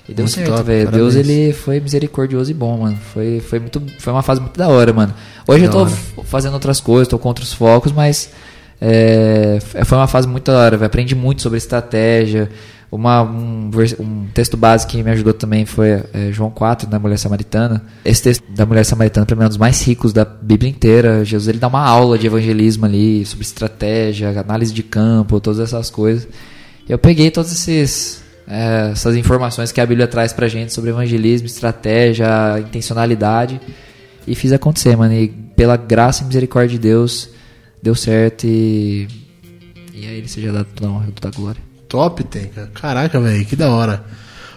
E 0.08 0.14
deu 0.14 0.24
Muito 0.24 0.34
certo, 0.34 0.64
velho. 0.64 0.90
Deus, 0.90 1.14
ele 1.14 1.52
foi 1.52 1.78
misericordioso 1.78 2.50
e 2.50 2.54
bom, 2.54 2.78
mano. 2.78 2.98
Foi, 3.12 3.40
foi, 3.40 3.60
muito, 3.60 3.80
foi 3.98 4.12
uma 4.12 4.22
fase 4.22 4.40
muito 4.40 4.56
da 4.58 4.68
hora, 4.68 4.92
mano. 4.92 5.14
Hoje 5.46 5.60
Da 5.60 5.66
eu 5.66 5.70
tô 5.70 5.78
hora. 5.82 5.90
fazendo 6.24 6.54
outras 6.54 6.80
coisas, 6.80 7.06
tô 7.06 7.18
com 7.18 7.28
outros 7.28 7.52
focos, 7.52 7.92
mas 7.92 8.30
é, 8.80 9.58
foi 9.84 9.98
uma 9.98 10.06
fase 10.08 10.26
muito 10.26 10.50
da 10.50 10.58
hora, 10.58 10.76
velho. 10.76 10.86
Aprendi 10.86 11.14
muito 11.14 11.42
sobre 11.42 11.58
estratégia. 11.58 12.50
Uma, 12.92 13.22
um, 13.22 13.70
um 14.00 14.26
texto 14.34 14.54
básico 14.54 14.92
que 14.92 15.02
me 15.02 15.10
ajudou 15.12 15.32
também 15.32 15.64
foi 15.64 16.02
é, 16.12 16.30
João 16.30 16.50
4, 16.50 16.86
da 16.86 16.98
Mulher 16.98 17.16
Samaritana. 17.16 17.82
Esse 18.04 18.22
texto 18.22 18.44
da 18.52 18.66
Mulher 18.66 18.84
Samaritana, 18.84 19.24
pra 19.24 19.34
mim, 19.34 19.44
é 19.44 19.46
um 19.46 19.48
dos 19.48 19.56
mais 19.56 19.82
ricos 19.82 20.12
da 20.12 20.26
Bíblia 20.26 20.70
inteira. 20.70 21.24
Jesus, 21.24 21.48
ele 21.48 21.58
dá 21.58 21.68
uma 21.68 21.82
aula 21.82 22.18
de 22.18 22.26
evangelismo 22.26 22.84
ali, 22.84 23.24
sobre 23.24 23.46
estratégia, 23.46 24.38
análise 24.38 24.74
de 24.74 24.82
campo, 24.82 25.40
todas 25.40 25.58
essas 25.58 25.88
coisas. 25.88 26.28
Eu 26.86 26.98
peguei 26.98 27.30
todos 27.30 27.50
esses 27.50 28.22
é, 28.46 28.90
essas 28.92 29.16
informações 29.16 29.72
que 29.72 29.80
a 29.80 29.86
Bíblia 29.86 30.06
traz 30.06 30.34
pra 30.34 30.46
gente 30.46 30.74
sobre 30.74 30.90
evangelismo, 30.90 31.46
estratégia, 31.46 32.28
intencionalidade 32.60 33.58
e 34.26 34.34
fiz 34.34 34.52
acontecer, 34.52 34.94
mano. 34.96 35.14
E 35.14 35.28
pela 35.28 35.78
graça 35.78 36.22
e 36.22 36.26
misericórdia 36.26 36.76
de 36.76 36.78
Deus, 36.78 37.30
deu 37.82 37.94
certo 37.94 38.46
e. 38.46 39.08
E 39.94 40.06
a 40.06 40.10
ele 40.10 40.28
seja 40.28 40.52
dado 40.52 40.66
toda 40.74 40.90
a 40.90 40.92
honra 40.92 41.06
e 41.08 41.12
toda 41.12 41.28
a 41.28 41.38
glória. 41.38 41.71
Top, 41.92 42.24
tem, 42.24 42.46
cara. 42.46 42.70
Caraca, 42.72 43.20
velho, 43.20 43.44
que 43.44 43.54
da 43.54 43.68
hora. 43.68 44.02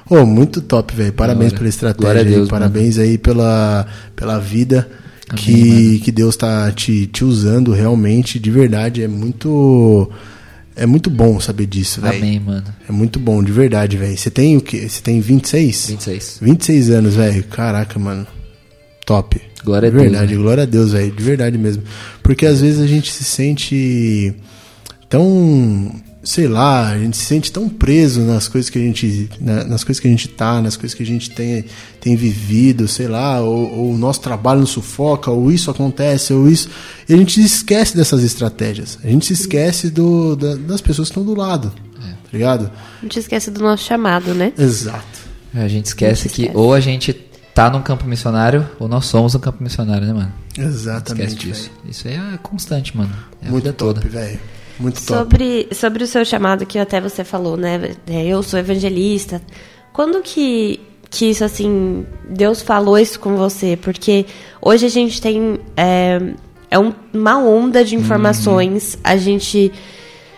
Ô, 0.09 0.25
muito 0.25 0.61
top, 0.61 0.95
velho. 0.95 1.11
Parabéns 1.11 1.51
pela 1.51 1.67
estratégia. 1.67 2.23
Deus, 2.23 2.47
Parabéns 2.47 2.97
aí 2.97 3.17
pela, 3.17 3.85
pela 4.15 4.39
vida 4.39 4.87
Amém, 5.27 5.43
que, 5.43 5.99
que 5.99 6.11
Deus 6.13 6.37
tá 6.37 6.71
te, 6.71 7.07
te 7.07 7.25
usando 7.25 7.73
realmente, 7.73 8.39
de 8.39 8.49
verdade. 8.49 9.03
É 9.03 9.07
muito. 9.09 10.09
É 10.77 10.85
muito 10.85 11.09
bom 11.09 11.37
saber 11.41 11.65
disso, 11.65 11.99
velho. 11.99 12.15
Amém, 12.15 12.39
mano. 12.39 12.63
É 12.87 12.91
muito 12.93 13.19
bom, 13.19 13.43
de 13.43 13.51
verdade, 13.51 13.97
velho. 13.97 14.17
Você 14.17 14.31
tem 14.31 14.55
o 14.55 14.61
quê? 14.61 14.87
Você 14.87 15.01
tem 15.01 15.19
26? 15.19 15.87
26. 15.89 16.39
26 16.41 16.89
anos, 16.89 17.15
velho. 17.15 17.43
Caraca, 17.43 17.99
mano. 17.99 18.25
Top. 19.05 19.41
Glória 19.61 19.89
a 19.89 19.91
de 19.91 19.97
Deus, 19.97 20.09
verdade, 20.09 20.35
né? 20.35 20.41
glória 20.41 20.63
a 20.63 20.65
Deus, 20.65 20.93
velho. 20.93 21.11
De 21.11 21.23
verdade 21.23 21.57
mesmo. 21.57 21.83
Porque 22.23 22.45
às 22.45 22.61
vezes 22.61 22.79
a 22.79 22.87
gente 22.87 23.11
se 23.11 23.25
sente 23.25 24.33
tão, 25.09 25.91
sei 26.25 26.47
lá, 26.47 26.89
a 26.89 26.97
gente 26.97 27.15
se 27.15 27.23
sente 27.25 27.51
tão 27.51 27.69
preso 27.69 28.21
nas 28.21 28.47
coisas 28.47 28.69
que 28.69 28.77
a 28.79 28.81
gente, 28.81 29.29
na- 29.39 29.63
nas 29.63 29.83
coisas 29.83 30.01
que 30.01 30.07
a 30.07 30.11
gente 30.11 30.27
tá, 30.27 30.59
nas 30.61 30.75
coisas 30.75 30.93
que 30.97 31.03
a 31.03 31.05
gente 31.05 31.29
tem, 31.29 31.63
tem 32.01 32.15
vivido, 32.15 32.87
sei 32.87 33.07
lá, 33.07 33.39
ou, 33.41 33.71
ou 33.71 33.91
o 33.93 33.97
nosso 33.97 34.19
trabalho 34.21 34.61
nos 34.61 34.71
sufoca, 34.71 35.29
ou 35.31 35.51
isso 35.51 35.69
acontece, 35.69 36.33
ou 36.33 36.49
isso. 36.49 36.67
E 37.07 37.13
a 37.13 37.17
gente 37.17 37.39
esquece 37.41 37.95
dessas 37.95 38.23
estratégias. 38.23 38.97
A 39.03 39.07
gente 39.07 39.25
se 39.27 39.33
esquece 39.33 39.89
do, 39.91 40.35
da- 40.35 40.55
das 40.55 40.81
pessoas 40.81 41.09
que 41.09 41.17
estão 41.17 41.23
do 41.23 41.39
lado. 41.39 41.71
É. 42.03 42.09
Tá 42.09 42.29
ligado? 42.33 42.71
Não 43.01 43.07
te 43.07 43.19
esquece 43.19 43.51
do 43.51 43.61
nosso 43.61 43.83
chamado, 43.85 44.33
né? 44.33 44.51
Exato. 44.57 45.05
A 45.53 45.67
gente 45.67 45.85
esquece 45.85 46.21
A 46.21 46.23
gente 46.23 46.35
que 46.35 46.41
esquece. 46.41 46.57
ou 46.57 46.73
a 46.73 46.79
gente 46.79 47.13
tá 47.53 47.69
num 47.69 47.81
campo 47.81 48.05
missionário 48.05 48.67
ou 48.79 48.87
nós 48.89 49.05
somos 49.05 49.33
um 49.35 49.39
campo 49.39 49.63
missionário, 49.63 50.05
né, 50.05 50.11
mano? 50.13 50.33
Exatamente. 50.57 51.35
Esquece 51.37 51.47
disso. 51.53 51.71
Isso 51.89 52.07
aí 52.07 52.15
é 52.15 52.37
constante, 52.41 52.97
mano. 52.97 53.13
É 53.41 53.47
a 53.47 53.51
Muito 53.51 53.63
vida 53.63 53.73
top, 53.75 53.99
toda. 54.01 54.09
velho. 54.09 54.39
Muito 54.79 54.95
top. 55.05 55.07
Sobre, 55.07 55.67
sobre 55.71 56.03
o 56.03 56.07
seu 56.07 56.25
chamado 56.25 56.65
que 56.65 56.77
até 56.77 56.99
você 56.99 57.23
falou, 57.23 57.55
né? 57.57 57.95
É, 58.07 58.25
Eu 58.27 58.43
sou 58.43 58.59
evangelista. 58.59 59.41
Quando 59.93 60.21
que, 60.21 60.79
que 61.09 61.27
isso, 61.29 61.43
assim, 61.43 62.05
Deus 62.29 62.61
falou 62.61 62.97
isso 62.97 63.19
com 63.19 63.35
você? 63.37 63.77
Porque 63.81 64.25
hoje 64.61 64.85
a 64.85 64.89
gente 64.89 65.21
tem 65.21 65.59
é, 65.77 66.19
é 66.69 66.77
um- 66.77 66.93
uma 67.13 67.37
onda 67.39 67.83
de 67.85 67.95
informações. 67.95 68.97
A 69.03 69.15
gente 69.15 69.71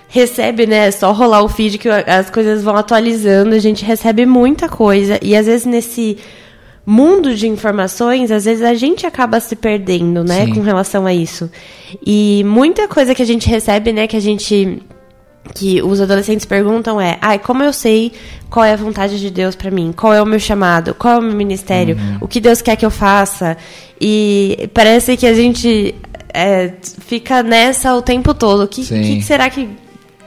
recebe, 0.08 0.66
né? 0.68 0.88
É 0.88 0.92
só 0.92 1.12
rolar 1.12 1.42
o 1.42 1.50
feed 1.50 1.78
que 1.80 1.90
as 1.90 2.30
coisas 2.30 2.64
vão 2.64 2.76
atualizando. 2.76 3.56
A 3.56 3.60
gente 3.60 3.84
recebe 3.84 4.26
muita 4.26 4.70
coisa. 4.70 5.20
E 5.22 5.36
às 5.36 5.48
vezes 5.48 5.66
nesse 5.66 6.18
mundo 6.90 7.36
de 7.36 7.48
informações, 7.50 8.32
às 8.32 8.46
vezes 8.46 8.64
a 8.64 8.74
gente 8.74 9.06
acaba 9.06 9.42
se 9.42 9.58
perdendo, 9.58 10.24
né? 10.24 10.46
Sim. 10.46 10.54
Com 10.54 10.62
relação 10.62 11.06
a 11.06 11.14
isso. 11.14 11.52
E 12.06 12.44
muita 12.46 12.88
coisa 12.88 13.14
que 13.14 13.22
a 13.22 13.26
gente 13.26 13.50
recebe, 13.50 13.92
né? 13.92 14.08
Que 14.08 14.16
a 14.16 14.22
gente 14.22 14.82
que 15.54 15.82
os 15.82 16.00
adolescentes 16.02 16.46
perguntam 16.46 17.00
é: 17.00 17.18
"Ai, 17.22 17.40
como 17.40 17.62
eu 17.62 17.72
sei 17.74 18.12
qual 18.50 18.66
é 18.66 18.72
a 18.72 18.76
vontade 18.78 19.20
de 19.20 19.30
Deus 19.30 19.54
pra 19.56 19.70
mim? 19.70 19.94
Qual 19.96 20.14
é 20.14 20.22
o 20.22 20.26
meu 20.26 20.40
chamado? 20.40 20.94
Qual 20.94 21.16
é 21.16 21.18
o 21.20 21.22
meu 21.22 21.36
ministério? 21.36 21.96
Uhum. 21.98 22.18
O 22.22 22.28
que 22.28 22.40
Deus 22.40 22.62
quer 22.62 22.76
que 22.78 22.86
eu 22.86 22.92
faça?" 22.92 23.58
E 24.00 24.70
parece 24.74 25.18
que 25.18 25.26
a 25.26 25.34
gente 25.34 25.94
é, 26.34 26.72
fica 26.82 27.44
nessa 27.44 27.94
o 27.96 28.02
tempo 28.02 28.34
todo. 28.34 28.64
O 28.64 28.68
que, 28.68 28.86
que 28.86 29.22
será 29.24 29.50
que 29.50 29.68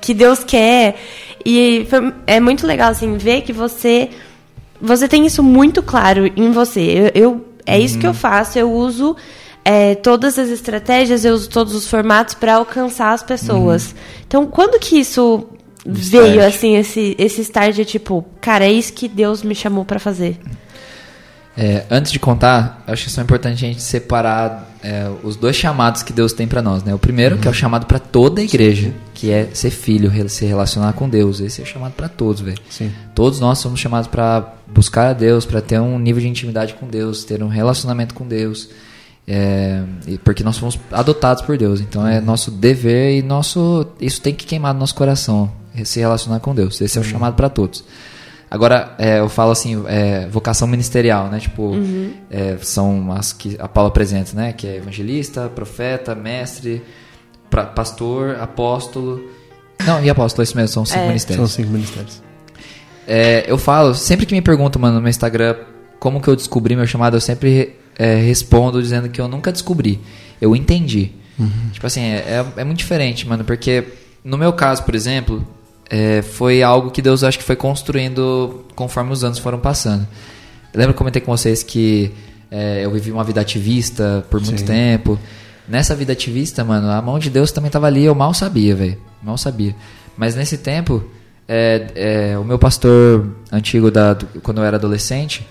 que 0.00 0.12
Deus 0.14 0.42
quer? 0.44 0.96
E 1.44 1.86
foi- 1.88 2.12
é 2.26 2.38
muito 2.40 2.66
legal 2.66 2.90
assim 2.90 3.16
ver 3.16 3.42
que 3.42 3.52
você 3.52 4.08
você 4.80 5.06
tem 5.08 5.26
isso 5.26 5.42
muito 5.42 5.82
claro 5.82 6.30
em 6.36 6.50
você. 6.50 7.10
Eu, 7.14 7.22
eu- 7.22 7.46
é 7.66 7.78
isso 7.78 7.98
que 7.98 8.06
eu 8.06 8.14
faço. 8.14 8.58
Eu 8.58 8.72
uso 8.72 9.14
é, 9.64 9.94
todas 9.94 10.38
as 10.38 10.48
estratégias, 10.48 11.24
eu 11.24 11.34
uso 11.34 11.48
todos 11.48 11.74
os 11.74 11.86
formatos 11.86 12.34
para 12.34 12.54
alcançar 12.54 13.12
as 13.12 13.22
pessoas. 13.22 13.94
Então, 14.26 14.46
quando 14.46 14.80
que 14.80 14.98
isso 14.98 15.46
veio 15.86 16.40
assim 16.46 16.76
esse 16.76 17.14
esse 17.18 17.42
start 17.42 17.74
de 17.74 17.84
tipo, 17.84 18.24
cara, 18.40 18.64
é 18.64 18.72
isso 18.72 18.92
que 18.92 19.06
Deus 19.08 19.42
me 19.42 19.54
chamou 19.54 19.84
para 19.84 19.98
fazer? 20.00 20.38
É, 21.56 21.84
antes 21.90 22.12
de 22.12 22.18
contar, 22.18 22.82
acho 22.86 23.04
que 23.04 23.10
só 23.10 23.20
é 23.20 23.24
importante 23.24 23.64
a 23.64 23.68
gente 23.68 23.82
separar 23.82 24.70
é, 24.82 25.10
os 25.22 25.36
dois 25.36 25.56
chamados 25.56 26.02
que 26.02 26.12
Deus 26.12 26.32
tem 26.32 26.46
pra 26.46 26.62
nós, 26.62 26.82
né? 26.82 26.94
O 26.94 26.98
primeiro, 26.98 27.36
que 27.38 27.48
é 27.48 27.50
o 27.50 27.54
chamado 27.54 27.86
pra 27.86 27.98
toda 27.98 28.40
a 28.40 28.44
igreja, 28.44 28.94
que 29.12 29.30
é 29.30 29.48
ser 29.52 29.70
filho, 29.70 30.10
se 30.28 30.46
relacionar 30.46 30.92
com 30.94 31.08
Deus. 31.08 31.40
Esse 31.40 31.60
é 31.60 31.64
o 31.64 31.66
chamado 31.66 31.92
pra 31.92 32.08
todos, 32.08 32.40
velho. 32.40 32.58
Todos 33.14 33.40
nós 33.40 33.58
somos 33.58 33.78
chamados 33.80 34.08
pra 34.08 34.54
buscar 34.66 35.08
a 35.08 35.12
Deus, 35.12 35.44
pra 35.44 35.60
ter 35.60 35.80
um 35.80 35.98
nível 35.98 36.22
de 36.22 36.28
intimidade 36.28 36.74
com 36.74 36.86
Deus, 36.86 37.24
ter 37.24 37.42
um 37.42 37.48
relacionamento 37.48 38.14
com 38.14 38.26
Deus. 38.26 38.68
É, 39.28 39.82
porque 40.24 40.42
nós 40.42 40.56
fomos 40.56 40.78
adotados 40.90 41.42
por 41.42 41.58
Deus, 41.58 41.80
então 41.80 42.06
é 42.06 42.20
nosso 42.20 42.50
dever 42.50 43.18
e 43.18 43.22
nosso 43.22 43.86
isso 44.00 44.20
tem 44.20 44.34
que 44.34 44.44
queimar 44.44 44.72
no 44.72 44.80
nosso 44.80 44.94
coração, 44.94 45.52
se 45.84 46.00
relacionar 46.00 46.40
com 46.40 46.54
Deus. 46.54 46.80
Esse 46.80 46.96
é 46.96 47.00
o 47.00 47.04
chamado 47.04 47.34
pra 47.34 47.48
todos. 47.48 47.84
Agora, 48.50 48.94
é, 48.98 49.20
eu 49.20 49.28
falo 49.28 49.52
assim, 49.52 49.84
é, 49.86 50.26
vocação 50.28 50.66
ministerial, 50.66 51.28
né? 51.28 51.38
Tipo, 51.38 51.72
é, 52.30 52.56
são 52.60 53.12
as 53.12 53.32
que 53.32 53.56
a 53.60 53.68
Paula 53.68 53.88
apresenta, 53.90 54.32
né? 54.34 54.52
Que 54.52 54.66
é 54.66 54.76
evangelista, 54.76 55.48
profeta, 55.48 56.14
mestre, 56.16 56.82
pra- 57.48 57.66
pastor, 57.66 58.36
apóstolo. 58.40 59.30
Não, 59.86 60.02
e 60.02 60.10
apóstolo, 60.10 60.42
é 60.42 60.44
isso 60.44 60.56
mesmo, 60.56 60.68
são 60.68 60.84
cinco 60.84 60.98
É. 60.98 61.02
São 61.02 61.08
ministérios. 61.08 61.52
cinco 61.52 61.70
ministérios. 61.70 62.22
É, 63.06 63.44
eu 63.46 63.56
falo, 63.56 63.94
sempre 63.94 64.26
que 64.26 64.34
me 64.34 64.42
perguntam, 64.42 64.82
mano, 64.82 64.96
no 64.96 65.00
meu 65.00 65.10
Instagram, 65.10 65.54
como 66.00 66.20
que 66.20 66.28
eu 66.28 66.34
descobri 66.36 66.74
meu 66.74 66.86
chamado, 66.86 67.16
eu 67.16 67.20
sempre 67.20 67.76
é, 67.98 68.16
respondo 68.16 68.82
dizendo 68.82 69.08
que 69.08 69.20
eu 69.20 69.28
nunca 69.28 69.52
descobri. 69.52 70.00
Eu 70.40 70.56
entendi. 70.56 71.12
Tipo 71.72 71.86
assim, 71.86 72.02
é, 72.02 72.16
é- 72.56 72.60
é 72.60 72.64
muito 72.64 72.78
diferente, 72.78 73.26
mano, 73.26 73.44
porque 73.44 73.84
no 74.24 74.36
meu 74.36 74.52
caso, 74.52 74.82
por 74.82 74.94
exemplo, 74.94 75.46
é, 75.90 76.22
foi 76.22 76.62
algo 76.62 76.90
que 76.90 77.02
Deus 77.02 77.22
acho 77.24 77.36
que 77.38 77.44
foi 77.44 77.56
construindo 77.56 78.64
conforme 78.76 79.12
os 79.12 79.24
anos 79.24 79.38
foram 79.38 79.58
passando. 79.58 80.06
Eu 80.72 80.78
lembro 80.78 80.92
que 80.94 80.96
eu 80.96 80.98
comentei 80.98 81.20
com 81.20 81.36
vocês 81.36 81.62
que 81.62 82.12
é, 82.50 82.84
eu 82.84 82.90
vivi 82.92 83.10
uma 83.10 83.24
vida 83.24 83.40
ativista 83.40 84.24
por 84.30 84.40
muito 84.40 84.60
Sim. 84.60 84.64
tempo. 84.66 85.18
Nessa 85.68 85.94
vida 85.94 86.12
ativista, 86.12 86.64
mano, 86.64 86.88
a 86.90 87.00
mão 87.02 87.18
de 87.18 87.28
Deus 87.30 87.52
também 87.52 87.70
tava 87.70 87.86
ali, 87.86 88.04
eu 88.04 88.14
mal 88.14 88.32
sabia, 88.34 88.74
velho. 88.74 88.98
Mal 89.22 89.36
sabia. 89.36 89.74
Mas 90.16 90.34
nesse 90.34 90.58
tempo, 90.58 91.02
é, 91.48 92.30
é, 92.32 92.38
o 92.38 92.44
meu 92.44 92.58
pastor 92.58 93.26
antigo, 93.52 93.90
da, 93.90 94.14
do- 94.14 94.26
quando 94.42 94.58
eu 94.58 94.64
era 94.64 94.76
adolescente, 94.76 95.46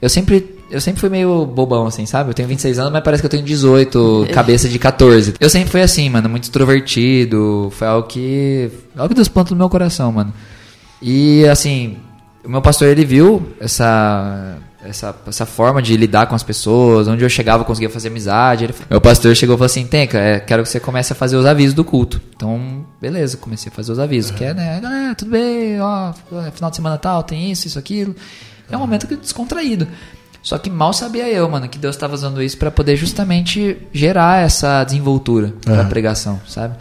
eu 0.00 0.08
sempre, 0.08 0.56
eu 0.70 0.80
sempre 0.80 1.00
fui 1.00 1.08
meio 1.08 1.44
bobão, 1.46 1.86
assim, 1.86 2.06
sabe? 2.06 2.30
Eu 2.30 2.34
tenho 2.34 2.48
26 2.48 2.78
anos, 2.78 2.92
mas 2.92 3.02
parece 3.02 3.22
que 3.22 3.26
eu 3.26 3.30
tenho 3.30 3.42
18, 3.42 4.28
cabeça 4.32 4.68
de 4.68 4.78
14. 4.78 5.34
Eu 5.38 5.50
sempre 5.50 5.70
fui 5.70 5.82
assim, 5.82 6.08
mano, 6.08 6.28
muito 6.28 6.44
extrovertido. 6.44 7.70
Foi 7.72 7.86
algo 7.86 8.08
que. 8.08 8.70
Algo 8.96 9.08
que 9.08 9.14
Deus 9.14 9.28
plantou 9.28 9.54
no 9.54 9.58
meu 9.58 9.68
coração, 9.68 10.10
mano. 10.12 10.32
E 11.02 11.46
assim, 11.46 11.96
o 12.44 12.48
meu 12.48 12.62
pastor 12.62 12.88
ele 12.88 13.04
viu 13.04 13.42
essa 13.60 14.58
essa, 14.84 15.14
essa 15.26 15.46
forma 15.46 15.82
de 15.82 15.96
lidar 15.96 16.26
com 16.26 16.34
as 16.34 16.42
pessoas, 16.42 17.06
onde 17.06 17.22
eu 17.22 17.28
chegava 17.28 17.62
eu 17.62 17.66
conseguia 17.66 17.90
fazer 17.90 18.08
amizade. 18.08 18.64
Ele, 18.64 18.74
meu 18.88 19.00
pastor 19.00 19.34
chegou 19.36 19.54
e 19.54 19.58
falou 19.58 19.66
assim: 19.66 19.86
Tenca, 19.86 20.18
é, 20.18 20.40
quero 20.40 20.62
que 20.62 20.68
você 20.68 20.80
comece 20.80 21.12
a 21.12 21.16
fazer 21.16 21.36
os 21.36 21.46
avisos 21.46 21.74
do 21.74 21.84
culto. 21.84 22.20
Então, 22.34 22.86
beleza, 23.00 23.36
comecei 23.36 23.70
a 23.70 23.74
fazer 23.74 23.92
os 23.92 23.98
avisos. 23.98 24.30
Que 24.30 24.44
é, 24.44 24.54
né, 24.54 24.80
galera, 24.80 25.14
tudo 25.14 25.30
bem, 25.30 25.80
ó, 25.80 26.12
final 26.52 26.70
de 26.70 26.76
semana 26.76 26.96
tal, 26.98 27.22
tem 27.22 27.50
isso, 27.50 27.66
isso, 27.66 27.78
aquilo. 27.78 28.14
É 28.70 28.76
um 28.76 28.80
momento 28.80 29.06
que 29.06 29.16
descontraído. 29.16 29.86
Só 30.42 30.56
que 30.56 30.70
mal 30.70 30.92
sabia 30.92 31.28
eu, 31.28 31.48
mano, 31.50 31.68
que 31.68 31.78
Deus 31.78 31.94
estava 31.96 32.14
usando 32.14 32.42
isso 32.42 32.56
para 32.56 32.70
poder 32.70 32.96
justamente 32.96 33.76
gerar 33.92 34.42
essa 34.42 34.82
desenvoltura 34.84 35.52
pra 35.62 35.82
Uhum. 35.82 35.88
pregação, 35.88 36.40
sabe? 36.48 36.76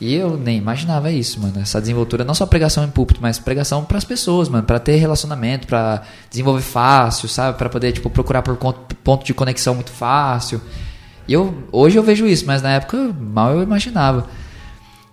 E 0.00 0.14
eu 0.14 0.36
nem 0.36 0.58
imaginava 0.58 1.10
isso, 1.10 1.40
mano. 1.40 1.60
Essa 1.60 1.80
desenvoltura, 1.80 2.24
não 2.24 2.34
só 2.34 2.44
pregação 2.44 2.84
em 2.84 2.88
púlpito, 2.90 3.20
mas 3.22 3.38
pregação 3.38 3.84
pras 3.84 4.04
pessoas, 4.04 4.48
mano. 4.48 4.64
Pra 4.64 4.78
ter 4.78 4.96
relacionamento, 4.96 5.66
pra 5.66 6.02
desenvolver 6.28 6.62
fácil, 6.62 7.28
sabe? 7.28 7.56
Pra 7.56 7.68
poder, 7.68 7.92
tipo, 7.92 8.10
procurar 8.10 8.42
por 8.42 8.56
ponto 8.56 9.24
de 9.24 9.32
conexão 9.32 9.74
muito 9.74 9.90
fácil. 9.90 10.60
E 11.28 11.32
eu, 11.32 11.54
hoje 11.72 11.96
eu 11.96 12.02
vejo 12.02 12.26
isso, 12.26 12.44
mas 12.46 12.60
na 12.60 12.72
época 12.72 13.14
mal 13.18 13.52
eu 13.52 13.62
imaginava. 13.62 14.26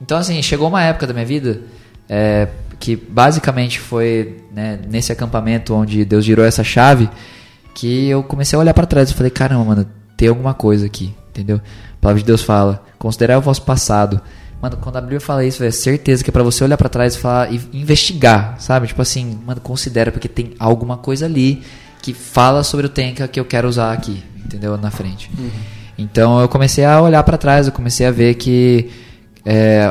Então, 0.01 0.17
assim, 0.17 0.41
chegou 0.41 0.67
uma 0.67 0.83
época 0.83 1.07
da 1.07 1.13
minha 1.13 1.25
vida 1.25 1.61
é, 2.09 2.49
que 2.83 2.97
basicamente 2.97 3.79
foi 3.79 4.43
né, 4.53 4.77
nesse 4.89 5.09
acampamento 5.09 5.73
onde 5.73 6.03
Deus 6.03 6.25
girou 6.25 6.45
essa 6.45 6.65
chave 6.65 7.09
que 7.73 8.09
eu 8.09 8.21
comecei 8.21 8.57
a 8.57 8.59
olhar 8.59 8.73
pra 8.73 8.85
trás 8.85 9.09
e 9.09 9.13
falei, 9.13 9.31
caramba, 9.31 9.63
mano, 9.63 9.85
tem 10.17 10.27
alguma 10.27 10.53
coisa 10.53 10.85
aqui, 10.85 11.15
entendeu? 11.29 11.61
A 11.93 12.01
palavra 12.01 12.19
de 12.21 12.27
Deus 12.27 12.41
fala, 12.41 12.83
considerar 12.99 13.37
o 13.37 13.41
vosso 13.41 13.61
passado. 13.61 14.19
Mano, 14.61 14.75
quando 14.81 14.97
a 14.97 15.01
Bíblia 15.01 15.21
fala 15.21 15.45
isso, 15.45 15.63
é 15.63 15.71
certeza 15.71 16.25
que 16.25 16.29
é 16.29 16.33
pra 16.33 16.43
você 16.43 16.61
olhar 16.61 16.75
pra 16.75 16.89
trás 16.89 17.15
e 17.15 17.19
falar 17.19 17.53
e 17.53 17.61
investigar, 17.71 18.57
sabe? 18.59 18.87
Tipo 18.87 19.01
assim, 19.01 19.39
mano, 19.45 19.61
considera 19.61 20.11
porque 20.11 20.27
tem 20.27 20.53
alguma 20.59 20.97
coisa 20.97 21.25
ali 21.25 21.63
que 22.01 22.13
fala 22.13 22.65
sobre 22.65 22.87
o 22.87 22.89
Tenka 22.89 23.29
que 23.29 23.39
eu 23.39 23.45
quero 23.45 23.65
usar 23.65 23.93
aqui, 23.93 24.21
entendeu? 24.43 24.77
Na 24.77 24.91
frente. 24.91 25.31
Então 25.97 26.41
eu 26.41 26.49
comecei 26.49 26.83
a 26.83 27.01
olhar 27.01 27.23
pra 27.23 27.37
trás, 27.37 27.65
eu 27.65 27.71
comecei 27.71 28.05
a 28.05 28.11
ver 28.11 28.33
que 28.33 28.91
é, 29.45 29.87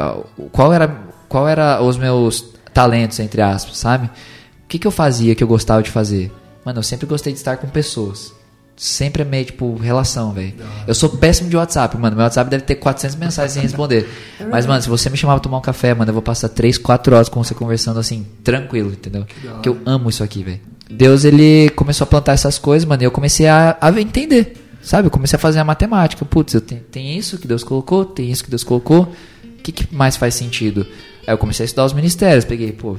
qual 0.53 0.75
era 0.75 1.11
qual 1.27 1.49
era 1.49 1.81
os 1.83 1.97
meus 1.97 2.52
talentos 2.73 3.19
entre 3.21 3.41
aspas, 3.43 3.77
sabe? 3.77 4.07
O 4.07 4.69
que, 4.69 4.79
que 4.79 4.87
eu 4.87 4.91
fazia 4.91 5.35
que 5.35 5.45
eu 5.45 5.49
gostava 5.49 5.83
de 5.83 5.91
fazer? 5.91 6.33
Mano, 6.65 6.79
eu 6.79 6.83
sempre 6.83 7.07
gostei 7.07 7.33
de 7.33 7.39
estar 7.39 7.57
com 7.57 7.69
pessoas. 7.69 8.33
Sempre 8.75 9.23
amei, 9.23 9.45
tipo, 9.45 9.77
relação, 9.77 10.33
velho. 10.33 10.55
Eu 10.87 10.95
sou 10.95 11.11
péssimo 11.11 11.51
de 11.51 11.57
WhatsApp, 11.57 11.97
mano. 11.99 12.17
Meu 12.17 12.25
WhatsApp 12.25 12.51
deve 12.51 12.65
ter 12.65 12.77
400 12.77 13.17
mensagens 13.17 13.53
sem 13.53 13.63
responder. 13.63 14.09
Mas, 14.51 14.65
mano, 14.65 14.81
se 14.81 14.89
você 14.89 15.11
me 15.11 15.17
chamar 15.17 15.35
pra 15.35 15.41
tomar 15.43 15.59
um 15.59 15.63
café, 15.63 15.95
mano, 15.95 16.09
eu 16.09 16.15
vou 16.15 16.23
passar 16.23 16.49
3, 16.49 16.79
4 16.79 17.15
horas 17.15 17.29
com 17.29 17.43
você 17.45 17.55
conversando 17.55 18.01
assim, 18.01 18.27
tranquilo, 18.43 18.91
entendeu? 18.93 19.27
Porque 19.55 19.69
eu 19.69 19.79
amo 19.85 20.09
isso 20.09 20.25
aqui, 20.25 20.43
velho. 20.43 20.61
Deus, 20.91 21.25
ele 21.25 21.71
começou 21.71 22.05
a 22.05 22.09
plantar 22.09 22.33
essas 22.33 22.59
coisas, 22.59 22.87
mano, 22.87 23.03
e 23.03 23.07
eu 23.07 23.11
comecei 23.11 23.47
a, 23.47 23.77
a 23.81 24.01
entender, 24.01 24.57
sabe? 24.83 25.07
Eu 25.07 25.11
comecei 25.11 25.37
a 25.37 25.41
fazer 25.41 25.59
a 25.59 25.65
matemática. 25.65 26.25
Putz, 26.25 26.55
eu 26.55 26.61
tenho, 26.61 26.81
tem 26.81 27.17
isso 27.17 27.39
que 27.39 27.47
Deus 27.47 27.63
colocou, 27.63 28.05
tem 28.05 28.31
isso 28.31 28.43
que 28.43 28.51
Deus 28.51 28.65
colocou. 28.65 29.13
O 29.59 29.63
que, 29.63 29.71
que 29.71 29.95
mais 29.95 30.17
faz 30.17 30.35
sentido? 30.35 30.87
Aí 31.27 31.35
eu 31.35 31.39
comecei 31.39 31.65
a 31.65 31.67
estudar 31.67 31.85
os 31.85 31.93
ministérios. 31.93 32.45
Peguei, 32.45 32.73
pô, 32.73 32.97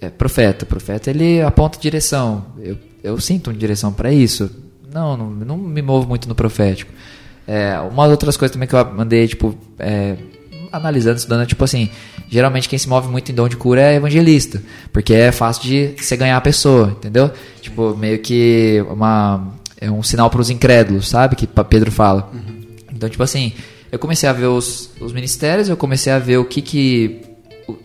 é, 0.00 0.08
profeta. 0.08 0.66
Profeta, 0.66 1.10
ele 1.10 1.42
aponta 1.42 1.78
direção. 1.78 2.46
Eu, 2.58 2.76
eu 3.02 3.20
sinto 3.20 3.50
uma 3.50 3.56
direção 3.56 3.92
para 3.92 4.12
isso. 4.12 4.50
Não, 4.92 5.16
não, 5.16 5.30
não 5.30 5.56
me 5.56 5.82
movo 5.82 6.08
muito 6.08 6.28
no 6.28 6.34
profético. 6.34 6.92
É, 7.46 7.78
umas 7.80 8.10
outras 8.10 8.36
coisas 8.36 8.52
também 8.52 8.68
que 8.68 8.74
eu 8.74 8.80
andei, 9.00 9.28
tipo, 9.28 9.54
é, 9.78 10.16
analisando, 10.72 11.16
estudando, 11.16 11.42
é 11.42 11.46
tipo 11.46 11.62
assim, 11.62 11.88
geralmente 12.28 12.68
quem 12.68 12.78
se 12.78 12.88
move 12.88 13.08
muito 13.08 13.30
em 13.30 13.34
dom 13.34 13.48
de 13.48 13.56
cura 13.56 13.80
é 13.80 13.94
evangelista, 13.94 14.60
porque 14.92 15.14
é 15.14 15.30
fácil 15.30 15.62
de 15.62 15.94
você 15.96 16.16
ganhar 16.16 16.36
a 16.36 16.40
pessoa, 16.40 16.88
entendeu? 16.88 17.30
Tipo, 17.60 17.96
meio 17.96 18.18
que 18.18 18.84
uma, 18.90 19.54
é 19.80 19.90
um 19.90 20.02
sinal 20.02 20.28
para 20.28 20.40
os 20.40 20.50
incrédulos, 20.50 21.08
sabe? 21.08 21.36
Que 21.36 21.46
Pedro 21.46 21.92
fala. 21.92 22.30
Então, 22.92 23.08
tipo 23.08 23.22
assim, 23.22 23.52
eu 23.92 23.98
comecei 23.98 24.28
a 24.28 24.32
ver 24.32 24.46
os, 24.46 24.90
os 25.00 25.12
ministérios, 25.12 25.68
eu 25.68 25.76
comecei 25.76 26.12
a 26.12 26.18
ver 26.18 26.38
o 26.38 26.44
que 26.44 26.60
que 26.60 27.20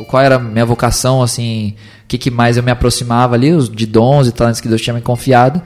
qual 0.08 0.22
era 0.22 0.36
a 0.36 0.40
minha 0.40 0.66
vocação, 0.66 1.22
assim, 1.22 1.76
o 2.04 2.08
que, 2.08 2.18
que 2.18 2.32
mais 2.32 2.58
eu 2.58 2.64
me 2.64 2.72
aproximava 2.72 3.36
ali, 3.36 3.52
os 3.52 3.70
de 3.70 3.86
dons 3.86 4.28
e 4.28 4.32
talentos 4.32 4.62
que 4.62 4.68
Deus 4.68 4.82
tinha 4.82 4.94
me 4.94 5.02
confiado. 5.02 5.62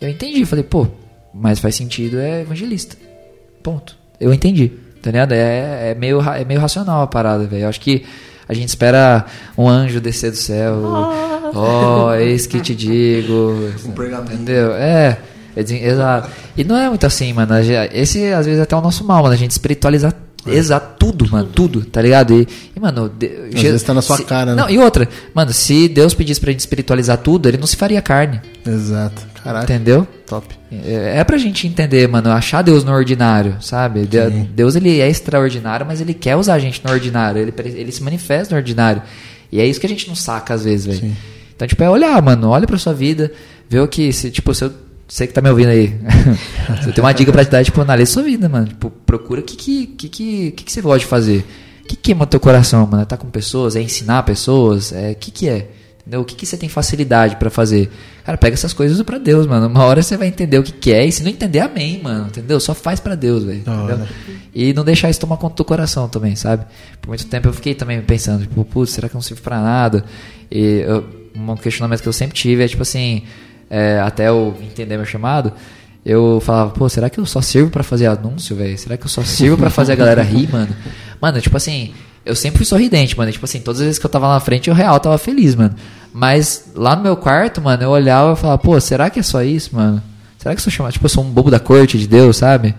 Eu 0.00 0.08
entendi, 0.08 0.44
falei, 0.44 0.64
pô, 0.64 0.86
mas 1.34 1.58
faz 1.58 1.74
sentido 1.74 2.18
é 2.18 2.40
evangelista. 2.42 2.96
Ponto. 3.62 3.96
Eu 4.18 4.32
entendi, 4.32 4.72
tá 5.02 5.10
ligado? 5.10 5.32
É, 5.32 5.90
é, 5.90 5.94
meio, 5.94 6.20
é 6.20 6.44
meio 6.44 6.60
racional 6.60 7.02
a 7.02 7.06
parada, 7.06 7.44
velho. 7.46 7.64
Eu 7.64 7.68
acho 7.68 7.80
que 7.80 8.04
a 8.48 8.54
gente 8.54 8.68
espera 8.68 9.26
um 9.56 9.68
anjo 9.68 10.00
descer 10.00 10.30
do 10.30 10.36
céu. 10.36 10.74
Oh, 11.54 12.12
eis 12.14 12.46
que 12.46 12.60
te 12.60 12.74
digo. 12.74 13.70
Um 13.86 13.92
pergaminho. 13.92 14.34
Entendeu? 14.34 14.72
É. 14.74 15.18
é 15.56 15.60
exato. 15.60 16.30
E 16.56 16.64
não 16.64 16.76
é 16.76 16.88
muito 16.88 17.06
assim, 17.06 17.32
mano. 17.32 17.52
A 17.54 17.62
gente- 17.62 17.96
Esse 17.96 18.32
às 18.32 18.46
vezes 18.46 18.60
é 18.60 18.62
até 18.62 18.76
o 18.76 18.80
nosso 18.80 19.04
mal, 19.04 19.22
mano. 19.22 19.34
A 19.34 19.38
gente 19.38 19.50
espiritualizar 19.52 20.14
exato 20.46 20.96
tudo, 20.98 21.28
mano. 21.30 21.48
Tudo, 21.54 21.84
tá 21.84 22.00
ligado? 22.00 22.34
E, 22.34 22.46
e, 22.76 22.80
mano. 22.80 23.08
de- 23.08 23.50
Às 23.54 23.60
vezes 23.62 23.82
tá 23.82 23.92
na 23.94 24.02
sua 24.02 24.16
se- 24.16 24.24
cara, 24.24 24.54
né? 24.54 24.62
Não, 24.62 24.70
e 24.70 24.78
outra, 24.78 25.08
mano, 25.34 25.52
se 25.52 25.88
Deus 25.88 26.14
pedisse 26.14 26.40
pra 26.40 26.50
gente 26.50 26.60
espiritualizar 26.60 27.18
tudo, 27.18 27.48
ele 27.48 27.58
não 27.58 27.66
se 27.66 27.76
faria 27.76 28.00
carne. 28.00 28.40
Exato. 28.66 29.28
Caraca. 29.42 29.64
Entendeu? 29.64 30.06
Top. 30.26 30.46
É, 30.70 31.14
é 31.18 31.24
pra 31.24 31.38
gente 31.38 31.66
entender, 31.66 32.06
mano, 32.08 32.30
achar 32.30 32.60
Deus 32.62 32.84
no 32.84 32.92
ordinário, 32.92 33.56
sabe? 33.60 34.06
De- 34.06 34.30
Deus, 34.54 34.76
ele 34.76 35.00
é 35.00 35.08
extraordinário, 35.08 35.86
mas 35.86 36.00
ele 36.00 36.12
quer 36.14 36.36
usar 36.36 36.54
a 36.54 36.58
gente 36.58 36.82
no 36.84 36.90
ordinário. 36.90 37.40
Ele, 37.40 37.52
ele 37.78 37.90
se 37.92 38.02
manifesta 38.02 38.54
no 38.54 38.58
ordinário. 38.58 39.02
E 39.50 39.58
é 39.60 39.66
isso 39.66 39.80
que 39.80 39.86
a 39.86 39.88
gente 39.88 40.06
não 40.08 40.14
saca 40.14 40.54
às 40.54 40.64
vezes, 40.64 40.86
velho. 40.86 41.16
Então, 41.56 41.66
tipo, 41.66 41.82
é 41.82 41.90
olhar, 41.90 42.20
mano, 42.22 42.48
olha 42.50 42.66
pra 42.66 42.78
sua 42.78 42.92
vida, 42.94 43.32
ver 43.68 43.80
o 43.80 43.88
que, 43.88 44.12
se, 44.12 44.30
tipo, 44.30 44.54
se 44.54 44.64
eu, 44.64 44.72
você 45.12 45.26
que 45.26 45.32
tá 45.32 45.40
me 45.40 45.50
ouvindo 45.50 45.68
aí, 45.68 45.92
eu 46.86 46.92
tenho 46.92 47.04
uma 47.06 47.12
dica 47.12 47.32
pra 47.32 47.44
te 47.44 47.50
dar, 47.50 47.64
tipo, 47.64 47.80
analisa 47.80 48.12
sua 48.12 48.22
vida, 48.22 48.48
mano. 48.48 48.68
Tipo, 48.68 48.90
procura 49.04 49.40
o 49.40 49.44
que 49.44 49.56
que, 49.56 49.86
que, 49.86 50.08
que, 50.08 50.50
que, 50.52 50.64
que 50.64 50.72
você 50.72 50.80
gosta 50.80 51.00
de 51.00 51.06
fazer. 51.06 51.44
O 51.84 51.88
que 51.88 51.96
queima 51.96 52.26
teu 52.26 52.38
coração, 52.38 52.86
mano? 52.86 53.02
É 53.02 53.04
tá 53.06 53.16
com 53.16 53.28
pessoas? 53.28 53.74
É 53.74 53.82
ensinar 53.82 54.22
pessoas? 54.22 54.92
É, 54.92 55.10
o 55.10 55.14
que 55.16 55.30
que 55.32 55.48
é? 55.48 55.68
Entendeu? 56.00 56.20
O 56.20 56.24
que, 56.24 56.34
que 56.36 56.46
você 56.46 56.56
tem 56.56 56.68
facilidade 56.68 57.36
pra 57.36 57.50
fazer? 57.50 57.90
Cara, 58.24 58.38
pega 58.38 58.54
essas 58.54 58.72
coisas 58.72 58.98
e 59.00 59.04
pra 59.04 59.18
Deus, 59.18 59.46
mano. 59.46 59.66
Uma 59.66 59.84
hora 59.84 60.00
você 60.02 60.16
vai 60.16 60.28
entender 60.28 60.58
o 60.58 60.62
que, 60.62 60.72
que 60.72 60.92
é, 60.92 61.04
e 61.04 61.10
se 61.12 61.22
não 61.24 61.30
entender, 61.30 61.58
amém, 61.58 62.00
mano. 62.02 62.26
Entendeu? 62.28 62.58
Só 62.60 62.74
faz 62.74 63.00
pra 63.00 63.14
Deus, 63.16 63.42
velho. 63.44 63.62
E 64.54 64.72
não 64.72 64.84
deixar 64.84 65.10
isso 65.10 65.18
tomar 65.20 65.36
conta 65.36 65.56
do 65.56 65.64
coração 65.64 66.08
também, 66.08 66.36
sabe? 66.36 66.64
Por 67.02 67.08
muito 67.08 67.26
tempo 67.26 67.48
eu 67.48 67.52
fiquei 67.52 67.74
também 67.74 68.00
pensando, 68.00 68.42
tipo, 68.42 68.64
putz, 68.64 68.92
será 68.92 69.08
que 69.08 69.14
eu 69.14 69.18
não 69.18 69.22
sirvo 69.22 69.42
pra 69.42 69.60
nada? 69.60 70.04
E 70.50 70.84
eu- 70.86 71.04
um 71.34 71.56
questionamento 71.56 72.00
que 72.02 72.08
eu 72.08 72.12
sempre 72.12 72.34
tive 72.36 72.64
é, 72.64 72.68
tipo 72.68 72.82
assim, 72.82 73.22
é, 73.70 74.00
até 74.00 74.28
eu 74.28 74.56
entender 74.60 74.96
meu 74.96 75.06
chamado, 75.06 75.52
eu 76.04 76.40
falava, 76.40 76.70
pô, 76.70 76.88
será 76.88 77.08
que 77.08 77.20
eu 77.20 77.24
só 77.24 77.40
sirvo 77.40 77.70
pra 77.70 77.82
fazer 77.84 78.06
anúncio, 78.06 78.56
velho? 78.56 78.76
Será 78.76 78.96
que 78.96 79.04
eu 79.04 79.08
só 79.08 79.22
sirvo 79.22 79.56
pra 79.56 79.70
fazer 79.70 79.92
a 79.92 79.96
galera 79.96 80.22
rir, 80.22 80.48
mano? 80.52 80.74
Mano, 81.20 81.40
tipo 81.40 81.56
assim, 81.56 81.94
eu 82.24 82.34
sempre 82.34 82.58
fui 82.58 82.66
sorridente, 82.66 83.16
mano. 83.16 83.30
Tipo 83.30 83.44
assim, 83.44 83.60
todas 83.60 83.80
as 83.80 83.86
vezes 83.86 83.98
que 83.98 84.06
eu 84.06 84.10
tava 84.10 84.26
lá 84.26 84.34
na 84.34 84.40
frente, 84.40 84.68
eu 84.68 84.74
real 84.74 84.98
tava 84.98 85.16
feliz, 85.18 85.54
mano. 85.54 85.74
Mas 86.12 86.70
lá 86.74 86.96
no 86.96 87.02
meu 87.02 87.16
quarto, 87.16 87.60
mano, 87.60 87.82
eu 87.82 87.90
olhava 87.90 88.32
e 88.32 88.36
falava, 88.36 88.58
pô, 88.58 88.80
será 88.80 89.08
que 89.08 89.20
é 89.20 89.22
só 89.22 89.42
isso, 89.42 89.76
mano? 89.76 90.02
Será 90.38 90.54
que 90.54 90.58
eu 90.58 90.64
sou 90.64 90.72
chamado? 90.72 90.92
Tipo, 90.92 91.04
eu 91.04 91.10
sou 91.10 91.22
um 91.22 91.30
bobo 91.30 91.50
da 91.50 91.60
corte 91.60 91.98
de 91.98 92.08
Deus, 92.08 92.38
sabe? 92.38 92.74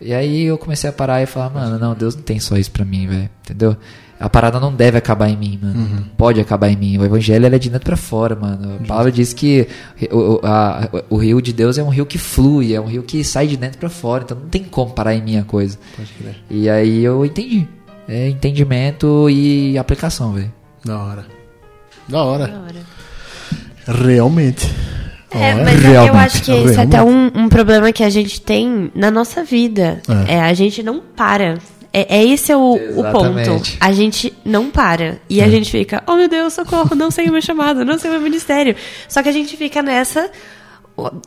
E 0.00 0.12
aí 0.12 0.44
eu 0.44 0.58
comecei 0.58 0.90
a 0.90 0.92
parar 0.92 1.22
e 1.22 1.26
falar, 1.26 1.50
mano, 1.50 1.78
não, 1.78 1.94
Deus 1.94 2.14
não 2.14 2.22
tem 2.22 2.38
só 2.38 2.56
isso 2.56 2.70
pra 2.70 2.84
mim, 2.84 3.06
velho. 3.06 3.30
Entendeu? 3.44 3.76
A 4.22 4.28
parada 4.30 4.60
não 4.60 4.72
deve 4.72 4.96
acabar 4.96 5.28
em 5.28 5.36
mim, 5.36 5.58
mano. 5.60 5.74
Não 5.96 6.02
Pode 6.16 6.40
acabar 6.40 6.68
em 6.68 6.76
mim. 6.76 6.96
O 6.98 7.04
evangelho 7.04 7.44
ele 7.44 7.56
é 7.56 7.58
de 7.58 7.68
dentro 7.68 7.84
pra 7.86 7.96
fora, 7.96 8.36
mano. 8.36 8.78
A 8.82 8.86
palavra 8.86 9.10
diz 9.10 9.32
que 9.32 9.66
o, 10.10 10.38
a- 10.42 10.88
o 11.10 11.16
rio 11.16 11.40
de 11.42 11.52
Deus 11.52 11.76
é 11.78 11.82
um 11.82 11.88
rio 11.88 12.06
que 12.06 12.18
flui, 12.18 12.72
é 12.74 12.80
um 12.80 12.86
rio 12.86 13.02
que 13.02 13.22
sai 13.24 13.46
de 13.48 13.56
dentro 13.56 13.78
pra 13.78 13.88
fora. 13.90 14.22
Então 14.24 14.38
não 14.38 14.48
tem 14.48 14.62
como 14.64 14.92
parar 14.92 15.14
em 15.14 15.22
mim 15.22 15.36
a 15.38 15.42
coisa. 15.44 15.78
Pode 15.96 16.10
crer. 16.12 16.36
E 16.50 16.70
aí 16.70 17.02
eu 17.02 17.24
entendi. 17.24 17.66
É 18.08 18.28
entendimento 18.28 19.28
e 19.30 19.76
aplicação, 19.78 20.32
velho. 20.34 20.52
Da 20.84 20.98
hora. 20.98 21.26
Da 22.08 22.22
hora. 22.24 22.46
Da 22.46 22.58
hora. 22.60 24.04
Realmente. 24.06 24.70
É, 25.30 25.54
mas 25.54 25.82
eu 25.82 25.90
realmente, 25.92 26.16
acho 26.26 26.42
que 26.42 26.50
esse 26.52 26.78
é 26.78 26.82
até 26.82 27.02
um, 27.02 27.26
um 27.34 27.48
problema 27.48 27.90
que 27.90 28.04
a 28.04 28.10
gente 28.10 28.40
tem 28.40 28.90
na 28.94 29.10
nossa 29.10 29.42
vida. 29.42 30.00
É. 30.26 30.34
É, 30.34 30.40
a 30.42 30.52
gente 30.52 30.82
não 30.82 31.00
para. 31.00 31.58
É, 31.92 32.18
é 32.18 32.24
esse 32.24 32.50
é 32.50 32.56
o, 32.56 32.72
o 32.74 33.04
ponto. 33.12 33.62
A 33.78 33.92
gente 33.92 34.32
não 34.44 34.70
para. 34.70 35.18
E 35.28 35.40
É. 35.40 35.44
a 35.44 35.48
gente 35.48 35.70
fica, 35.70 36.02
oh 36.06 36.14
meu 36.16 36.28
Deus, 36.28 36.54
socorro, 36.54 36.94
não 36.94 37.10
sei 37.10 37.28
o 37.28 37.32
meu 37.32 37.42
chamado, 37.42 37.84
não 37.84 37.98
sei 37.98 38.10
o 38.10 38.14
meu 38.14 38.22
ministério. 38.22 38.74
Só 39.08 39.22
que 39.22 39.28
a 39.28 39.32
gente 39.32 39.56
fica 39.56 39.82
nessa, 39.82 40.30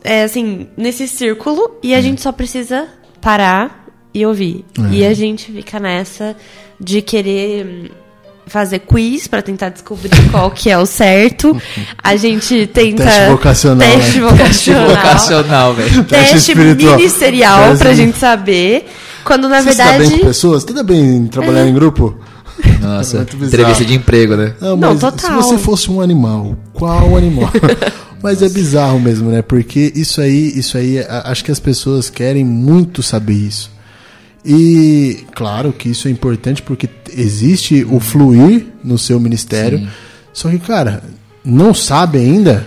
é, 0.02 0.22
assim, 0.24 0.68
nesse 0.76 1.06
círculo 1.06 1.76
e 1.82 1.92
É. 1.92 1.96
a 1.96 2.00
gente 2.00 2.20
só 2.20 2.32
precisa 2.32 2.88
parar 3.20 3.86
e 4.12 4.24
ouvir. 4.26 4.64
É. 4.90 4.94
E 4.94 5.06
a 5.06 5.14
gente 5.14 5.52
fica 5.52 5.78
nessa 5.78 6.34
de 6.80 7.00
querer 7.00 7.64
hum, 7.66 7.84
fazer 8.46 8.80
quiz 8.80 9.26
pra 9.28 9.42
tentar 9.42 9.68
descobrir 9.68 10.10
qual 10.32 10.50
que 10.50 10.68
é 10.70 10.78
o 10.78 10.86
certo. 10.86 11.60
A 12.02 12.16
gente 12.16 12.66
tenta 12.68 13.04
Teste 13.04 13.26
vocacional, 13.30 13.88
teste 13.88 14.20
né? 14.20 14.30
vocacional, 14.30 14.88
Vocacional, 14.88 15.74
velho. 15.74 16.04
Teste 16.04 16.32
teste 16.32 16.54
ministerial 16.56 17.76
pra 17.76 17.90
um- 17.90 17.94
gente 17.94 18.18
saber. 18.18 18.88
Quando 19.26 19.48
na 19.48 19.60
Você 19.60 19.72
se 19.72 19.78
dá 19.78 19.84
bem 19.84 19.98
verdade 19.98 20.20
com 20.20 20.26
pessoas? 20.26 20.64
Tudo 20.64 20.84
bem 20.84 21.16
em 21.16 21.26
trabalhar 21.26 21.66
em 21.66 21.74
grupo? 21.74 22.16
Nossa, 22.80 23.18
Muito 23.18 23.36
bizarro. 23.36 23.46
entrevista 23.48 23.84
de 23.84 23.94
emprego, 23.94 24.36
né? 24.36 24.54
Não, 24.60 24.76
Não, 24.76 24.90
mas 24.92 25.00
total. 25.00 25.42
se 25.42 25.48
você 25.48 25.58
fosse 25.58 25.90
um 25.90 26.00
animal, 26.00 26.56
qual 26.72 27.16
animal? 27.16 27.50
mas 28.22 28.40
é 28.40 28.48
bizarro 28.48 29.00
mesmo, 29.00 29.30
né? 29.30 29.42
Porque 29.42 29.92
isso 29.94 30.20
aí, 30.20 30.56
isso 30.56 30.78
aí, 30.78 30.98
acho 31.24 31.44
que 31.44 31.50
as 31.50 31.58
pessoas 31.58 32.08
querem 32.08 32.44
muito 32.44 33.02
saber 33.02 33.34
isso. 33.34 33.70
E 34.44 35.24
claro 35.34 35.72
que 35.72 35.88
isso 35.88 36.06
é 36.06 36.10
importante 36.10 36.62
porque 36.62 36.88
existe 37.12 37.84
o 37.90 37.98
fluir 37.98 38.66
no 38.82 38.96
seu 38.96 39.18
ministério. 39.18 39.80
Sim. 39.80 39.88
Só 40.32 40.48
que, 40.50 40.58
cara, 40.60 41.02
não 41.44 41.74
sabe 41.74 42.18
ainda? 42.18 42.64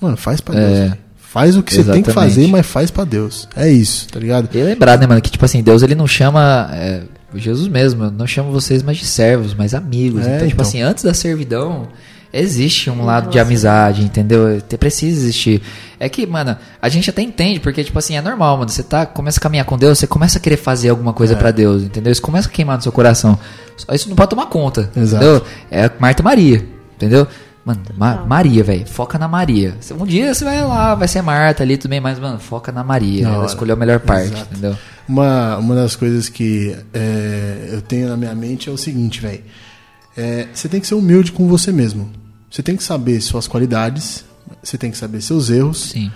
Mano, 0.00 0.16
faz 0.16 0.40
pra 0.40 0.54
Deus. 0.54 0.78
É. 0.78 0.98
Faz 1.38 1.56
o 1.56 1.62
que 1.62 1.72
você 1.74 1.84
tem 1.84 2.02
que 2.02 2.10
Exatamente. 2.10 2.34
fazer, 2.34 2.46
mas 2.48 2.66
faz 2.66 2.90
pra 2.90 3.04
Deus. 3.04 3.48
É 3.56 3.68
isso, 3.70 4.08
tá 4.08 4.18
ligado? 4.18 4.48
E 4.52 4.62
lembrar, 4.62 4.98
né, 4.98 5.06
mano, 5.06 5.20
que 5.20 5.30
tipo 5.30 5.44
assim, 5.44 5.62
Deus 5.62 5.82
ele 5.82 5.94
não 5.94 6.06
chama. 6.06 6.68
é, 6.72 7.02
Jesus 7.34 7.68
mesmo, 7.68 8.04
eu 8.04 8.10
não 8.10 8.26
chamo 8.26 8.50
vocês 8.50 8.82
mais 8.82 8.96
de 8.98 9.04
servos, 9.06 9.54
mas 9.54 9.74
amigos. 9.74 10.26
É, 10.26 10.36
então, 10.36 10.48
tipo 10.48 10.60
então. 10.60 10.62
assim, 10.66 10.80
antes 10.82 11.04
da 11.04 11.12
servidão, 11.14 11.86
existe 12.32 12.90
um 12.90 13.04
lado 13.04 13.28
de 13.30 13.36
relacionamento. 13.36 13.48
amizade, 13.48 14.02
entendeu? 14.02 14.60
Te- 14.60 14.76
Precisa 14.78 15.16
existir. 15.20 15.62
É 16.00 16.08
que, 16.08 16.26
mano, 16.26 16.56
a 16.80 16.88
gente 16.88 17.10
até 17.10 17.20
entende, 17.22 17.60
porque, 17.60 17.82
tipo 17.84 17.98
assim, 17.98 18.16
é 18.16 18.20
normal, 18.22 18.56
mano. 18.58 18.70
Você 18.70 18.82
tá, 18.82 19.04
começa 19.06 19.38
a 19.38 19.42
caminhar 19.42 19.64
com 19.66 19.76
Deus, 19.76 19.98
você 19.98 20.06
começa 20.06 20.38
a 20.38 20.40
querer 20.40 20.56
fazer 20.56 20.88
alguma 20.90 21.12
coisa 21.12 21.34
É. 21.34 21.36
pra 21.36 21.50
Deus, 21.50 21.82
entendeu? 21.82 22.10
Isso 22.12 22.22
começa 22.22 22.48
a 22.48 22.50
queimar 22.50 22.76
no 22.76 22.82
seu 22.82 22.92
coração. 22.92 23.38
Só 23.76 23.92
isso 23.94 24.08
não 24.08 24.16
pode 24.16 24.30
tomar 24.30 24.46
conta, 24.46 24.90
Exato. 24.96 25.24
entendeu? 25.24 25.44
É 25.70 25.90
Marta 26.00 26.22
e 26.22 26.24
Maria, 26.24 26.64
entendeu? 26.96 27.26
Mano, 27.68 27.80
Ma- 27.96 28.24
Maria, 28.24 28.64
velho, 28.64 28.86
foca 28.86 29.18
na 29.18 29.28
Maria. 29.28 29.76
Um 30.00 30.06
dia 30.06 30.32
você 30.32 30.44
vai 30.44 30.62
lá, 30.64 30.94
vai 30.94 31.06
ser 31.06 31.20
Marta 31.22 31.62
ali 31.62 31.76
também, 31.76 32.00
mas, 32.00 32.18
mano, 32.18 32.38
foca 32.38 32.72
na 32.72 32.82
Maria. 32.82 33.24
Da 33.24 33.28
Ela 33.28 33.38
hora. 33.38 33.46
escolheu 33.46 33.74
a 33.74 33.78
melhor 33.78 34.00
parte, 34.00 34.32
Exato. 34.32 34.48
entendeu? 34.52 34.76
Uma, 35.06 35.56
uma 35.58 35.74
das 35.74 35.94
coisas 35.94 36.28
que 36.28 36.74
é, 36.94 37.68
eu 37.72 37.82
tenho 37.82 38.08
na 38.08 38.16
minha 38.16 38.34
mente 38.34 38.68
é 38.68 38.72
o 38.72 38.76
seguinte, 38.78 39.20
velho. 39.20 39.42
você 40.52 40.68
tem 40.68 40.80
que 40.80 40.86
ser 40.86 40.94
humilde 40.94 41.30
com 41.32 41.46
você 41.46 41.70
mesmo. 41.72 42.10
Você 42.50 42.62
tem 42.62 42.74
que 42.76 42.82
saber 42.82 43.20
suas 43.20 43.46
qualidades, 43.46 44.24
você 44.62 44.78
tem 44.78 44.90
que 44.90 44.96
saber 44.96 45.20
seus 45.20 45.50
erros. 45.50 45.90
Sim. 45.90 46.10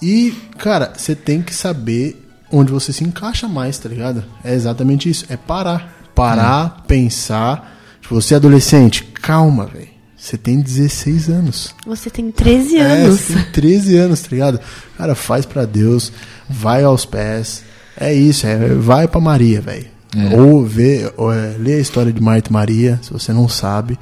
E, 0.00 0.32
cara, 0.58 0.92
você 0.96 1.14
tem 1.16 1.42
que 1.42 1.52
saber 1.54 2.22
onde 2.52 2.70
você 2.70 2.92
se 2.92 3.02
encaixa 3.02 3.48
mais, 3.48 3.76
tá 3.78 3.88
ligado? 3.88 4.22
É 4.44 4.54
exatamente 4.54 5.08
isso. 5.10 5.24
É 5.28 5.36
parar. 5.36 5.92
Parar, 6.14 6.84
pensar. 6.86 7.76
Tipo, 8.00 8.14
você 8.14 8.34
é 8.34 8.36
adolescente, 8.36 9.02
calma, 9.04 9.66
velho. 9.66 9.88
Você 10.26 10.36
tem 10.36 10.60
16 10.60 11.28
anos. 11.28 11.72
Você 11.86 12.10
tem 12.10 12.32
13 12.32 12.78
É, 12.78 12.82
anos. 12.82 13.20
você 13.20 13.34
tem 13.34 13.44
13 13.52 13.96
anos, 13.96 14.20
tá 14.22 14.28
ligado? 14.32 14.60
Cara, 14.98 15.14
faz 15.14 15.46
pra 15.46 15.64
Deus, 15.64 16.10
vai 16.50 16.82
aos 16.82 17.06
pés. 17.06 17.62
É 17.96 18.12
isso, 18.12 18.44
é, 18.44 18.56
vai 18.74 19.06
pra 19.06 19.20
Maria, 19.20 19.60
velho. 19.60 19.86
É. 20.16 20.36
Ou 20.40 20.66
vê, 20.66 21.12
ou, 21.16 21.32
é, 21.32 21.54
lê 21.56 21.74
a 21.74 21.78
história 21.78 22.12
de 22.12 22.20
Marta 22.20 22.50
e 22.50 22.52
Maria, 22.52 22.98
se 23.04 23.12
você 23.12 23.32
não 23.32 23.48
sabe. 23.48 23.96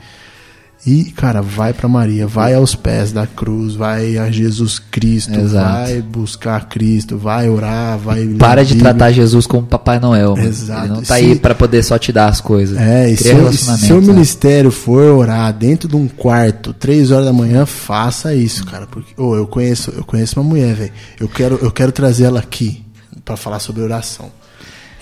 E, 0.87 1.05
cara, 1.05 1.41
vai 1.41 1.72
pra 1.72 1.89
Maria, 1.89 2.26
vai 2.26 2.53
aos 2.53 2.74
pés 2.74 3.11
da 3.11 3.26
cruz, 3.26 3.74
vai 3.74 4.18
a 4.18 4.30
Jesus 4.30 4.78
Cristo, 4.78 5.32
Exato. 5.41 5.72
vai 5.72 6.03
buscar 6.03 6.68
Cristo, 6.68 7.16
vai 7.16 7.49
orar, 7.49 7.97
vai. 7.97 8.20
ler 8.20 8.37
Para 8.37 8.62
de 8.62 8.74
Bíblia. 8.74 8.93
tratar 8.93 9.11
Jesus 9.11 9.47
como 9.47 9.66
Papai 9.66 9.99
Noel. 9.99 10.37
Exato. 10.37 10.85
Ele 10.85 10.89
não 10.93 11.01
tá 11.01 11.05
Se- 11.07 11.12
aí 11.14 11.37
pra 11.37 11.55
poder 11.55 11.82
só 11.82 11.99
te 11.99 12.12
dar 12.12 12.28
as 12.28 12.39
coisas. 12.39 12.76
É, 12.78 13.11
e 13.11 13.16
Cria 13.16 13.30
se, 13.30 13.35
o- 13.35 13.39
relacionamento, 13.39 13.87
se 13.87 13.93
o 13.95 13.97
sabe? 14.01 14.07
ministério 14.12 14.70
for 14.70 15.03
orar 15.16 15.53
dentro 15.55 15.89
de 15.89 15.97
um 15.97 16.07
quarto, 16.07 16.74
três 16.74 17.11
horas 17.11 17.24
da 17.24 17.32
manhã, 17.32 17.64
faça 17.64 18.35
isso, 18.35 18.66
cara. 18.66 18.87
Porque, 18.87 19.18
ô, 19.18 19.35
eu 19.35 19.47
conheço, 19.47 19.91
eu 19.97 20.05
conheço 20.05 20.39
uma 20.39 20.47
mulher, 20.47 20.74
velho. 20.74 20.93
Eu 21.18 21.28
quero, 21.28 21.59
eu 21.62 21.70
quero 21.70 21.93
trazer 21.93 22.24
ela 22.24 22.41
aqui 22.41 22.85
pra 23.24 23.39
falar 23.39 23.59
sobre 23.59 23.80
oração. 23.80 24.26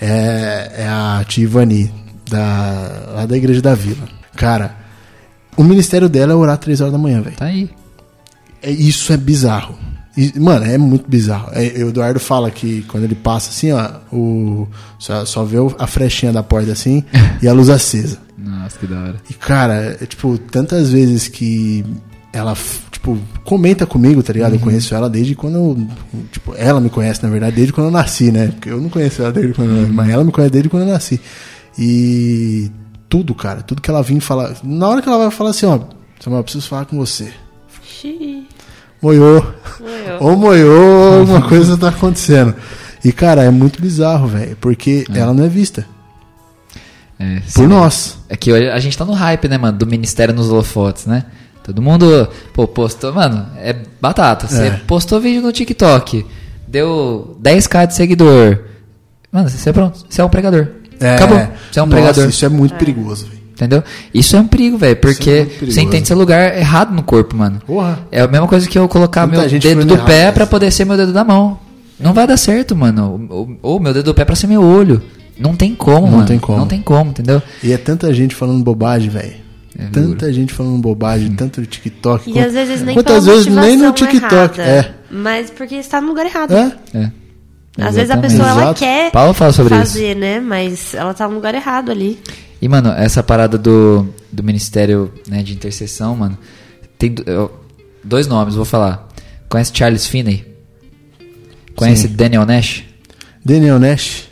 É, 0.01 0.71
é 0.77 0.87
a 0.87 1.25
Tia 1.27 1.43
Ivani, 1.43 1.91
da, 2.29 3.03
lá 3.15 3.25
da 3.25 3.35
Igreja 3.35 3.61
da 3.61 3.75
Vila. 3.75 4.07
Cara, 4.35 4.75
o 5.57 5.63
ministério 5.63 6.09
dela 6.09 6.33
é 6.33 6.35
orar 6.35 6.57
três 6.57 6.81
horas 6.81 6.93
da 6.93 6.99
manhã, 6.99 7.21
velho. 7.21 7.35
Tá 7.35 7.45
aí. 7.45 7.69
É, 8.61 8.71
isso 8.71 9.11
é 9.11 9.17
bizarro. 9.17 9.77
E, 10.15 10.39
mano, 10.39 10.65
é 10.65 10.77
muito 10.77 11.09
bizarro. 11.09 11.49
É, 11.53 11.83
o 11.83 11.89
Eduardo 11.89 12.19
fala 12.19 12.51
que 12.51 12.83
quando 12.83 13.03
ele 13.03 13.15
passa 13.15 13.49
assim, 13.49 13.71
ó, 13.71 13.89
o, 14.11 14.67
só, 14.99 15.25
só 15.25 15.43
vê 15.43 15.57
a 15.79 15.87
frechinha 15.87 16.31
da 16.31 16.43
porta 16.43 16.71
assim 16.71 17.03
e 17.41 17.47
a 17.47 17.53
luz 17.53 17.69
acesa. 17.69 18.17
Nossa, 18.37 18.77
que 18.77 18.85
da 18.85 18.99
hora. 18.99 19.15
E, 19.29 19.33
cara, 19.33 19.97
é, 19.99 20.05
tipo, 20.05 20.37
tantas 20.37 20.91
vezes 20.91 21.27
que 21.27 21.83
ela, 22.31 22.55
tipo, 22.91 23.17
comenta 23.43 23.85
comigo, 23.85 24.21
tá 24.21 24.33
ligado? 24.33 24.53
Eu 24.55 24.59
conheço 24.59 24.93
ela 24.93 25.09
desde 25.09 25.35
quando 25.35 25.55
eu, 25.55 25.87
tipo, 26.31 26.53
ela 26.55 26.79
me 26.79 26.89
conhece, 26.89 27.23
na 27.23 27.29
verdade, 27.29 27.55
desde 27.55 27.73
quando 27.73 27.87
eu 27.87 27.91
nasci, 27.91 28.31
né? 28.31 28.47
Porque 28.47 28.69
eu 28.69 28.79
não 28.79 28.89
conheço 28.89 29.21
ela 29.21 29.31
desde 29.31 29.53
quando 29.53 29.71
eu, 29.71 29.87
mas 29.89 30.09
ela 30.09 30.23
me 30.23 30.31
conhece 30.31 30.51
desde 30.51 30.69
quando 30.69 30.83
eu 30.83 30.93
nasci. 30.93 31.19
E 31.77 32.71
tudo, 33.13 33.35
cara, 33.35 33.61
tudo 33.61 33.79
que 33.79 33.91
ela 33.91 34.01
vinha 34.01 34.19
falar, 34.19 34.55
na 34.63 34.87
hora 34.87 34.99
que 34.99 35.07
ela 35.07 35.19
vai 35.19 35.29
falar 35.29 35.51
assim, 35.51 35.67
ó, 35.67 35.77
Samuel, 36.19 36.39
eu 36.39 36.43
preciso 36.43 36.67
falar 36.67 36.85
com 36.85 36.97
você. 36.97 37.31
Xiii. 37.83 38.47
Moiô. 38.99 39.45
Ou 40.19 40.35
moiô, 40.35 41.19
alguma 41.19 41.47
coisa 41.47 41.77
tá 41.77 41.89
acontecendo. 41.89 42.55
E, 43.05 43.11
cara, 43.11 43.43
é 43.43 43.51
muito 43.51 43.79
bizarro, 43.79 44.27
velho, 44.29 44.57
porque 44.59 45.05
ela 45.13 45.31
não 45.31 45.43
é 45.43 45.47
vista 45.47 45.85
É, 47.19 47.39
por 47.53 47.67
nós. 47.67 48.17
É 48.27 48.35
que 48.35 48.51
hoje 48.51 48.67
a 48.67 48.79
gente 48.79 48.97
tá 48.97 49.05
no 49.05 49.13
hype, 49.13 49.47
né, 49.47 49.59
mano? 49.59 49.77
Do 49.77 49.85
Ministério 49.85 50.33
nos 50.33 50.49
holofotes, 50.49 51.05
né? 51.05 51.25
Todo 51.63 51.83
mundo, 51.83 52.27
pô, 52.51 52.67
postou, 52.67 53.13
mano, 53.13 53.45
é 53.57 53.75
batata. 54.01 54.47
Você 54.47 54.67
É. 54.69 54.81
postou 54.87 55.21
vídeo 55.21 55.41
no 55.43 55.51
TikTok, 55.51 56.25
deu 56.67 57.37
10k 57.39 57.85
de 57.85 57.93
seguidor. 57.93 58.57
Mano, 59.31 59.49
você 59.49 59.69
é 59.69 59.73
pronto, 59.73 60.03
você 60.09 60.19
é 60.19 60.25
um 60.25 60.29
pregador. 60.29 60.67
Acabou, 60.99 61.37
você 61.71 61.79
é 61.79 61.83
um 61.83 61.85
Nossa, 61.85 62.01
pregador. 62.01 62.29
Isso 62.29 62.45
é 62.45 62.49
muito 62.49 62.75
perigoso, 62.75 63.25
velho. 63.27 63.43
Entendeu? 63.53 63.83
Isso 64.13 64.35
é 64.35 64.39
um 64.39 64.47
perigo, 64.47 64.77
velho, 64.77 64.95
porque 64.97 65.29
muito 65.37 65.49
perigoso. 65.51 65.71
você 65.73 65.81
entende 65.81 66.07
seu 66.07 66.17
lugar 66.17 66.57
errado 66.57 66.93
no 66.93 67.03
corpo, 67.03 67.35
mano. 67.37 67.61
Porra. 67.65 67.99
É 68.11 68.21
a 68.21 68.27
mesma 68.27 68.47
coisa 68.47 68.67
que 68.67 68.77
eu 68.77 68.87
colocar 68.89 69.27
Muita 69.27 69.41
meu 69.47 69.59
dedo 69.59 69.85
do 69.85 69.93
errado, 69.93 70.05
pé 70.07 70.31
pra 70.31 70.45
poder 70.47 70.71
ser 70.71 70.85
meu 70.85 70.97
dedo 70.97 71.13
da 71.13 71.23
mão. 71.23 71.59
Não 71.99 72.13
vai 72.13 72.25
dar 72.27 72.35
certo, 72.37 72.75
mano. 72.75 73.27
Ou, 73.29 73.57
ou 73.61 73.79
meu 73.79 73.93
dedo 73.93 74.05
do 74.05 74.13
pé 74.15 74.25
pra 74.25 74.35
ser 74.35 74.47
meu 74.47 74.61
olho. 74.63 75.01
Não 75.39 75.55
tem 75.55 75.73
como, 75.75 76.07
Não 76.07 76.11
mano. 76.17 76.25
tem 76.27 76.39
como. 76.39 76.57
Não 76.57 76.67
tem 76.67 76.81
como, 76.81 77.11
entendeu? 77.11 77.41
E 77.63 77.71
é 77.71 77.77
tanta 77.77 78.11
gente 78.13 78.35
falando 78.35 78.63
bobagem, 78.63 79.09
velho. 79.09 79.33
É 79.77 79.85
tanta 79.91 80.31
gente 80.31 80.53
falando 80.53 80.77
bobagem, 80.79 81.31
tanto 81.33 81.59
no 81.61 81.65
TikTok. 81.67 82.29
E 82.29 82.33
quanto- 82.33 82.45
às 82.47 82.53
vezes 82.53 82.81
nem 82.83 82.93
Quantas 82.95 83.25
vezes 83.25 83.47
nem 83.47 83.77
no 83.77 83.91
TikTok. 83.91 84.59
errada, 84.61 84.95
Mas 85.09 85.49
porque 85.49 85.75
está 85.75 85.99
no 86.01 86.07
lugar 86.09 86.25
errado. 86.25 86.53
É? 86.53 86.71
É? 86.93 87.11
É. 87.77 87.83
Às 87.83 87.95
vezes 87.95 88.11
a 88.11 88.17
pessoa 88.17 88.47
ela 88.49 88.73
quer 88.73 89.11
Paulo 89.11 89.33
fala 89.33 89.51
sobre 89.51 89.73
fazer, 89.75 90.15
né? 90.15 90.39
Mas 90.39 90.93
ela 90.93 91.13
tá 91.13 91.27
no 91.27 91.35
lugar 91.35 91.55
errado 91.55 91.91
ali. 91.91 92.19
E, 92.61 92.67
mano, 92.67 92.89
essa 92.91 93.21
parada 93.23 93.57
do, 93.57 94.07
do 94.31 94.43
Ministério 94.43 95.11
né, 95.27 95.43
de 95.43 95.53
Intercessão, 95.53 96.15
mano, 96.15 96.37
tem 96.97 97.13
eu- 97.25 97.51
dois 98.03 98.27
nomes, 98.27 98.55
vou 98.55 98.63
falar. 98.63 99.09
Conhece 99.49 99.71
Charles 99.73 100.05
Finney? 100.05 100.45
Conhece 101.75 102.07
Sim. 102.07 102.15
Daniel 102.15 102.45
Nash? 102.45 102.83
Daniel 103.43 103.79
Nash. 103.79 104.29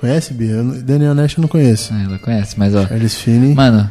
Conhece, 0.00 0.32
Bia? 0.32 0.62
Daniel 0.82 1.14
Nash 1.14 1.36
eu 1.36 1.42
não 1.42 1.48
conheço. 1.48 1.92
Ah, 1.92 2.02
ela 2.04 2.18
conhece, 2.18 2.58
mas 2.58 2.74
ó. 2.74 2.86
Charles 2.86 3.14
Finney. 3.16 3.54
Mano, 3.54 3.90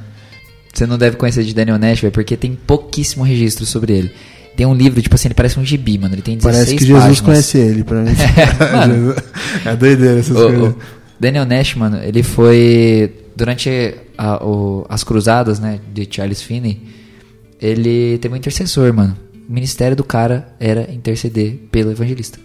você 0.74 0.86
não 0.88 0.97
deve 0.97 1.18
conhecer 1.18 1.43
de 1.43 1.54
Daniel 1.54 1.78
Nash, 1.78 1.99
velho, 2.01 2.12
porque 2.14 2.36
tem 2.38 2.56
pouquíssimo 2.56 3.24
registro 3.24 3.66
sobre 3.66 3.93
ele. 3.93 4.12
Tem 4.56 4.66
um 4.66 4.74
livro, 4.76 5.01
tipo 5.01 5.16
assim, 5.16 5.28
ele 5.28 5.34
parece 5.36 5.60
um 5.60 5.66
gibi, 5.66 5.97
mano. 5.97 6.14
Ele 6.14 6.22
tem 6.22 6.38
16 6.38 6.56
Parece 6.56 6.76
que 6.76 6.86
Jesus 6.86 6.99
páginas. 7.04 7.22
conhece 7.22 7.58
ele, 7.58 7.84
pra 7.84 8.01
mim. 8.01 8.12
mano. 8.72 9.16
é 9.66 9.76
doideira 9.76 10.20
essas 10.20 10.36
O- 10.38 10.43
coisas. 10.45 10.74
o 10.74 10.76
Daniel 11.20 11.45
Nash, 11.45 11.76
mano, 11.76 11.99
ele 12.04 12.22
foi. 12.24 13.12
Durante 13.36 13.95
a- 14.18 14.45
o- 14.45 14.86
as 14.89 15.04
cruzadas, 15.04 15.60
né, 15.60 15.80
de 15.91 16.08
Charles 16.10 16.41
Finney, 16.41 16.82
ele 17.62 18.18
teve 18.20 18.34
um 18.34 18.38
intercessor, 18.38 18.93
mano. 18.93 19.18
O 19.49 19.51
ministério 19.54 19.95
do 19.95 20.04
cara 20.04 20.47
era 20.60 20.89
interceder 20.91 21.56
pelo 21.72 21.91
evangelista. 21.91 22.39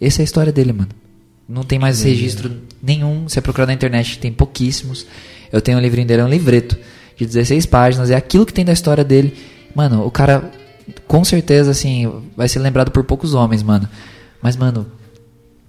Essa 0.00 0.20
é 0.20 0.22
a 0.22 0.24
história 0.24 0.52
dele, 0.52 0.72
mano. 0.72 0.88
Não 1.48 1.62
tem 1.62 1.78
mais 1.78 2.02
registro 2.02 2.50
nenhum. 2.82 3.28
Você 3.28 3.40
procurar 3.40 3.66
na 3.66 3.72
internet, 3.72 4.18
tem 4.18 4.32
pouquíssimos. 4.32 5.06
Eu 5.52 5.60
tenho 5.60 5.78
um 5.78 5.80
livrinho 5.80 6.06
dele, 6.06 6.22
é 6.22 6.24
um 6.24 6.28
livreto 6.28 6.76
de 7.16 7.26
16 7.26 7.66
páginas. 7.66 8.10
É 8.10 8.14
aquilo 8.16 8.46
que 8.46 8.52
tem 8.52 8.64
da 8.64 8.72
história 8.72 9.04
dele. 9.04 9.34
Mano, 9.74 10.04
o 10.06 10.10
cara, 10.10 10.50
com 11.06 11.24
certeza, 11.24 11.70
assim, 11.70 12.10
vai 12.36 12.48
ser 12.48 12.58
lembrado 12.58 12.90
por 12.90 13.04
poucos 13.04 13.34
homens, 13.34 13.62
mano. 13.62 13.88
Mas, 14.40 14.56
mano, 14.56 14.86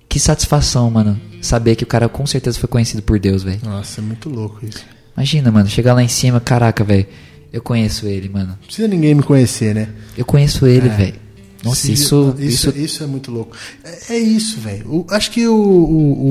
que 0.10 0.20
satisfação, 0.20 0.90
mano. 0.90 1.20
Saber 1.42 1.76
que 1.76 1.84
o 1.84 1.88
cara 1.88 2.08
com 2.08 2.26
certeza 2.26 2.60
foi 2.60 2.70
conhecido 2.70 3.02
por 3.02 3.20
Deus, 3.20 3.44
velho. 3.44 3.60
Nossa, 3.64 4.00
é 4.00 4.04
muito 4.04 4.30
louco 4.30 4.66
isso. 4.66 4.84
Imagina, 5.16 5.52
mano, 5.52 5.70
chegar 5.70 5.94
lá 5.94 6.02
em 6.04 6.08
cima, 6.08 6.40
caraca, 6.40 6.84
velho. 6.84 7.06
Eu 7.52 7.62
conheço 7.62 8.08
ele, 8.08 8.30
mano. 8.30 8.50
Não 8.50 8.66
precisa 8.66 8.88
ninguém 8.88 9.14
me 9.14 9.22
conhecer, 9.22 9.76
né? 9.76 9.90
Eu 10.18 10.26
conheço 10.26 10.66
ele, 10.66 10.88
É. 10.88 10.92
velho. 10.92 11.16
Nossa, 11.64 11.92
isso, 11.92 12.36
isso, 12.40 12.70
isso, 12.70 12.78
isso 12.78 13.04
é 13.04 13.08
muito 13.08 13.32
louco. 13.32 13.56
É, 13.84 14.16
é 14.16 14.20
isso, 14.20 14.60
velho. 14.60 15.06
Acho 15.10 15.32
que 15.32 15.48
o, 15.48 15.56
o- 15.56 16.26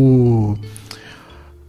o- 0.53 0.59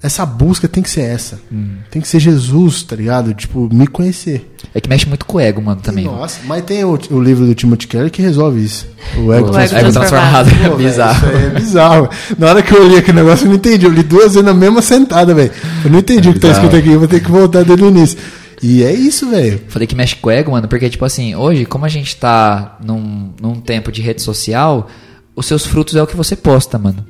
essa 0.03 0.25
busca 0.25 0.67
tem 0.67 0.83
que 0.83 0.89
ser 0.89 1.01
essa. 1.01 1.39
Hum. 1.49 1.77
Tem 1.89 2.01
que 2.01 2.07
ser 2.09 2.19
Jesus, 2.19 2.83
tá 2.83 2.93
ligado? 2.93 3.33
Tipo, 3.33 3.69
me 3.73 3.87
conhecer. 3.87 4.53
É 4.75 4.81
que 4.81 4.89
mexe 4.89 5.07
muito 5.07 5.25
com 5.25 5.37
o 5.37 5.39
ego, 5.39 5.61
mano, 5.61 5.79
também. 5.79 6.03
Nossa, 6.03 6.41
mas 6.45 6.61
tem 6.65 6.83
o, 6.83 6.99
o 7.09 7.21
livro 7.21 7.45
do 7.45 7.55
Timothy 7.55 7.87
Keller 7.87 8.11
que 8.11 8.21
resolve 8.21 8.61
isso. 8.61 8.85
O 9.17 9.31
ego, 9.31 9.49
O 9.49 9.57
ego 9.57 9.91
transformado. 9.93 10.49
Pô, 10.49 10.73
É 10.75 10.77
bizarro. 10.77 11.27
Aí 11.29 11.45
é 11.45 11.49
bizarro. 11.51 12.09
Na 12.37 12.47
hora 12.49 12.61
que 12.61 12.73
eu 12.73 12.85
li 12.85 12.97
aquele 12.97 13.21
negócio, 13.21 13.45
eu 13.45 13.49
não 13.49 13.55
entendi. 13.55 13.85
Eu 13.85 13.91
li 13.93 14.03
duas 14.03 14.33
vezes 14.33 14.43
na 14.43 14.53
mesma 14.53 14.81
sentada, 14.81 15.33
velho. 15.33 15.51
Eu 15.85 15.89
não 15.89 15.99
entendi 15.99 16.27
É 16.27 16.31
o 16.31 16.33
que 16.33 16.39
tá 16.41 16.49
escrito 16.49 16.75
aqui. 16.75 16.89
Eu 16.89 16.99
vou 16.99 17.07
ter 17.07 17.23
que 17.23 17.31
voltar 17.31 17.63
desde 17.63 17.85
o 17.85 17.87
início. 17.87 18.17
E 18.61 18.83
é 18.83 18.93
isso, 18.93 19.29
velho. 19.29 19.61
Falei 19.69 19.87
que 19.87 19.95
mexe 19.95 20.17
com 20.17 20.27
o 20.27 20.31
ego, 20.31 20.51
mano, 20.51 20.67
porque, 20.67 20.89
tipo 20.89 21.05
assim, 21.05 21.33
hoje, 21.33 21.65
como 21.65 21.85
a 21.85 21.89
gente 21.89 22.15
tá 22.17 22.77
num, 22.83 23.31
num 23.41 23.55
tempo 23.55 23.89
de 23.89 24.01
rede 24.01 24.21
social, 24.21 24.89
os 25.33 25.45
seus 25.45 25.65
frutos 25.65 25.95
é 25.95 26.03
o 26.03 26.07
que 26.07 26.15
você 26.17 26.35
posta, 26.35 26.77
mano. 26.77 27.05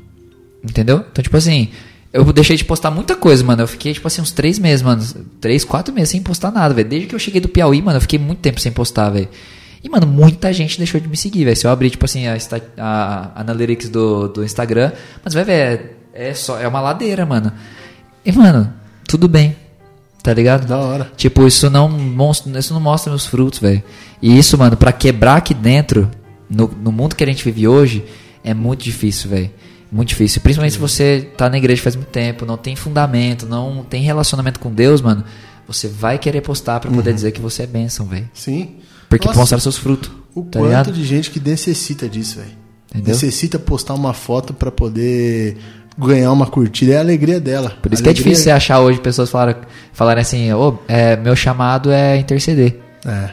Entendeu? 0.64 1.04
Então, 1.12 1.24
tipo 1.24 1.36
assim, 1.36 1.70
eu 2.14 2.24
deixei 2.32 2.56
de 2.56 2.64
postar 2.64 2.92
muita 2.92 3.16
coisa, 3.16 3.44
mano. 3.44 3.64
Eu 3.64 3.68
fiquei, 3.68 3.92
tipo 3.94 4.08
assim, 4.08 4.22
uns 4.22 4.32
três 4.32 4.60
meses, 4.60 4.82
mano. 4.84 5.04
Três, 5.42 5.64
quatro 5.66 5.94
meses 5.94 6.10
sem 6.10 6.22
postar 6.22 6.52
nada, 6.52 6.74
velho. 6.74 6.88
Desde 6.88 7.08
que 7.08 7.16
eu 7.16 7.20
cheguei 7.20 7.42
do 7.42 7.48
Piauí, 7.50 7.82
mano, 7.82 7.98
eu 7.98 8.02
fiquei 8.02 8.20
muito 8.20 8.40
tempo 8.40 8.60
sem 8.62 8.72
postar, 8.72 9.10
velho. 9.10 9.28
E, 9.84 9.90
mano, 9.90 10.06
muita 10.08 10.54
gente 10.54 10.78
deixou 10.78 11.02
de 11.02 11.08
me 11.10 11.18
seguir, 11.18 11.44
velho. 11.44 11.58
Se 11.58 11.66
eu 11.68 11.72
abrir, 11.72 11.90
tipo 11.90 12.06
assim, 12.06 12.28
a, 12.28 12.36
esta- 12.36 12.62
a 12.78 13.32
Analytics 13.42 13.90
do, 13.90 14.28
do 14.30 14.44
Instagram, 14.44 14.92
mas 15.26 15.34
ver, 15.34 15.50
é, 15.50 15.92
é 16.14 16.34
só, 16.34 16.58
é 16.60 16.68
uma 16.68 16.80
ladeira, 16.80 17.26
mano. 17.26 17.52
E, 18.24 18.32
mano, 18.32 18.72
tudo 19.08 19.28
bem. 19.28 19.56
Tá 20.22 20.34
ligado? 20.34 20.66
Da 20.66 20.78
hora. 20.78 21.12
Tipo, 21.18 21.46
isso 21.46 21.70
não, 21.70 21.90
mostra, 21.90 22.58
isso 22.58 22.74
não 22.74 22.80
mostra 22.80 23.10
meus 23.12 23.26
frutos, 23.26 23.60
velho. 23.60 23.84
E 24.22 24.38
isso, 24.38 24.58
mano, 24.58 24.78
pra 24.78 24.94
quebrar 24.94 25.36
aqui 25.36 25.54
dentro, 25.54 26.10
no, 26.50 26.68
no 26.82 26.92
mundo 26.94 27.14
que 27.16 27.24
a 27.24 27.28
gente 27.28 27.44
vive 27.44 27.68
hoje, 27.68 28.06
é 28.42 28.54
muito 28.54 28.84
difícil, 28.86 29.30
velho. 29.32 29.52
Muito 29.94 30.10
difícil. 30.10 30.42
Principalmente 30.42 30.74
se 30.74 30.80
você 30.80 31.30
tá 31.38 31.50
na 31.50 31.58
igreja 31.58 31.82
faz 31.84 31.96
muito 31.96 32.10
tempo, 32.10 32.46
não 32.46 32.58
tem 32.58 32.76
fundamento, 32.76 33.46
não 33.46 33.84
tem 33.88 34.02
relacionamento 34.02 34.60
com 34.60 34.72
Deus, 34.72 35.02
mano. 35.02 35.24
Você 35.68 35.88
vai 35.88 36.18
querer 36.18 36.42
postar 36.42 36.80
pra 36.80 36.90
poder 36.92 37.14
dizer 37.14 37.32
que 37.32 37.40
você 37.40 37.64
é 37.64 37.68
bênção, 37.68 38.06
velho. 38.08 38.30
Sim. 38.34 38.78
Porque 39.08 39.28
Nossa, 39.28 39.40
mostrar 39.40 39.60
seus 39.60 39.78
frutos. 39.78 40.10
O 40.36 40.42
tá 40.44 40.60
quanto 40.60 40.66
ligado? 40.66 40.92
de 40.92 41.04
gente 41.06 41.30
que 41.30 41.40
necessita 41.40 42.10
disso, 42.10 42.40
velho. 42.40 42.64
Necessita 43.06 43.58
postar 43.60 43.94
uma 43.94 44.14
foto 44.14 44.54
pra 44.54 44.72
poder 44.72 45.58
ganhar 45.98 46.32
uma 46.32 46.48
curtida. 46.48 46.94
É 46.94 46.98
a 46.98 47.00
alegria 47.00 47.40
dela. 47.40 47.70
Por 47.82 47.94
isso 47.94 48.02
que 48.02 48.10
é 48.10 48.12
Alegria- 48.12 48.14
difícil 48.32 48.44
você 48.46 48.52
achar 48.52 48.80
hoje 48.80 49.00
pessoas 49.00 49.30
falarem, 49.30 49.56
falarem 49.94 50.22
assim, 50.22 50.52
ô, 50.54 50.78
é, 50.88 51.16
meu 51.16 51.36
chamado 51.36 51.92
é 51.92 52.18
interceder. 52.18 52.80
É, 53.06 53.30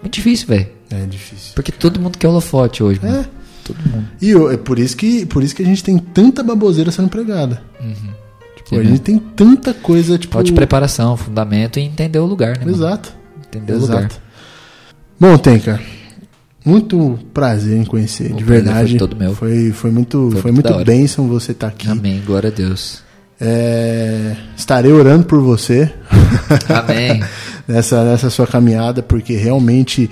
Muito 0.00 0.14
difícil, 0.14 0.46
velho. 0.46 0.68
é 0.90 1.04
difícil. 1.06 1.52
Porque 1.54 1.72
todo 1.72 1.98
mundo 2.00 2.16
quer 2.16 2.28
holofote 2.28 2.82
hoje, 2.82 3.00
mano. 3.02 3.26
Todo 3.66 3.76
mundo. 3.90 4.06
E 4.20 4.30
eu- 4.30 4.50
é 4.50 4.56
por 4.56 4.78
isso, 4.78 4.96
que, 4.96 5.26
por 5.26 5.42
isso 5.42 5.54
que 5.54 5.62
a 5.62 5.66
gente 5.66 5.82
tem 5.82 5.98
tanta 5.98 6.42
baboseira 6.42 6.90
sendo 6.90 7.08
pregada. 7.08 7.62
Tipo, 8.56 8.68
Sim, 8.70 8.76
a 8.76 8.78
né? 8.82 8.84
gente 8.90 9.00
tem 9.00 9.18
tanta 9.18 9.72
coisa, 9.74 10.16
tipo... 10.18 10.32
Falta 10.34 10.46
de 10.46 10.52
preparação, 10.52 11.16
fundamento 11.16 11.78
e 11.78 11.82
entender 11.82 12.18
o 12.18 12.26
lugar, 12.26 12.58
né? 12.58 12.64
mano? 12.64 12.76
Exato. 12.76 13.12
Entender 13.46 13.72
o 13.74 13.78
lugar. 13.80 13.98
Exato. 14.00 14.20
Bom, 15.18 15.38
Tenka, 15.38 15.80
muito 16.64 17.18
prazer 17.32 17.76
em 17.78 17.84
conhecer, 17.84 18.28
de 18.34 18.42
O 18.42 18.46
prazer 18.46 18.64
verdade. 18.64 18.90
foi 18.90 18.98
todo 18.98 19.16
meu. 19.16 19.34
Foi, 19.34 19.70
foi 19.72 19.90
muito, 19.90 20.28
Foi 20.32 20.42
foi 20.42 20.52
muito 20.52 20.72
muito 20.72 20.84
bênção 20.84 21.26
você 21.28 21.52
estar 21.52 21.68
aqui. 21.68 21.88
Amém, 21.88 22.20
glória 22.26 22.48
a 22.50 22.52
Deus. 22.52 23.02
É, 23.40 24.34
estarei 24.56 24.90
orando 24.92 25.24
por 25.26 25.40
você 25.40 25.92
Amém. 26.68 27.22
nessa, 27.68 28.02
nessa 28.04 28.30
sua 28.30 28.46
caminhada, 28.46 29.02
porque 29.02 29.34
realmente 29.36 30.10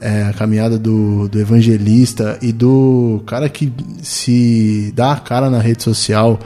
é, 0.00 0.22
a 0.24 0.32
caminhada 0.32 0.78
do, 0.78 1.28
do 1.28 1.38
evangelista 1.40 2.38
e 2.42 2.52
do 2.52 3.22
cara 3.26 3.48
que 3.48 3.72
se 4.02 4.92
dá 4.94 5.12
a 5.12 5.16
cara 5.16 5.48
na 5.50 5.58
rede 5.60 5.82
social 5.82 6.38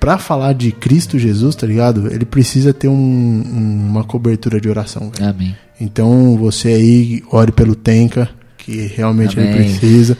pra 0.00 0.16
falar 0.18 0.52
de 0.54 0.72
Cristo 0.72 1.18
Jesus, 1.18 1.54
tá 1.56 1.66
ligado? 1.66 2.12
Ele 2.12 2.24
precisa 2.24 2.72
ter 2.72 2.88
um- 2.88 2.92
um- 2.94 3.86
uma 3.88 4.04
cobertura 4.04 4.60
de 4.60 4.68
oração, 4.68 5.10
velho. 5.16 5.30
Amém. 5.30 5.56
Então 5.80 6.36
você 6.36 6.68
aí 6.68 7.22
ore 7.30 7.52
pelo 7.52 7.74
Tenka, 7.74 8.28
que 8.56 8.86
realmente 8.96 9.38
ele 9.38 9.48
Amém. 9.48 9.62
precisa. 9.78 10.16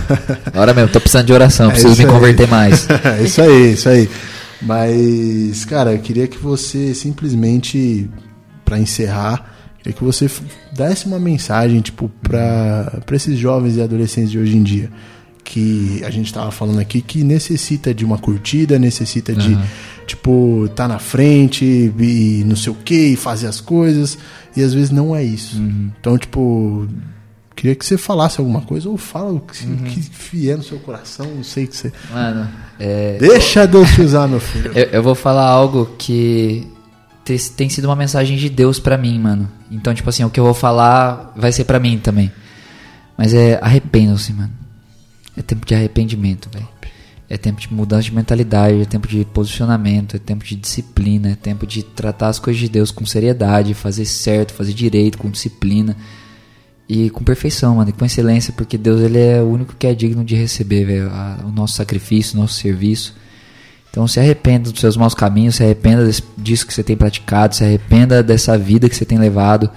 Agora 0.46 0.72
mesmo, 0.74 0.90
tô 0.90 1.00
precisando 1.00 1.26
de 1.26 1.32
oração, 1.32 1.68
É 1.70 1.72
preciso 1.72 1.96
me 1.98 2.04
aí. 2.04 2.10
converter 2.10 2.48
mais. 2.48 2.86
É 3.04 3.22
isso 3.22 3.40
aí, 3.42 3.72
isso 3.72 3.88
aí. 3.88 4.08
Mas, 4.60 5.64
cara, 5.64 5.92
eu 5.92 5.98
queria 5.98 6.26
que 6.26 6.38
você 6.38 6.94
simplesmente, 6.94 8.08
pra 8.64 8.78
encerrar, 8.78 9.51
queria 9.82 9.92
que 9.96 10.04
você 10.04 10.30
desse 10.72 11.06
uma 11.06 11.18
mensagem, 11.18 11.80
tipo, 11.80 12.08
pra, 12.22 13.00
pra 13.04 13.16
esses 13.16 13.38
jovens 13.38 13.76
e 13.76 13.82
adolescentes 13.82 14.30
de 14.30 14.38
hoje 14.38 14.56
em 14.56 14.62
dia. 14.62 14.90
Que 15.44 16.00
a 16.04 16.10
gente 16.10 16.32
tava 16.32 16.50
falando 16.52 16.78
aqui 16.78 17.02
que 17.02 17.24
necessita 17.24 17.92
de 17.92 18.04
uma 18.04 18.16
curtida, 18.16 18.78
necessita 18.78 19.34
de, 19.34 19.58
tipo, 20.06 20.68
tá 20.74 20.86
na 20.86 20.98
frente 21.00 21.64
e 21.98 22.44
não 22.46 22.54
sei 22.56 22.72
o 22.72 22.76
que, 22.76 23.08
e 23.08 23.16
fazer 23.16 23.48
as 23.48 23.60
coisas. 23.60 24.16
E 24.56 24.62
às 24.62 24.72
vezes 24.72 24.90
não 24.90 25.14
é 25.16 25.22
isso. 25.24 25.60
Então, 25.98 26.16
tipo, 26.16 26.86
queria 27.56 27.74
que 27.74 27.84
você 27.84 27.98
falasse 27.98 28.40
alguma 28.40 28.60
coisa, 28.62 28.88
ou 28.88 28.96
fala 28.96 29.32
o 29.32 29.40
que, 29.40 29.66
que 29.66 30.10
vier 30.30 30.56
no 30.56 30.62
seu 30.62 30.78
coração, 30.78 31.26
não 31.26 31.42
sei 31.44 31.66
que 31.66 31.76
você. 31.76 31.92
Mano, 32.12 32.48
é, 32.78 33.16
Deixa 33.18 33.66
Deus 33.66 33.90
te 33.90 34.00
usar, 34.02 34.28
meu 34.28 34.40
filho. 34.40 34.70
eu, 34.78 34.84
eu 34.84 35.02
vou 35.02 35.14
falar 35.16 35.46
algo 35.48 35.90
que 35.98 36.66
te- 37.24 37.50
tem 37.50 37.68
sido 37.68 37.86
uma 37.86 37.96
mensagem 37.96 38.36
de 38.36 38.48
Deus 38.48 38.78
pra 38.78 38.96
mim, 38.96 39.18
mano. 39.18 39.48
Então, 39.72 39.94
tipo 39.94 40.08
assim, 40.08 40.22
o 40.22 40.30
que 40.30 40.38
eu 40.38 40.44
vou 40.44 40.54
falar 40.54 41.32
vai 41.34 41.50
ser 41.50 41.64
pra 41.64 41.80
mim 41.80 41.98
também. 41.98 42.30
Mas 43.16 43.32
é 43.32 43.58
arrependam-se, 43.62 44.32
mano. 44.32 44.52
É 45.36 45.42
tempo 45.42 45.64
de 45.64 45.74
arrependimento, 45.74 46.48
velho. 46.52 46.68
É 47.28 47.38
tempo 47.38 47.58
de 47.58 47.72
mudança 47.72 48.02
de 48.02 48.14
mentalidade, 48.14 48.82
é 48.82 48.84
tempo 48.84 49.08
de 49.08 49.24
posicionamento, 49.24 50.16
é 50.16 50.18
tempo 50.18 50.44
de 50.44 50.54
disciplina, 50.54 51.30
é 51.30 51.34
tempo 51.34 51.66
de 51.66 51.82
tratar 51.82 52.28
as 52.28 52.38
coisas 52.38 52.60
de 52.60 52.68
Deus 52.68 52.90
com 52.90 53.06
seriedade, 53.06 53.72
fazer 53.72 54.04
certo, 54.04 54.52
fazer 54.52 54.74
direito, 54.74 55.16
com 55.16 55.30
disciplina 55.30 55.96
e 56.86 57.08
com 57.08 57.24
perfeição, 57.24 57.76
mano, 57.76 57.88
e 57.88 57.92
com 57.94 58.04
excelência, 58.04 58.52
porque 58.52 58.76
Deus 58.76 59.00
ele 59.00 59.18
é 59.18 59.40
o 59.40 59.46
único 59.46 59.74
que 59.78 59.86
é 59.86 59.94
digno 59.94 60.22
de 60.22 60.34
receber, 60.34 60.84
velho, 60.84 61.10
o 61.46 61.50
nosso 61.50 61.74
sacrifício, 61.74 62.36
o 62.36 62.42
nosso 62.42 62.54
serviço. 62.60 63.14
Então 63.92 64.08
se 64.08 64.18
arrependa 64.18 64.70
dos 64.70 64.80
seus 64.80 64.96
maus 64.96 65.12
caminhos, 65.12 65.56
se 65.56 65.62
arrependa 65.62 66.10
disso 66.38 66.66
que 66.66 66.72
você 66.72 66.82
tem 66.82 66.96
praticado, 66.96 67.54
se 67.54 67.62
arrependa 67.62 68.22
dessa 68.22 68.56
vida 68.56 68.88
que 68.88 68.96
você 68.96 69.04
tem 69.04 69.18
levado. 69.18 69.68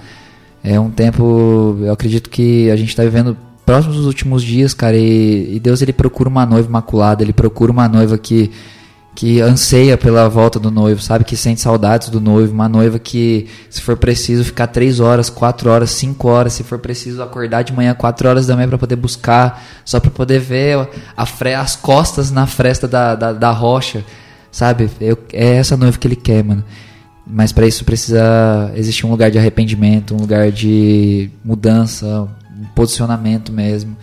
É 0.64 0.80
um 0.80 0.90
tempo, 0.90 1.76
eu 1.80 1.92
acredito 1.92 2.30
que 2.30 2.70
a 2.70 2.76
gente 2.76 2.88
está 2.88 3.02
vivendo 3.02 3.36
próximos 3.66 3.96
dos 3.96 4.06
últimos 4.06 4.42
dias, 4.42 4.72
cara, 4.72 4.96
e, 4.96 5.56
e 5.56 5.60
Deus 5.60 5.82
ele 5.82 5.92
procura 5.92 6.30
uma 6.30 6.46
noiva 6.46 6.66
imaculada, 6.66 7.22
ele 7.22 7.34
procura 7.34 7.70
uma 7.70 7.86
noiva 7.86 8.16
que 8.16 8.50
que 9.16 9.40
anseia 9.40 9.96
pela 9.96 10.28
volta 10.28 10.60
do 10.60 10.70
noivo, 10.70 11.00
sabe? 11.00 11.24
Que 11.24 11.38
sente 11.38 11.62
saudades 11.62 12.10
do 12.10 12.20
noivo. 12.20 12.52
Uma 12.52 12.68
noiva 12.68 12.98
que, 12.98 13.48
se 13.70 13.80
for 13.80 13.96
preciso, 13.96 14.44
ficar 14.44 14.66
três 14.66 15.00
horas, 15.00 15.30
quatro 15.30 15.70
horas, 15.70 15.90
cinco 15.90 16.28
horas, 16.28 16.52
se 16.52 16.62
for 16.62 16.78
preciso 16.78 17.22
acordar 17.22 17.62
de 17.62 17.72
manhã 17.72 17.94
quatro 17.94 18.28
horas 18.28 18.46
da 18.46 18.54
manhã 18.54 18.68
para 18.68 18.76
poder 18.76 18.96
buscar, 18.96 19.64
só 19.86 19.98
para 19.98 20.10
poder 20.10 20.38
ver 20.38 20.86
a 21.16 21.24
fre 21.24 21.54
as 21.54 21.74
costas 21.74 22.30
na 22.30 22.46
fresta 22.46 22.86
da, 22.86 23.14
da, 23.14 23.32
da 23.32 23.50
rocha, 23.52 24.04
sabe? 24.52 24.90
Eu, 25.00 25.18
é 25.32 25.56
essa 25.56 25.78
noiva 25.78 25.96
que 25.96 26.06
ele 26.06 26.16
quer, 26.16 26.44
mano. 26.44 26.62
Mas 27.26 27.52
para 27.52 27.66
isso 27.66 27.86
precisa 27.86 28.70
existir 28.76 29.06
um 29.06 29.10
lugar 29.10 29.30
de 29.30 29.38
arrependimento, 29.38 30.14
um 30.14 30.20
lugar 30.20 30.52
de 30.52 31.30
mudança, 31.42 32.28
um 32.54 32.66
posicionamento 32.74 33.50
mesmo. 33.50 33.96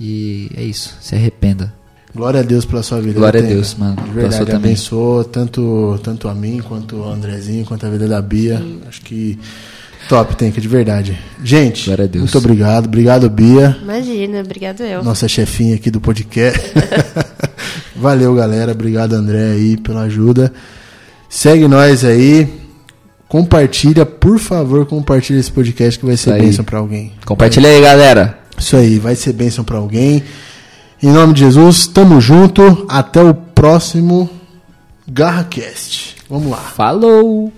E 0.00 0.50
é 0.56 0.62
isso, 0.62 0.96
se 1.02 1.14
arrependa. 1.14 1.77
Glória 2.18 2.40
a 2.40 2.42
Deus 2.42 2.64
pela 2.64 2.82
sua 2.82 3.00
vida. 3.00 3.14
Glória 3.20 3.38
a. 3.40 3.44
Deus, 3.44 3.76
mano, 3.78 3.94
De 3.94 4.02
pela 4.02 4.12
verdade, 4.14 4.38
também. 4.46 4.56
abençoou 4.72 5.22
tanto, 5.22 6.00
tanto 6.02 6.26
a 6.28 6.34
mim, 6.34 6.60
quanto 6.66 6.96
o 6.96 7.08
Andrezinho, 7.08 7.64
quanto 7.64 7.86
a 7.86 7.88
vida 7.88 8.08
da 8.08 8.20
Bia. 8.20 8.60
Acho 8.88 9.00
que 9.02 9.38
top, 10.08 10.34
Tenka, 10.34 10.60
de 10.60 10.66
verdade. 10.66 11.16
Gente, 11.44 11.84
Glória 11.86 12.06
a 12.06 12.08
Deus. 12.08 12.24
muito 12.24 12.38
obrigado. 12.38 12.86
Obrigado, 12.86 13.30
Bia, 13.30 13.78
Imagina, 13.80 14.40
obrigado 14.40 14.80
eu. 14.82 15.04
nossa 15.04 15.28
chefinha 15.28 15.76
aqui 15.76 15.92
do 15.92 16.00
podcast. 16.00 16.60
Valeu, 17.94 18.34
galera. 18.34 18.72
Obrigado, 18.72 19.12
André, 19.12 19.52
aí, 19.52 19.76
pela 19.76 20.02
ajuda. 20.02 20.52
Segue 21.28 21.68
nós 21.68 22.04
aí. 22.04 22.48
Compartilha, 23.28 24.04
por 24.04 24.40
favor, 24.40 24.86
compartilha 24.86 25.38
esse 25.38 25.52
podcast 25.52 26.00
que 26.00 26.04
vai 26.06 26.16
ser 26.16 26.32
bênção 26.40 26.64
pra 26.64 26.78
alguém. 26.78 27.12
Compartilha 27.24 27.68
aí, 27.68 27.80
galera. 27.80 28.38
Isso 28.58 28.74
aí, 28.76 28.98
vai 28.98 29.14
ser 29.14 29.34
bênção 29.34 29.62
pra 29.62 29.76
alguém. 29.78 30.22
Em 31.00 31.12
nome 31.12 31.32
de 31.32 31.40
Jesus, 31.40 31.86
tamo 31.86 32.20
junto. 32.20 32.84
Até 32.88 33.22
o 33.22 33.32
próximo 33.32 34.28
GarraCast. 35.06 36.16
Vamos 36.28 36.50
lá. 36.50 36.56
Falou! 36.56 37.52